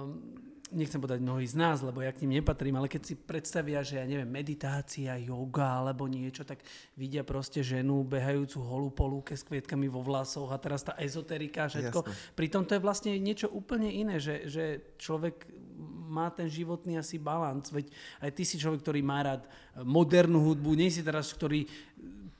nechcem 0.74 0.98
povedať 0.98 1.22
mnohí 1.22 1.46
z 1.46 1.54
nás, 1.54 1.80
lebo 1.80 2.02
ja 2.02 2.10
k 2.10 2.26
ním 2.26 2.42
nepatrím, 2.42 2.76
ale 2.76 2.90
keď 2.90 3.02
si 3.06 3.14
predstavia, 3.14 3.80
že 3.86 4.02
ja 4.02 4.04
neviem, 4.04 4.26
meditácia, 4.26 5.14
yoga 5.16 5.80
alebo 5.80 6.10
niečo, 6.10 6.42
tak 6.42 6.60
vidia 6.98 7.22
proste 7.22 7.62
ženu 7.62 8.02
behajúcu 8.02 8.58
holú 8.58 8.90
polúke 8.90 9.38
s 9.38 9.46
kvietkami 9.46 9.86
vo 9.86 10.02
vlasoch 10.02 10.50
a 10.50 10.58
teraz 10.58 10.82
tá 10.82 10.98
ezoterika 10.98 11.66
a 11.66 11.70
všetko. 11.70 12.00
Jasne. 12.02 12.34
Pritom 12.34 12.62
to 12.66 12.74
je 12.74 12.84
vlastne 12.84 13.12
niečo 13.22 13.46
úplne 13.48 13.88
iné, 13.88 14.18
že, 14.18 14.50
že 14.50 14.82
človek 14.98 15.46
má 16.10 16.30
ten 16.30 16.50
životný 16.50 16.98
asi 16.98 17.18
balans. 17.18 17.70
Veď 17.70 17.90
aj 18.22 18.30
ty 18.34 18.42
si 18.42 18.58
človek, 18.58 18.82
ktorý 18.82 19.00
má 19.02 19.22
rád 19.22 19.42
modernú 19.82 20.42
hudbu, 20.42 20.74
nie 20.74 20.90
si 20.90 21.02
teraz, 21.02 21.30
ktorý 21.34 21.66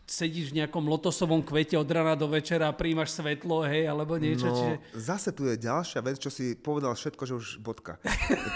sedíš 0.05 0.53
v 0.53 0.61
nejakom 0.61 0.85
lotosovom 0.85 1.41
kvete 1.41 1.81
od 1.81 1.89
rana 1.89 2.13
do 2.13 2.29
večera 2.29 2.69
a 2.69 2.77
príjmaš 2.77 3.17
svetlo, 3.17 3.65
hej, 3.65 3.89
alebo 3.89 4.21
niečo. 4.21 4.53
No, 4.53 4.57
čiže... 4.57 4.75
zase 4.97 5.33
tu 5.33 5.49
je 5.49 5.57
ďalšia 5.57 6.01
vec, 6.05 6.21
čo 6.21 6.29
si 6.29 6.53
povedal 6.53 6.93
všetko, 6.93 7.23
že 7.25 7.35
už 7.41 7.47
bodka. 7.65 7.97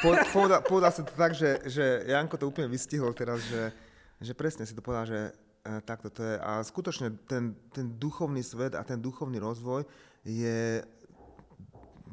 Po, 0.05 0.13
povedal, 0.31 0.61
povedal 0.63 0.93
si 0.93 1.03
to 1.03 1.13
tak, 1.17 1.33
že, 1.33 1.65
že 1.65 2.05
Janko 2.05 2.37
to 2.37 2.49
úplne 2.49 2.69
vystihol 2.69 3.17
teraz, 3.17 3.41
že, 3.49 3.73
že 4.21 4.33
presne 4.37 4.69
si 4.69 4.77
to 4.77 4.85
povedal, 4.85 5.09
že 5.09 5.21
e, 5.65 5.81
takto 5.89 6.13
to 6.13 6.21
je. 6.21 6.37
A 6.37 6.61
skutočne 6.61 7.17
ten, 7.25 7.57
ten 7.73 7.97
duchovný 7.97 8.45
svet 8.45 8.77
a 8.77 8.85
ten 8.85 9.01
duchovný 9.01 9.41
rozvoj 9.41 9.89
je 10.29 10.85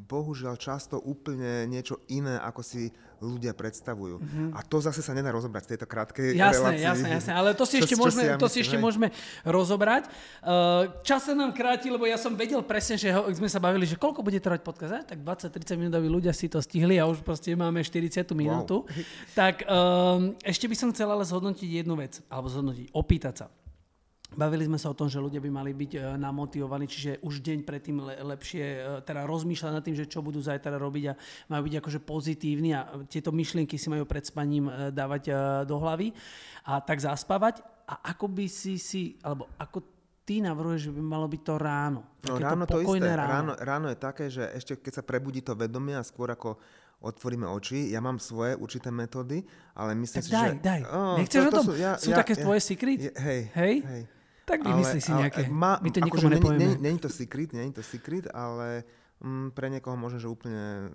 bohužiaľ 0.06 0.54
často 0.56 1.02
úplne 1.02 1.66
niečo 1.66 1.98
iné, 2.06 2.38
ako 2.38 2.62
si 2.62 2.94
ľudia 3.18 3.56
predstavujú. 3.56 4.20
Mm-hmm. 4.20 4.48
A 4.54 4.60
to 4.62 4.78
zase 4.78 5.00
sa 5.00 5.16
nedá 5.16 5.32
rozobrať 5.32 5.66
v 5.66 5.70
tejto 5.74 5.86
krátkej 5.88 6.28
jasné, 6.36 6.52
relácii. 6.52 6.84
Jasné, 6.84 7.08
jasné, 7.18 7.32
ale 7.32 7.56
to 7.56 7.64
si 7.64 7.80
čo, 7.80 7.88
ešte, 7.88 7.94
čo 7.96 8.00
môžeme, 8.00 8.22
si 8.22 8.28
ja 8.28 8.36
to 8.36 8.48
si 8.48 8.58
ešte 8.60 8.76
môžeme 8.76 9.08
rozobrať. 9.42 10.04
Uh, 10.44 10.92
čas 11.00 11.24
sa 11.24 11.32
nám 11.32 11.56
kráti, 11.56 11.88
lebo 11.88 12.04
ja 12.04 12.20
som 12.20 12.36
vedel 12.36 12.60
presne, 12.62 13.00
že 13.00 13.10
ho, 13.10 13.26
sme 13.32 13.48
sa 13.48 13.58
bavili, 13.58 13.88
že 13.88 13.96
koľko 13.96 14.20
bude 14.20 14.36
trvať 14.38 14.60
podcast, 14.60 14.92
eh? 15.00 15.04
tak 15.16 15.18
20-30 15.24 15.80
minútoví 15.80 16.08
ľudia 16.12 16.36
si 16.36 16.46
to 16.46 16.60
stihli 16.60 17.00
a 17.00 17.08
už 17.08 17.24
proste 17.24 17.56
máme 17.56 17.80
40 17.80 18.22
minútu. 18.36 18.84
Wow. 18.84 19.34
Tak 19.34 19.54
um, 19.64 20.36
ešte 20.44 20.68
by 20.68 20.76
som 20.76 20.88
chcel 20.92 21.08
ale 21.08 21.24
zhodnotiť 21.24 21.82
jednu 21.82 21.96
vec, 21.96 22.20
alebo 22.28 22.52
zhodnotiť, 22.52 22.92
opýtať 22.92 23.34
sa. 23.44 23.46
Bavili 24.36 24.68
sme 24.68 24.76
sa 24.76 24.92
o 24.92 24.98
tom, 24.98 25.08
že 25.08 25.16
ľudia 25.16 25.40
by 25.40 25.48
mali 25.48 25.72
byť 25.72 25.92
e, 25.96 26.00
namotivovaní, 26.20 26.84
čiže 26.84 27.24
už 27.24 27.40
deň 27.40 27.64
predtým 27.64 27.96
lepšie 28.04 28.64
e, 28.64 28.80
teda 29.00 29.24
rozmýšľať 29.24 29.72
nad 29.72 29.80
tým, 29.80 29.96
že 29.96 30.04
čo 30.04 30.20
budú 30.20 30.44
zajtra 30.44 30.76
robiť 30.76 31.04
a 31.08 31.18
majú 31.48 31.62
byť 31.66 31.74
akože 31.80 32.00
pozitívni 32.04 32.76
a 32.76 33.00
tieto 33.08 33.32
myšlienky 33.32 33.80
si 33.80 33.88
majú 33.88 34.04
pred 34.04 34.28
spaním 34.28 34.68
e, 34.68 34.92
dávať 34.92 35.32
do 35.64 35.80
hlavy 35.80 36.12
a 36.68 36.84
tak 36.84 37.00
zaspávať. 37.00 37.64
A 37.88 38.12
ako 38.12 38.28
by 38.28 38.44
si 38.44 38.76
si, 38.76 39.16
alebo 39.24 39.48
ako 39.56 39.80
ty 40.28 40.44
navrhuješ, 40.44 40.90
že 40.90 40.92
by 40.92 41.00
malo 41.00 41.26
byť 41.30 41.42
to 41.46 41.54
ráno? 41.56 42.00
No 42.28 42.36
ráno 42.36 42.68
to, 42.68 42.82
to 42.82 42.92
isté. 42.92 43.08
Ráno. 43.08 43.24
ráno. 43.24 43.52
Ráno 43.56 43.86
je 43.88 43.98
také, 43.98 44.28
že 44.28 44.44
ešte 44.52 44.76
keď 44.76 44.92
sa 45.00 45.02
prebudí 45.06 45.40
to 45.40 45.56
vedomie 45.56 45.96
a 45.96 46.04
skôr 46.04 46.28
ako 46.28 46.60
otvoríme 47.00 47.46
oči. 47.46 47.94
Ja 47.94 48.02
mám 48.02 48.18
svoje 48.18 48.58
určité 48.58 48.90
metódy, 48.90 49.46
ale 49.76 49.94
myslím 49.94 50.20
tak 50.20 50.26
si, 50.26 50.32
daj, 50.32 50.50
že... 50.50 50.54
daj, 50.60 50.80
oh, 50.90 51.16
Nechceš 51.20 51.40
to, 51.40 51.46
to 51.46 51.48
o 51.48 51.56
tom? 51.56 51.64
Sú, 51.64 51.72
ja, 51.78 51.92
sú 51.96 52.10
ja, 52.10 52.16
také 52.18 52.34
ja, 52.34 52.42
tvoje 52.42 52.60
secret? 52.60 52.98
Je, 52.98 53.12
hej, 53.14 53.40
hej? 53.54 53.74
hej. 53.84 54.02
Tak 54.46 54.62
vymyslí 54.62 54.98
si 55.02 55.10
nejaké. 55.10 55.50
Ma, 55.50 55.82
My 55.82 55.90
to 55.90 55.98
nikomu 55.98 56.30
akože 56.30 56.34
nepovieme. 56.38 56.62
Není, 56.62 56.74
není 56.78 56.98
to 57.02 57.10
secret, 57.10 57.50
není 57.50 57.74
to 57.74 57.82
secret, 57.82 58.30
ale 58.30 58.86
mm, 59.18 59.50
pre 59.58 59.66
niekoho 59.66 59.98
možno, 59.98 60.22
že 60.22 60.30
úplne 60.30 60.94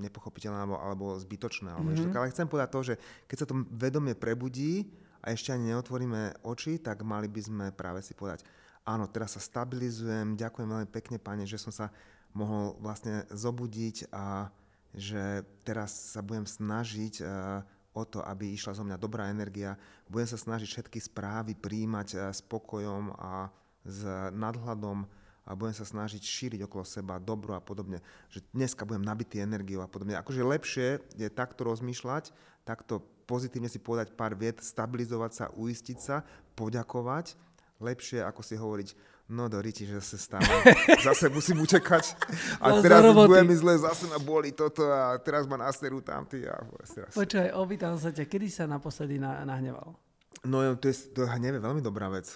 nepochopiteľné 0.00 0.64
alebo, 0.64 0.76
alebo 0.80 1.06
zbytočné. 1.20 1.68
Alebo 1.68 1.92
mm-hmm. 1.92 2.16
ale 2.16 2.32
chcem 2.32 2.48
povedať 2.48 2.68
to, 2.72 2.80
že 2.80 2.94
keď 3.28 3.36
sa 3.36 3.46
to 3.46 3.54
vedomie 3.68 4.16
prebudí 4.16 4.88
a 5.20 5.36
ešte 5.36 5.52
ani 5.52 5.76
neotvoríme 5.76 6.40
oči, 6.48 6.80
tak 6.80 7.04
mali 7.04 7.28
by 7.28 7.40
sme 7.44 7.66
práve 7.76 8.00
si 8.00 8.16
povedať, 8.16 8.40
áno, 8.88 9.04
teraz 9.04 9.36
sa 9.36 9.40
stabilizujem, 9.44 10.32
ďakujem 10.40 10.68
veľmi 10.68 10.88
pekne, 10.88 11.20
pane, 11.20 11.44
že 11.44 11.60
som 11.60 11.68
sa 11.68 11.92
mohol 12.32 12.78
vlastne 12.80 13.28
zobudiť 13.28 14.08
a 14.14 14.48
že 14.96 15.46
teraz 15.62 16.16
sa 16.16 16.24
budem 16.24 16.46
snažiť 16.48 17.22
uh, 17.22 17.62
o 17.94 18.02
to, 18.06 18.22
aby 18.22 18.54
išla 18.54 18.78
zo 18.78 18.86
mňa 18.86 18.96
dobrá 18.98 19.30
energia. 19.30 19.74
Budem 20.06 20.30
sa 20.30 20.38
snažiť 20.38 20.68
všetky 20.68 20.98
správy 21.02 21.58
príjmať 21.58 22.08
eh, 22.14 22.20
s 22.30 22.40
pokojom 22.44 23.14
a 23.18 23.50
s 23.80 24.04
nadhľadom 24.36 25.08
a 25.48 25.56
budem 25.56 25.74
sa 25.74 25.88
snažiť 25.88 26.20
šíriť 26.20 26.60
okolo 26.68 26.84
seba 26.86 27.18
dobro 27.18 27.56
a 27.56 27.64
podobne. 27.64 28.04
Že 28.30 28.44
dneska 28.54 28.86
budem 28.86 29.02
nabitý 29.02 29.40
energiou 29.42 29.82
a 29.82 29.90
podobne. 29.90 30.14
Akože 30.14 30.46
lepšie 30.46 31.00
je 31.16 31.26
takto 31.32 31.66
rozmýšľať, 31.66 32.30
takto 32.62 33.02
pozitívne 33.24 33.66
si 33.66 33.82
povedať 33.82 34.14
pár 34.14 34.38
viet, 34.38 34.62
stabilizovať 34.62 35.32
sa, 35.32 35.44
uistiť 35.50 35.98
sa, 35.98 36.22
poďakovať. 36.54 37.34
Lepšie 37.80 38.20
ako 38.20 38.40
si 38.44 38.54
hovoriť, 38.60 38.88
No 39.30 39.46
do 39.46 39.62
riti, 39.62 39.86
že 39.86 40.02
sa 40.02 40.18
stane. 40.18 40.50
Zase 41.06 41.30
musím 41.30 41.62
utekať. 41.62 42.18
A 42.58 42.74
no, 42.74 42.82
teraz 42.82 43.06
bude 43.14 43.38
mi 43.46 43.54
zle, 43.54 43.78
zase 43.78 44.10
ma 44.10 44.18
boli 44.18 44.50
toto 44.50 44.82
a 44.90 45.14
teraz 45.22 45.46
ma 45.46 45.54
nasterú 45.54 46.02
tamty. 46.02 46.42
A 46.50 46.58
teraz... 46.90 47.14
Počkaj, 47.14 47.54
opýtam 47.54 47.94
sa 47.94 48.10
ťa, 48.10 48.26
kedy 48.26 48.50
sa 48.50 48.66
naposledy 48.66 49.22
na, 49.22 49.46
nahneval? 49.46 49.94
No 50.42 50.66
to 50.74 50.90
je, 50.90 51.14
to 51.14 51.30
hnev 51.30 51.54
je 51.54 51.62
veľmi 51.62 51.78
dobrá 51.78 52.10
vec. 52.10 52.26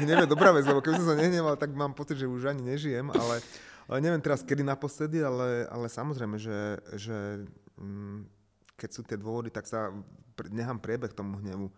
hnev 0.00 0.24
je 0.24 0.28
dobrá 0.30 0.56
vec, 0.56 0.64
lebo 0.64 0.80
keby 0.80 0.96
som 0.96 1.08
sa 1.12 1.20
nehneval, 1.20 1.60
tak 1.60 1.76
mám 1.76 1.92
pocit, 1.92 2.16
že 2.16 2.30
už 2.30 2.54
ani 2.54 2.64
nežijem, 2.64 3.12
ale, 3.12 3.44
ale 3.90 3.98
neviem 4.00 4.22
teraz, 4.24 4.40
kedy 4.40 4.64
naposledy, 4.64 5.20
ale, 5.20 5.68
ale 5.68 5.90
samozrejme, 5.90 6.40
že, 6.40 6.80
že 6.96 7.44
mm, 7.76 8.24
keď 8.78 8.90
sú 8.94 9.04
tie 9.04 9.20
dôvody, 9.20 9.52
tak 9.52 9.68
sa 9.68 9.92
nechám 10.48 10.80
priebeh 10.80 11.12
tomu 11.12 11.36
hnevu. 11.44 11.68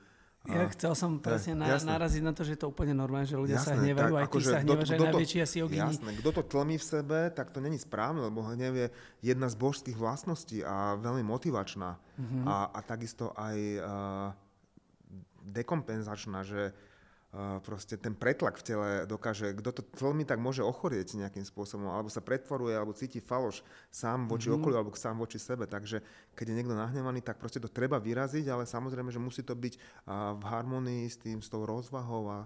Ja 0.47 0.67
chcel 0.71 0.93
som 0.95 1.19
presne 1.19 1.59
na, 1.59 1.75
naraziť 1.75 2.23
na 2.23 2.33
to, 2.33 2.47
že 2.47 2.55
je 2.55 2.61
to 2.63 2.69
úplne 2.71 2.95
normálne, 2.95 3.27
že 3.27 3.35
ľudia 3.35 3.59
jasné, 3.59 3.71
sa 3.71 3.75
hnevajú, 3.83 4.13
tak, 4.15 4.23
aj 4.23 4.27
ty 4.31 4.41
sa 4.43 4.59
hnevaš, 4.63 4.89
aj 4.89 5.01
najväčší 5.03 5.39
asi 5.43 5.57
ogini. 5.63 5.83
Jasné, 5.83 6.11
kto 6.23 6.31
to 6.31 6.43
tlmí 6.47 6.77
v 6.79 6.85
sebe, 6.87 7.19
tak 7.35 7.51
to 7.51 7.59
není 7.59 7.79
správne, 7.79 8.23
lebo 8.25 8.47
hnev 8.47 8.73
je 8.75 8.87
jedna 9.27 9.51
z 9.51 9.57
božských 9.59 9.99
vlastností 9.99 10.63
a 10.63 10.95
veľmi 10.97 11.27
motivačná. 11.27 11.99
Mm-hmm. 11.99 12.45
A, 12.47 12.57
a 12.71 12.79
takisto 12.87 13.35
aj 13.35 13.57
uh, 13.59 13.85
dekompenzačná, 15.47 16.43
že 16.43 16.75
proste 17.63 18.01
ten 18.01 18.17
pretlak 18.17 18.57
v 18.57 18.65
tele 18.65 18.89
dokáže, 19.05 19.53
kto 19.53 19.71
to 19.75 19.83
veľmi 20.01 20.25
tak 20.25 20.41
môže 20.41 20.65
ochorieť 20.65 21.21
nejakým 21.21 21.45
spôsobom, 21.45 21.93
alebo 21.93 22.09
sa 22.09 22.25
pretvoruje, 22.25 22.73
alebo 22.73 22.97
cíti 22.97 23.21
faloš 23.21 23.61
sám 23.93 24.25
voči 24.25 24.49
mm-hmm. 24.49 24.63
okoliu, 24.63 24.77
alebo 24.81 24.97
sám 24.97 25.21
voči 25.21 25.37
sebe. 25.37 25.69
Takže 25.69 26.01
keď 26.33 26.47
je 26.49 26.57
niekto 26.57 26.73
nahnevaný, 26.73 27.21
tak 27.21 27.37
proste 27.37 27.61
to 27.61 27.69
treba 27.69 28.01
vyraziť, 28.01 28.49
ale 28.49 28.65
samozrejme, 28.65 29.13
že 29.13 29.21
musí 29.21 29.45
to 29.45 29.53
byť 29.53 29.75
v 30.37 30.45
harmonii 30.49 31.05
s 31.05 31.21
tým, 31.21 31.45
s 31.45 31.53
tou 31.53 31.69
rozvahou 31.69 32.31
a 32.33 32.39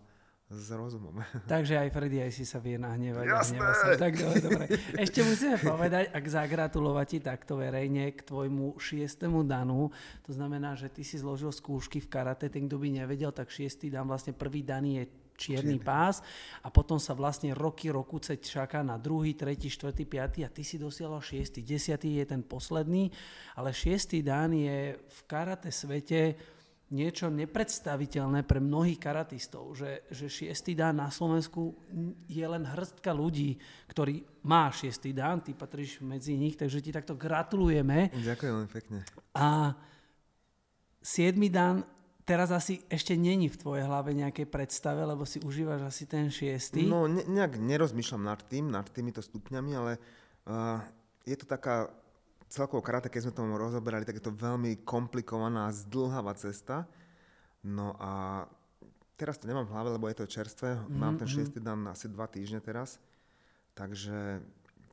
s 0.50 0.74
rozumom. 0.74 1.14
Takže 1.46 1.78
aj 1.78 1.88
Freddy 1.94 2.26
aj 2.26 2.32
si 2.34 2.42
sa 2.42 2.58
vie 2.58 2.74
nahnevať. 2.74 3.22
Jasné! 3.22 3.58
Sa. 3.62 3.94
Tak 3.94 4.12
dobre, 4.18 4.38
dobre. 4.42 4.64
Ešte 4.98 5.22
musíme 5.22 5.56
povedať, 5.62 6.10
ak 6.10 6.24
zagratulovať 6.26 7.06
ti 7.06 7.18
takto 7.22 7.62
verejne 7.62 8.10
k 8.10 8.20
tvojmu 8.26 8.74
šiestému 8.74 9.46
danu. 9.46 9.94
To 10.26 10.34
znamená, 10.34 10.74
že 10.74 10.90
ty 10.90 11.06
si 11.06 11.22
zložil 11.22 11.54
skúšky 11.54 12.02
v 12.02 12.10
karate. 12.10 12.50
Ten, 12.50 12.66
kto 12.66 12.82
by 12.82 12.90
nevedel, 12.90 13.30
tak 13.30 13.46
šiestý 13.46 13.94
dan, 13.94 14.10
vlastne 14.10 14.34
prvý 14.34 14.66
dan 14.66 14.82
je 14.82 15.06
čierny, 15.40 15.78
čierny 15.78 15.78
pás 15.80 16.20
a 16.60 16.68
potom 16.68 17.00
sa 17.00 17.16
vlastne 17.16 17.56
roky, 17.56 17.88
rokuce 17.88 18.36
čaká 18.36 18.84
na 18.84 19.00
druhý, 19.00 19.32
tretí, 19.32 19.72
štvrtý, 19.72 20.04
piatý 20.04 20.44
a 20.44 20.52
ty 20.52 20.60
si 20.60 20.76
dosiahol 20.76 21.24
šiestý. 21.24 21.64
Desiatý 21.64 22.20
je 22.20 22.28
ten 22.28 22.44
posledný, 22.44 23.08
ale 23.56 23.72
šiestý 23.72 24.20
dan 24.20 24.52
je 24.52 25.00
v 25.00 25.20
karate 25.24 25.72
svete 25.72 26.36
niečo 26.90 27.30
nepredstaviteľné 27.30 28.42
pre 28.42 28.58
mnohých 28.58 28.98
karatistov, 28.98 29.78
že, 29.78 30.02
že 30.10 30.26
šiestý 30.26 30.74
dán 30.74 30.98
na 30.98 31.08
Slovensku 31.08 31.74
je 32.26 32.42
len 32.42 32.66
hrstka 32.66 33.14
ľudí, 33.14 33.54
ktorí 33.86 34.26
má 34.42 34.68
šiestý 34.74 35.14
dán, 35.14 35.42
ty 35.42 35.54
patríš 35.54 36.02
medzi 36.02 36.34
nich, 36.34 36.58
takže 36.58 36.82
ti 36.82 36.90
takto 36.90 37.14
gratulujeme. 37.14 38.10
Ďakujem 38.10 38.52
veľmi 38.52 38.70
pekne. 38.74 38.98
A 39.38 39.78
siedmy 40.98 41.46
dán 41.46 41.86
teraz 42.26 42.54
asi 42.54 42.78
ešte 42.86 43.18
není 43.18 43.50
v 43.50 43.58
tvojej 43.58 43.84
hlave 43.86 44.14
nejakej 44.14 44.46
predstave, 44.46 45.02
lebo 45.02 45.26
si 45.26 45.42
užívaš 45.42 45.90
asi 45.90 46.04
ten 46.06 46.30
šiestý. 46.30 46.86
No 46.86 47.10
ne, 47.10 47.26
nejak 47.26 47.58
nerozmýšľam 47.58 48.22
nad 48.22 48.40
tým, 48.46 48.70
nad 48.70 48.86
týmito 48.90 49.18
stupňami, 49.18 49.72
ale 49.74 49.92
uh, 50.46 50.78
je 51.26 51.34
to 51.34 51.46
taká 51.46 51.90
celkovo 52.50 52.82
karate, 52.82 53.06
keď 53.06 53.30
sme 53.30 53.38
tomu 53.38 53.54
rozoberali, 53.54 54.02
tak 54.02 54.18
je 54.18 54.26
to 54.26 54.34
veľmi 54.34 54.82
komplikovaná, 54.82 55.70
zdlhavá 55.70 56.34
cesta. 56.34 56.90
No 57.62 57.94
a 58.02 58.44
teraz 59.14 59.38
to 59.38 59.46
nemám 59.46 59.70
v 59.70 59.72
hlave, 59.72 59.88
lebo 59.94 60.10
je 60.10 60.18
to 60.18 60.26
čerstvé. 60.26 60.74
Mm-hmm. 60.74 60.98
Mám 60.98 61.14
ten 61.22 61.28
šiestý 61.30 61.62
dan 61.62 61.86
asi 61.86 62.10
dva 62.10 62.26
týždne 62.26 62.58
teraz. 62.58 62.98
Takže 63.78 64.42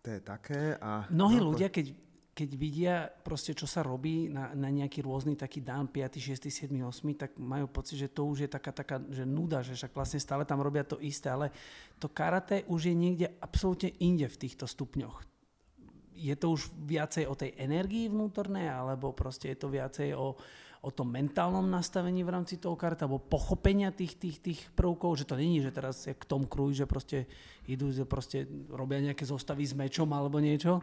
to 0.06 0.08
je 0.14 0.20
také. 0.22 0.78
A, 0.78 1.10
Mnohí 1.10 1.42
no, 1.42 1.50
ľudia, 1.52 1.74
keď, 1.74 1.98
keď 2.38 2.50
vidia 2.54 2.96
proste, 3.26 3.58
čo 3.58 3.66
sa 3.66 3.82
robí 3.82 4.30
na, 4.30 4.54
na 4.54 4.70
nejaký 4.70 5.02
rôzny 5.02 5.34
taký 5.34 5.66
dan, 5.66 5.90
5., 5.90 6.22
6., 6.22 6.54
7., 6.54 6.70
8., 6.70 7.18
tak 7.18 7.32
majú 7.42 7.66
pocit, 7.66 7.98
že 7.98 8.14
to 8.14 8.30
už 8.30 8.46
je 8.46 8.50
taká, 8.52 8.70
taká 8.70 9.02
že 9.10 9.26
nuda, 9.26 9.66
že 9.66 9.74
však 9.74 9.98
vlastne 9.98 10.22
stále 10.22 10.46
tam 10.46 10.62
robia 10.62 10.86
to 10.86 11.02
isté, 11.02 11.34
ale 11.34 11.50
to 11.98 12.06
karate 12.06 12.62
už 12.70 12.94
je 12.94 12.96
niekde 12.96 13.28
absolútne 13.42 13.90
inde 13.98 14.30
v 14.30 14.40
týchto 14.46 14.70
stupňoch. 14.70 15.37
Je 16.18 16.34
to 16.34 16.58
už 16.58 16.74
viacej 16.90 17.30
o 17.30 17.38
tej 17.38 17.54
energii 17.62 18.10
vnútornej, 18.10 18.68
alebo 18.68 19.14
proste 19.14 19.54
je 19.54 19.58
to 19.62 19.70
viacej 19.70 20.18
o, 20.18 20.34
o 20.82 20.90
tom 20.90 21.14
mentálnom 21.14 21.70
nastavení 21.70 22.26
v 22.26 22.34
rámci 22.34 22.58
toho 22.58 22.74
karta, 22.74 23.06
alebo 23.06 23.22
pochopenia 23.22 23.94
tých, 23.94 24.18
tých, 24.18 24.38
tých 24.42 24.60
prvkov, 24.74 25.22
že 25.22 25.30
to 25.30 25.38
není, 25.38 25.62
že 25.62 25.70
teraz 25.70 26.10
je 26.10 26.18
k 26.18 26.26
Tom 26.26 26.50
Cruise, 26.50 26.82
že 26.82 26.90
proste 26.90 27.30
idú, 27.70 27.94
že 27.94 28.04
proste 28.10 28.50
robia 28.74 29.00
nejaké 29.00 29.24
zostavy 29.24 29.64
s 29.64 29.78
mečom 29.78 30.10
alebo 30.10 30.42
niečo? 30.42 30.82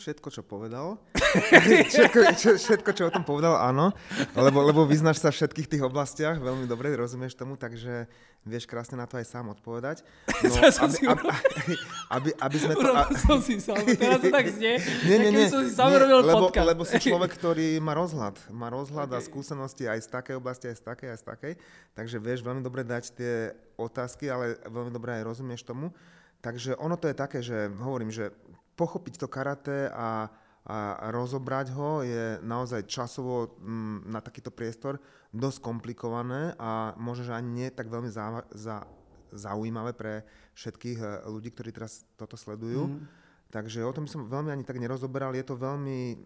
Všetko, 0.00 0.32
čo 0.32 0.40
povedal. 0.40 0.96
všetko, 1.92 2.18
čo, 2.32 2.50
všetko, 2.56 2.90
čo 2.96 3.02
o 3.06 3.12
tom 3.12 3.20
povedal, 3.20 3.60
áno. 3.60 3.92
Lebo, 4.32 4.64
lebo 4.64 4.88
vyznáš 4.88 5.20
sa 5.20 5.28
v 5.28 5.36
všetkých 5.36 5.68
tých 5.76 5.82
oblastiach, 5.84 6.40
veľmi 6.40 6.64
dobre 6.64 6.88
rozumieš 6.96 7.36
tomu, 7.36 7.60
takže 7.60 8.08
vieš 8.48 8.64
krásne 8.64 8.96
na 8.96 9.04
to 9.04 9.20
aj 9.20 9.28
sám 9.28 9.52
odpovedať. 9.52 10.00
No, 10.40 10.56
aby, 10.56 11.04
aby, 11.04 11.24
aby, 12.16 12.30
aby 12.32 12.56
sme 12.56 12.72
to... 12.72 12.80
Urobil 12.80 13.12
som 13.20 13.38
si 13.44 13.60
sám, 13.60 13.84
teraz 13.84 14.24
to 14.24 14.32
tak 14.32 14.48
znie, 14.48 14.80
nie, 15.04 15.16
nie, 15.20 15.30
nie, 15.36 15.46
som 15.52 15.68
si 15.68 15.72
sám 15.76 15.92
nie, 15.92 16.00
robil 16.00 16.16
lebo, 16.24 16.48
podcast. 16.48 16.68
lebo 16.72 16.82
si 16.88 16.96
človek, 16.96 17.30
ktorý 17.36 17.76
má 17.84 17.92
rozhľad. 17.92 18.40
Má 18.48 18.72
rozhľad 18.72 19.12
okay. 19.12 19.20
a 19.20 19.26
skúsenosti 19.28 19.84
aj 19.84 20.00
z 20.00 20.08
takej 20.08 20.34
oblasti, 20.40 20.72
aj 20.72 20.80
z 20.80 20.82
takej, 20.88 21.08
aj 21.12 21.18
z 21.20 21.24
takej. 21.28 21.52
Takže 21.92 22.16
vieš 22.24 22.40
veľmi 22.40 22.64
dobre 22.64 22.88
dať 22.88 23.04
tie 23.12 23.52
otázky, 23.76 24.32
ale 24.32 24.56
veľmi 24.64 24.90
dobre 24.96 25.20
aj 25.20 25.28
rozumieš 25.28 25.60
tomu. 25.60 25.92
Takže 26.40 26.80
ono 26.80 26.96
to 26.96 27.12
je 27.12 27.16
také, 27.16 27.44
že 27.44 27.68
hovorím, 27.68 28.08
že 28.08 28.32
pochopiť 28.80 29.20
to 29.20 29.28
karate 29.28 29.92
a, 29.92 30.32
a 30.64 30.76
rozobrať 31.12 31.76
ho 31.76 32.00
je 32.00 32.40
naozaj 32.40 32.88
časovo 32.88 33.60
m, 33.60 33.68
mm, 33.68 33.98
na 34.08 34.24
takýto 34.24 34.48
priestor 34.48 34.96
dosť 35.36 35.60
komplikované 35.60 36.56
a 36.56 36.96
možno, 36.96 37.28
že 37.28 37.36
ani 37.36 37.50
nie 37.52 37.68
tak 37.68 37.92
veľmi 37.92 38.08
za, 38.08 38.40
za, 38.56 38.88
zaujímavé 39.30 39.92
pre 39.92 40.24
všetkých 40.56 40.98
eh, 40.98 41.08
ľudí, 41.28 41.52
ktorí 41.52 41.70
teraz 41.70 42.08
toto 42.16 42.34
sledujú. 42.34 42.88
Mm. 42.88 43.04
Takže 43.50 43.82
o 43.82 43.92
tom 43.92 44.06
som 44.06 44.30
veľmi 44.30 44.54
ani 44.54 44.64
tak 44.64 44.78
nerozoberal. 44.78 45.34
Je 45.34 45.42
to 45.42 45.58
veľmi, 45.58 46.16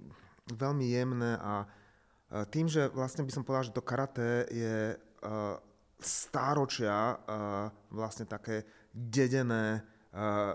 veľmi 0.54 0.84
jemné 0.86 1.36
a 1.40 1.64
eh, 1.66 2.44
tým, 2.48 2.70
že 2.70 2.88
vlastne 2.94 3.26
by 3.26 3.32
som 3.32 3.42
povedal, 3.42 3.68
že 3.68 3.76
to 3.76 3.84
karate 3.84 4.46
je 4.48 4.96
uh, 5.24 5.56
stáročia 6.04 7.16
uh, 7.16 7.72
vlastne 7.88 8.28
také 8.28 8.68
dedené 8.92 9.80
uh, 10.12 10.52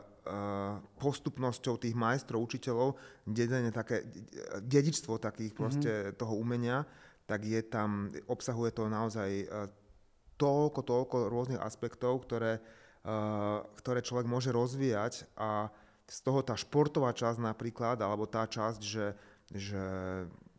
postupnosťou 0.99 1.79
tých 1.79 1.95
majstrov, 1.95 2.43
učiteľov, 2.43 2.95
dedenie 3.25 3.71
také, 3.71 4.05
dedičstvo 4.61 5.17
takých 5.17 5.53
mhm. 5.53 5.57
proste 5.57 5.91
mm-hmm. 5.91 6.17
toho 6.19 6.33
umenia, 6.37 6.83
tak 7.29 7.45
je 7.45 7.61
tam, 7.61 8.09
obsahuje 8.25 8.73
to 8.73 8.89
naozaj 8.89 9.29
toľko, 10.41 10.81
toľko 10.81 11.15
rôznych 11.29 11.61
aspektov, 11.61 12.25
ktoré, 12.25 12.57
ktoré 13.77 13.99
človek 14.01 14.25
môže 14.25 14.49
rozvíjať 14.49 15.29
a 15.37 15.69
z 16.09 16.19
toho 16.25 16.41
tá 16.41 16.57
športová 16.57 17.13
časť 17.13 17.37
napríklad, 17.37 18.01
alebo 18.01 18.25
tá 18.25 18.49
časť, 18.49 18.81
že, 18.81 19.13
že 19.53 19.83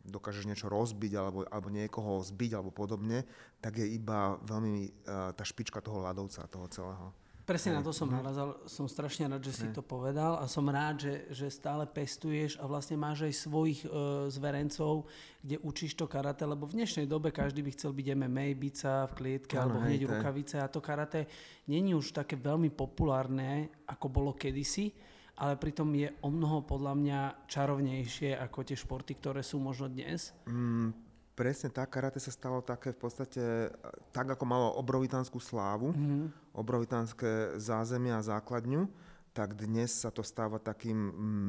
dokážeš 0.07 0.47
niečo 0.47 0.71
rozbiť 0.71 1.11
alebo, 1.19 1.43
alebo 1.51 1.67
niekoho 1.67 2.23
zbiť 2.23 2.51
alebo 2.55 2.71
podobne, 2.71 3.27
tak 3.59 3.83
je 3.83 3.87
iba 3.91 4.39
veľmi 4.47 5.05
tá 5.35 5.43
špička 5.43 5.83
toho 5.83 6.07
ľadovca, 6.07 6.47
toho 6.47 6.67
celého. 6.71 7.07
Presne 7.51 7.75
na 7.75 7.83
to 7.83 7.91
som 7.91 8.07
mhm. 8.07 8.15
narazal. 8.23 8.49
Som 8.63 8.87
strašne 8.87 9.27
rád, 9.27 9.43
že 9.43 9.51
si 9.51 9.67
to 9.75 9.83
povedal 9.83 10.39
a 10.39 10.47
som 10.47 10.63
rád, 10.71 11.03
že, 11.03 11.15
že 11.35 11.47
stále 11.51 11.83
pestuješ 11.83 12.55
a 12.55 12.63
vlastne 12.63 12.95
máš 12.95 13.27
aj 13.27 13.33
svojich 13.43 13.83
e, 13.83 13.87
zverencov, 14.31 15.11
kde 15.43 15.59
učíš 15.59 15.99
to 15.99 16.07
karate, 16.07 16.47
lebo 16.47 16.63
v 16.63 16.79
dnešnej 16.79 17.11
dobe 17.11 17.35
každý 17.35 17.59
by 17.59 17.75
chcel 17.75 17.91
byť 17.91 18.07
MMA, 18.15 18.55
byť 18.55 18.75
sa 18.79 19.03
v 19.11 19.13
klietke 19.19 19.59
ano, 19.59 19.75
alebo 19.75 19.77
hneď 19.83 20.01
rukavice 20.07 20.63
a 20.63 20.71
to 20.71 20.79
karate 20.79 21.27
není 21.67 21.91
už 21.91 22.15
také 22.15 22.39
veľmi 22.39 22.71
populárne, 22.71 23.67
ako 23.83 24.07
bolo 24.07 24.31
kedysi, 24.31 24.95
ale 25.35 25.59
pritom 25.59 25.91
je 25.91 26.07
o 26.23 26.31
mnoho 26.31 26.63
podľa 26.63 26.93
mňa 26.95 27.19
čarovnejšie 27.51 28.39
ako 28.39 28.63
tie 28.63 28.79
športy, 28.79 29.19
ktoré 29.19 29.43
sú 29.43 29.59
možno 29.59 29.91
dnes. 29.91 30.31
Mm, 30.47 31.10
presne 31.41 31.73
tak, 31.73 31.89
karate 31.89 32.21
sa 32.21 32.29
stalo 32.29 32.61
také 32.61 32.93
v 32.93 33.01
podstate, 33.01 33.73
tak 34.13 34.29
ako 34.29 34.45
malo 34.45 34.77
obrovitánsku 34.77 35.41
slávu, 35.41 35.89
mm-hmm. 35.89 36.53
obrovitánske 36.53 37.57
zázemie 37.57 38.13
a 38.13 38.21
základňu, 38.21 38.85
tak 39.33 39.57
dnes 39.57 39.89
sa 39.89 40.13
to 40.13 40.21
stáva 40.21 40.61
takým 40.61 40.93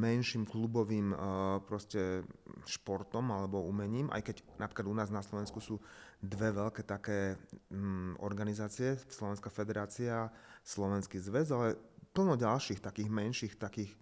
menším 0.01 0.49
klubovým 0.49 1.13
uh, 1.13 1.19
proste 1.69 2.25
športom 2.65 3.37
alebo 3.37 3.69
umením, 3.69 4.09
aj 4.17 4.33
keď 4.33 4.37
napríklad 4.57 4.87
u 4.89 4.97
nás 4.97 5.13
na 5.13 5.21
Slovensku 5.21 5.61
sú 5.61 5.77
dve 6.25 6.57
veľké 6.57 6.89
také 6.89 7.37
um, 7.69 8.17
organizácie, 8.25 8.97
Slovenská 9.13 9.53
federácia, 9.53 10.33
Slovenský 10.65 11.21
zväz, 11.21 11.53
ale 11.53 11.77
plno 12.17 12.41
ďalších 12.41 12.81
takých 12.81 13.13
menších 13.13 13.55
takých 13.61 13.93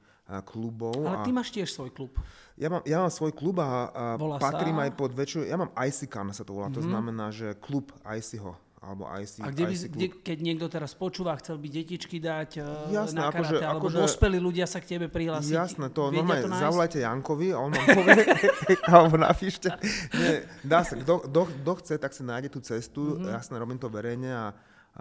klubov. 0.47 1.03
Ale 1.03 1.27
ty 1.27 1.31
máš 1.35 1.51
tiež 1.51 1.67
svoj 1.75 1.91
klub. 1.91 2.15
Ja 2.55 2.71
mám, 2.71 2.87
ja 2.87 3.03
mám 3.03 3.11
svoj 3.11 3.35
klub 3.35 3.59
a, 3.59 3.91
a 3.91 4.05
patrím 4.39 4.79
sa? 4.79 4.87
aj 4.87 4.91
pod 4.95 5.11
väčšiu... 5.17 5.49
Ja 5.49 5.59
mám 5.59 5.75
ICCAN 5.75 6.31
sa 6.31 6.47
to 6.47 6.55
volá, 6.55 6.71
mm-hmm. 6.71 6.79
to 6.79 6.83
mhm. 6.87 6.91
znamená, 6.95 7.27
že 7.35 7.59
klub 7.59 7.91
ICho 8.07 8.55
alebo 8.81 9.05
IC, 9.13 9.45
A 9.45 9.53
kde 9.53 9.69
by, 9.69 9.75
kde, 9.93 10.07
keď 10.25 10.39
niekto 10.41 10.67
teraz 10.73 10.97
počúva, 10.97 11.37
chcel 11.37 11.61
by 11.61 11.69
detičky 11.69 12.17
dať 12.17 12.65
e, 12.65 12.97
Jasné, 12.97 13.21
na 13.21 13.29
karate, 13.29 13.37
akože, 13.37 13.57
alebo 13.61 13.87
akože, 13.93 13.99
dospelí 14.01 14.39
ľudia 14.41 14.65
sa 14.65 14.81
k 14.81 14.97
tebe 14.97 15.13
prihlásiť. 15.13 15.53
Jasné, 15.53 15.93
to 15.93 16.09
normálne 16.09 16.49
to 16.49 16.57
zavolajte 16.57 17.05
Jankovi 17.05 17.53
a 17.53 17.61
on 17.61 17.77
vám 17.77 17.89
povie, 17.93 18.25
alebo 18.97 19.21
napíšte. 19.21 19.69
Nie, 20.17 20.49
dá 20.65 20.81
sa, 20.81 20.97
kto 20.97 21.73
chce, 21.85 22.01
tak 22.01 22.17
si 22.17 22.25
nájde 22.25 22.49
tú 22.57 22.65
cestu, 22.65 23.21
mm-hmm. 23.21 23.37
jasné, 23.37 23.61
robím 23.61 23.77
to 23.77 23.93
verejne 23.93 24.33
a 24.33 24.57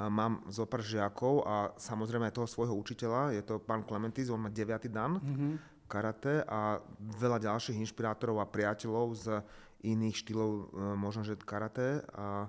mám 0.08 0.40
zo 0.48 0.64
pár 0.64 0.80
žiakov 0.80 1.44
a 1.44 1.76
samozrejme 1.76 2.32
aj 2.32 2.38
toho 2.40 2.48
svojho 2.48 2.72
učiteľa, 2.78 3.36
je 3.36 3.44
to 3.44 3.60
pán 3.60 3.84
Clementis, 3.84 4.32
on 4.32 4.40
má 4.40 4.48
9. 4.48 4.88
dan 4.88 5.20
mm-hmm. 5.20 5.54
karate 5.92 6.46
a 6.48 6.80
veľa 7.20 7.44
ďalších 7.44 7.76
inšpirátorov 7.84 8.40
a 8.40 8.48
priateľov 8.48 9.08
z 9.20 9.26
iných 9.84 10.16
štýlov, 10.24 10.52
e, 10.52 10.64
možno 10.96 11.28
že 11.28 11.36
karate 11.40 12.04
a, 12.16 12.48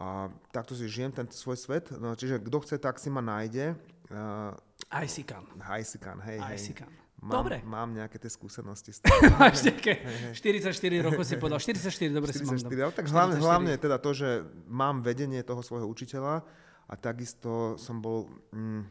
a 0.00 0.28
takto 0.52 0.76
si 0.76 0.84
žijem 0.88 1.12
ten 1.12 1.28
svoj 1.32 1.56
svet, 1.56 1.92
no, 1.96 2.12
čiže 2.12 2.40
kto 2.40 2.56
chce, 2.60 2.76
tak 2.76 3.00
si 3.00 3.08
ma 3.08 3.20
nájde. 3.24 3.76
Uh, 4.10 4.50
Ajsikan. 4.90 5.46
Ajsikan, 5.62 6.18
hej, 6.24 6.42
Ajsikan. 6.42 6.90
hej. 6.90 7.09
Mám, 7.20 7.44
dobre. 7.44 7.60
Mám 7.68 7.92
nejaké 7.92 8.16
tie 8.16 8.32
skúsenosti. 8.32 8.96
Máš 9.36 9.68
nejaké 9.68 10.00
44 10.32 10.72
rokov 11.04 11.28
si 11.28 11.36
povedal. 11.36 11.60
44, 11.60 12.16
dobre 12.16 12.32
44, 12.32 12.40
si 12.40 12.44
mám. 12.48 12.88
Ale 12.88 12.94
tak 12.96 13.06
hlavne, 13.12 13.36
hlavne 13.36 13.70
je 13.76 13.80
teda 13.84 13.96
to, 14.00 14.10
že 14.16 14.28
mám 14.64 15.04
vedenie 15.04 15.44
toho 15.44 15.60
svojho 15.60 15.84
učiteľa 15.84 16.40
a 16.88 16.92
takisto 16.96 17.76
som 17.76 18.00
bol 18.00 18.24
mm, 18.56 18.82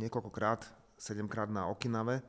niekoľkokrát, 0.00 0.64
sedemkrát 0.96 1.52
na 1.52 1.68
Okinave, 1.68 2.24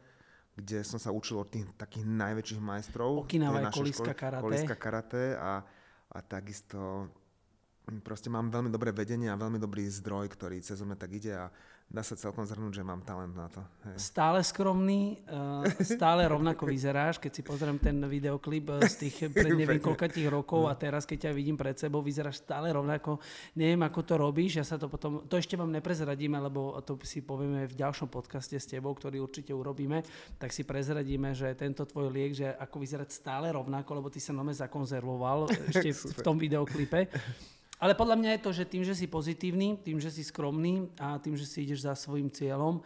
kde 0.60 0.84
som 0.84 1.00
sa 1.00 1.16
učil 1.16 1.40
od 1.40 1.48
tých 1.48 1.64
takých 1.80 2.04
najväčších 2.04 2.62
majstrov. 2.62 3.24
Okinawa 3.24 3.64
je 3.64 3.72
kolíska 3.72 4.12
karate. 4.12 4.44
Kolíska 4.44 4.76
karate 4.76 5.24
a, 5.40 5.64
a 6.12 6.18
takisto 6.20 7.12
proste 8.02 8.34
mám 8.34 8.50
veľmi 8.50 8.74
dobré 8.74 8.90
vedenie 8.90 9.30
a 9.30 9.40
veľmi 9.40 9.62
dobrý 9.62 9.86
zdroj, 9.90 10.30
ktorý 10.34 10.62
cez 10.62 10.82
mňa 10.82 10.98
tak 10.98 11.12
ide 11.14 11.34
a 11.38 11.46
dá 11.86 12.02
sa 12.02 12.18
celkom 12.18 12.42
zhrnúť, 12.44 12.82
že 12.82 12.84
mám 12.84 13.06
talent 13.06 13.38
na 13.38 13.46
to. 13.46 13.62
Hej. 13.86 14.10
Stále 14.10 14.42
skromný, 14.42 15.22
eh, 15.22 15.86
stále 15.86 16.26
rovnako 16.26 16.66
vyzeráš, 16.66 17.22
keď 17.22 17.32
si 17.32 17.42
pozriem 17.46 17.78
ten 17.78 18.02
videoklip 18.10 18.74
eh, 18.74 18.90
z 18.90 18.96
tých 19.06 19.16
pred 19.36 19.54
neviem 19.54 19.78
koľkatých 19.78 20.28
rokov 20.28 20.66
a 20.66 20.74
teraz 20.74 21.06
keď 21.06 21.30
ťa 21.30 21.32
vidím 21.38 21.56
pred 21.56 21.78
sebou, 21.78 22.02
vyzeráš 22.02 22.42
stále 22.42 22.74
rovnako. 22.74 23.22
Neviem, 23.54 23.86
ako 23.86 24.02
to 24.02 24.14
robíš, 24.18 24.60
ja 24.60 24.66
sa 24.66 24.82
to 24.82 24.90
potom, 24.90 25.30
to 25.30 25.38
ešte 25.38 25.54
vám 25.54 25.70
neprezradíme, 25.70 26.42
lebo 26.42 26.74
to 26.82 26.98
si 27.06 27.22
povieme 27.22 27.70
v 27.70 27.78
ďalšom 27.78 28.10
podcaste 28.10 28.58
s 28.58 28.66
tebou, 28.66 28.98
ktorý 28.98 29.22
určite 29.22 29.54
urobíme, 29.54 30.02
tak 30.42 30.50
si 30.50 30.66
prezradíme, 30.66 31.38
že 31.38 31.54
tento 31.54 31.86
tvoj 31.86 32.10
liek, 32.10 32.34
že 32.34 32.50
ako 32.50 32.82
vyzerať 32.82 33.10
stále 33.14 33.54
rovnako, 33.54 34.02
lebo 34.02 34.10
ty 34.10 34.18
sa 34.18 34.34
nome 34.34 34.52
zakonzervoval 34.52 35.54
ešte 35.70 35.94
v 36.18 36.22
tom 36.26 36.42
videoklipe. 36.42 37.08
Ale 37.76 37.92
podľa 37.92 38.16
mňa 38.16 38.30
je 38.40 38.44
to, 38.44 38.52
že 38.56 38.70
tým, 38.72 38.84
že 38.88 38.96
si 38.96 39.12
pozitívny, 39.12 39.84
tým, 39.84 40.00
že 40.00 40.08
si 40.08 40.24
skromný 40.24 40.88
a 40.96 41.20
tým, 41.20 41.36
že 41.36 41.44
si 41.44 41.68
ideš 41.68 41.84
za 41.84 41.94
svojim 41.94 42.32
cieľom. 42.32 42.80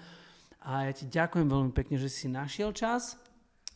A 0.66 0.90
ja 0.90 0.94
ti 0.96 1.06
ďakujem 1.06 1.46
veľmi 1.46 1.72
pekne, 1.72 2.02
že 2.02 2.10
si 2.10 2.26
našiel 2.26 2.74
čas. 2.74 3.22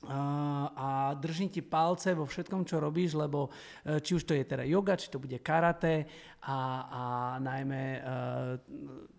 A 0.07 1.15
držím 1.15 1.49
ti 1.49 1.61
palce 1.63 2.11
vo 2.11 2.27
všetkom, 2.27 2.67
čo 2.67 2.83
robíš, 2.83 3.15
lebo 3.15 3.53
či 3.83 4.15
už 4.15 4.23
to 4.27 4.35
je 4.35 4.43
teda 4.43 4.67
yoga, 4.67 4.99
či 4.99 5.07
to 5.07 5.21
bude 5.21 5.39
karate 5.39 6.05
a, 6.43 6.57
a 6.91 7.03
najmä 7.39 8.03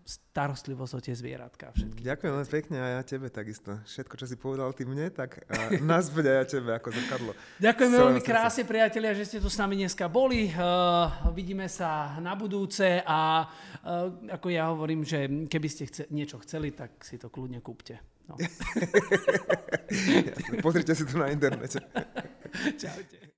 starostlivosť 0.05 0.93
o 0.93 0.99
tie 1.01 1.17
zvieratka. 1.17 1.73
Všetky. 1.73 2.05
Ďakujem 2.05 2.31
veľmi 2.37 2.51
pekne 2.53 2.77
a 2.77 2.87
ja 2.97 3.01
tebe 3.01 3.33
takisto. 3.33 3.81
Všetko, 3.89 4.13
čo 4.21 4.25
si 4.29 4.37
povedal 4.37 4.69
ty 4.77 4.85
mne, 4.85 5.09
tak 5.09 5.41
uh, 5.49 5.81
nazveď 5.81 6.25
aj 6.29 6.37
ja 6.37 6.45
tebe 6.45 6.69
ako 6.77 6.93
zrkadlo. 6.93 7.31
Ďakujem 7.57 7.91
veľmi 7.91 8.21
krásne, 8.21 8.63
priatelia, 8.69 9.17
že 9.17 9.25
ste 9.25 9.37
tu 9.41 9.49
s 9.49 9.57
nami 9.57 9.81
dneska 9.81 10.05
boli. 10.05 10.53
Uh, 10.53 11.09
vidíme 11.33 11.65
sa 11.65 12.21
na 12.21 12.37
budúce 12.37 13.01
a 13.01 13.49
uh, 13.49 14.29
ako 14.29 14.47
ja 14.53 14.69
hovorím, 14.69 15.01
že 15.01 15.25
keby 15.49 15.67
ste 15.73 15.89
chce, 15.89 16.05
niečo 16.13 16.37
chceli, 16.45 16.69
tak 16.69 17.01
si 17.01 17.17
to 17.17 17.33
kľudne 17.33 17.57
kúpte. 17.65 18.14
No. 18.27 18.35
Pozrite 20.65 20.95
si 20.95 21.05
to 21.05 21.17
na 21.17 21.29
internete. 21.29 21.79
Čaute. 22.81 23.34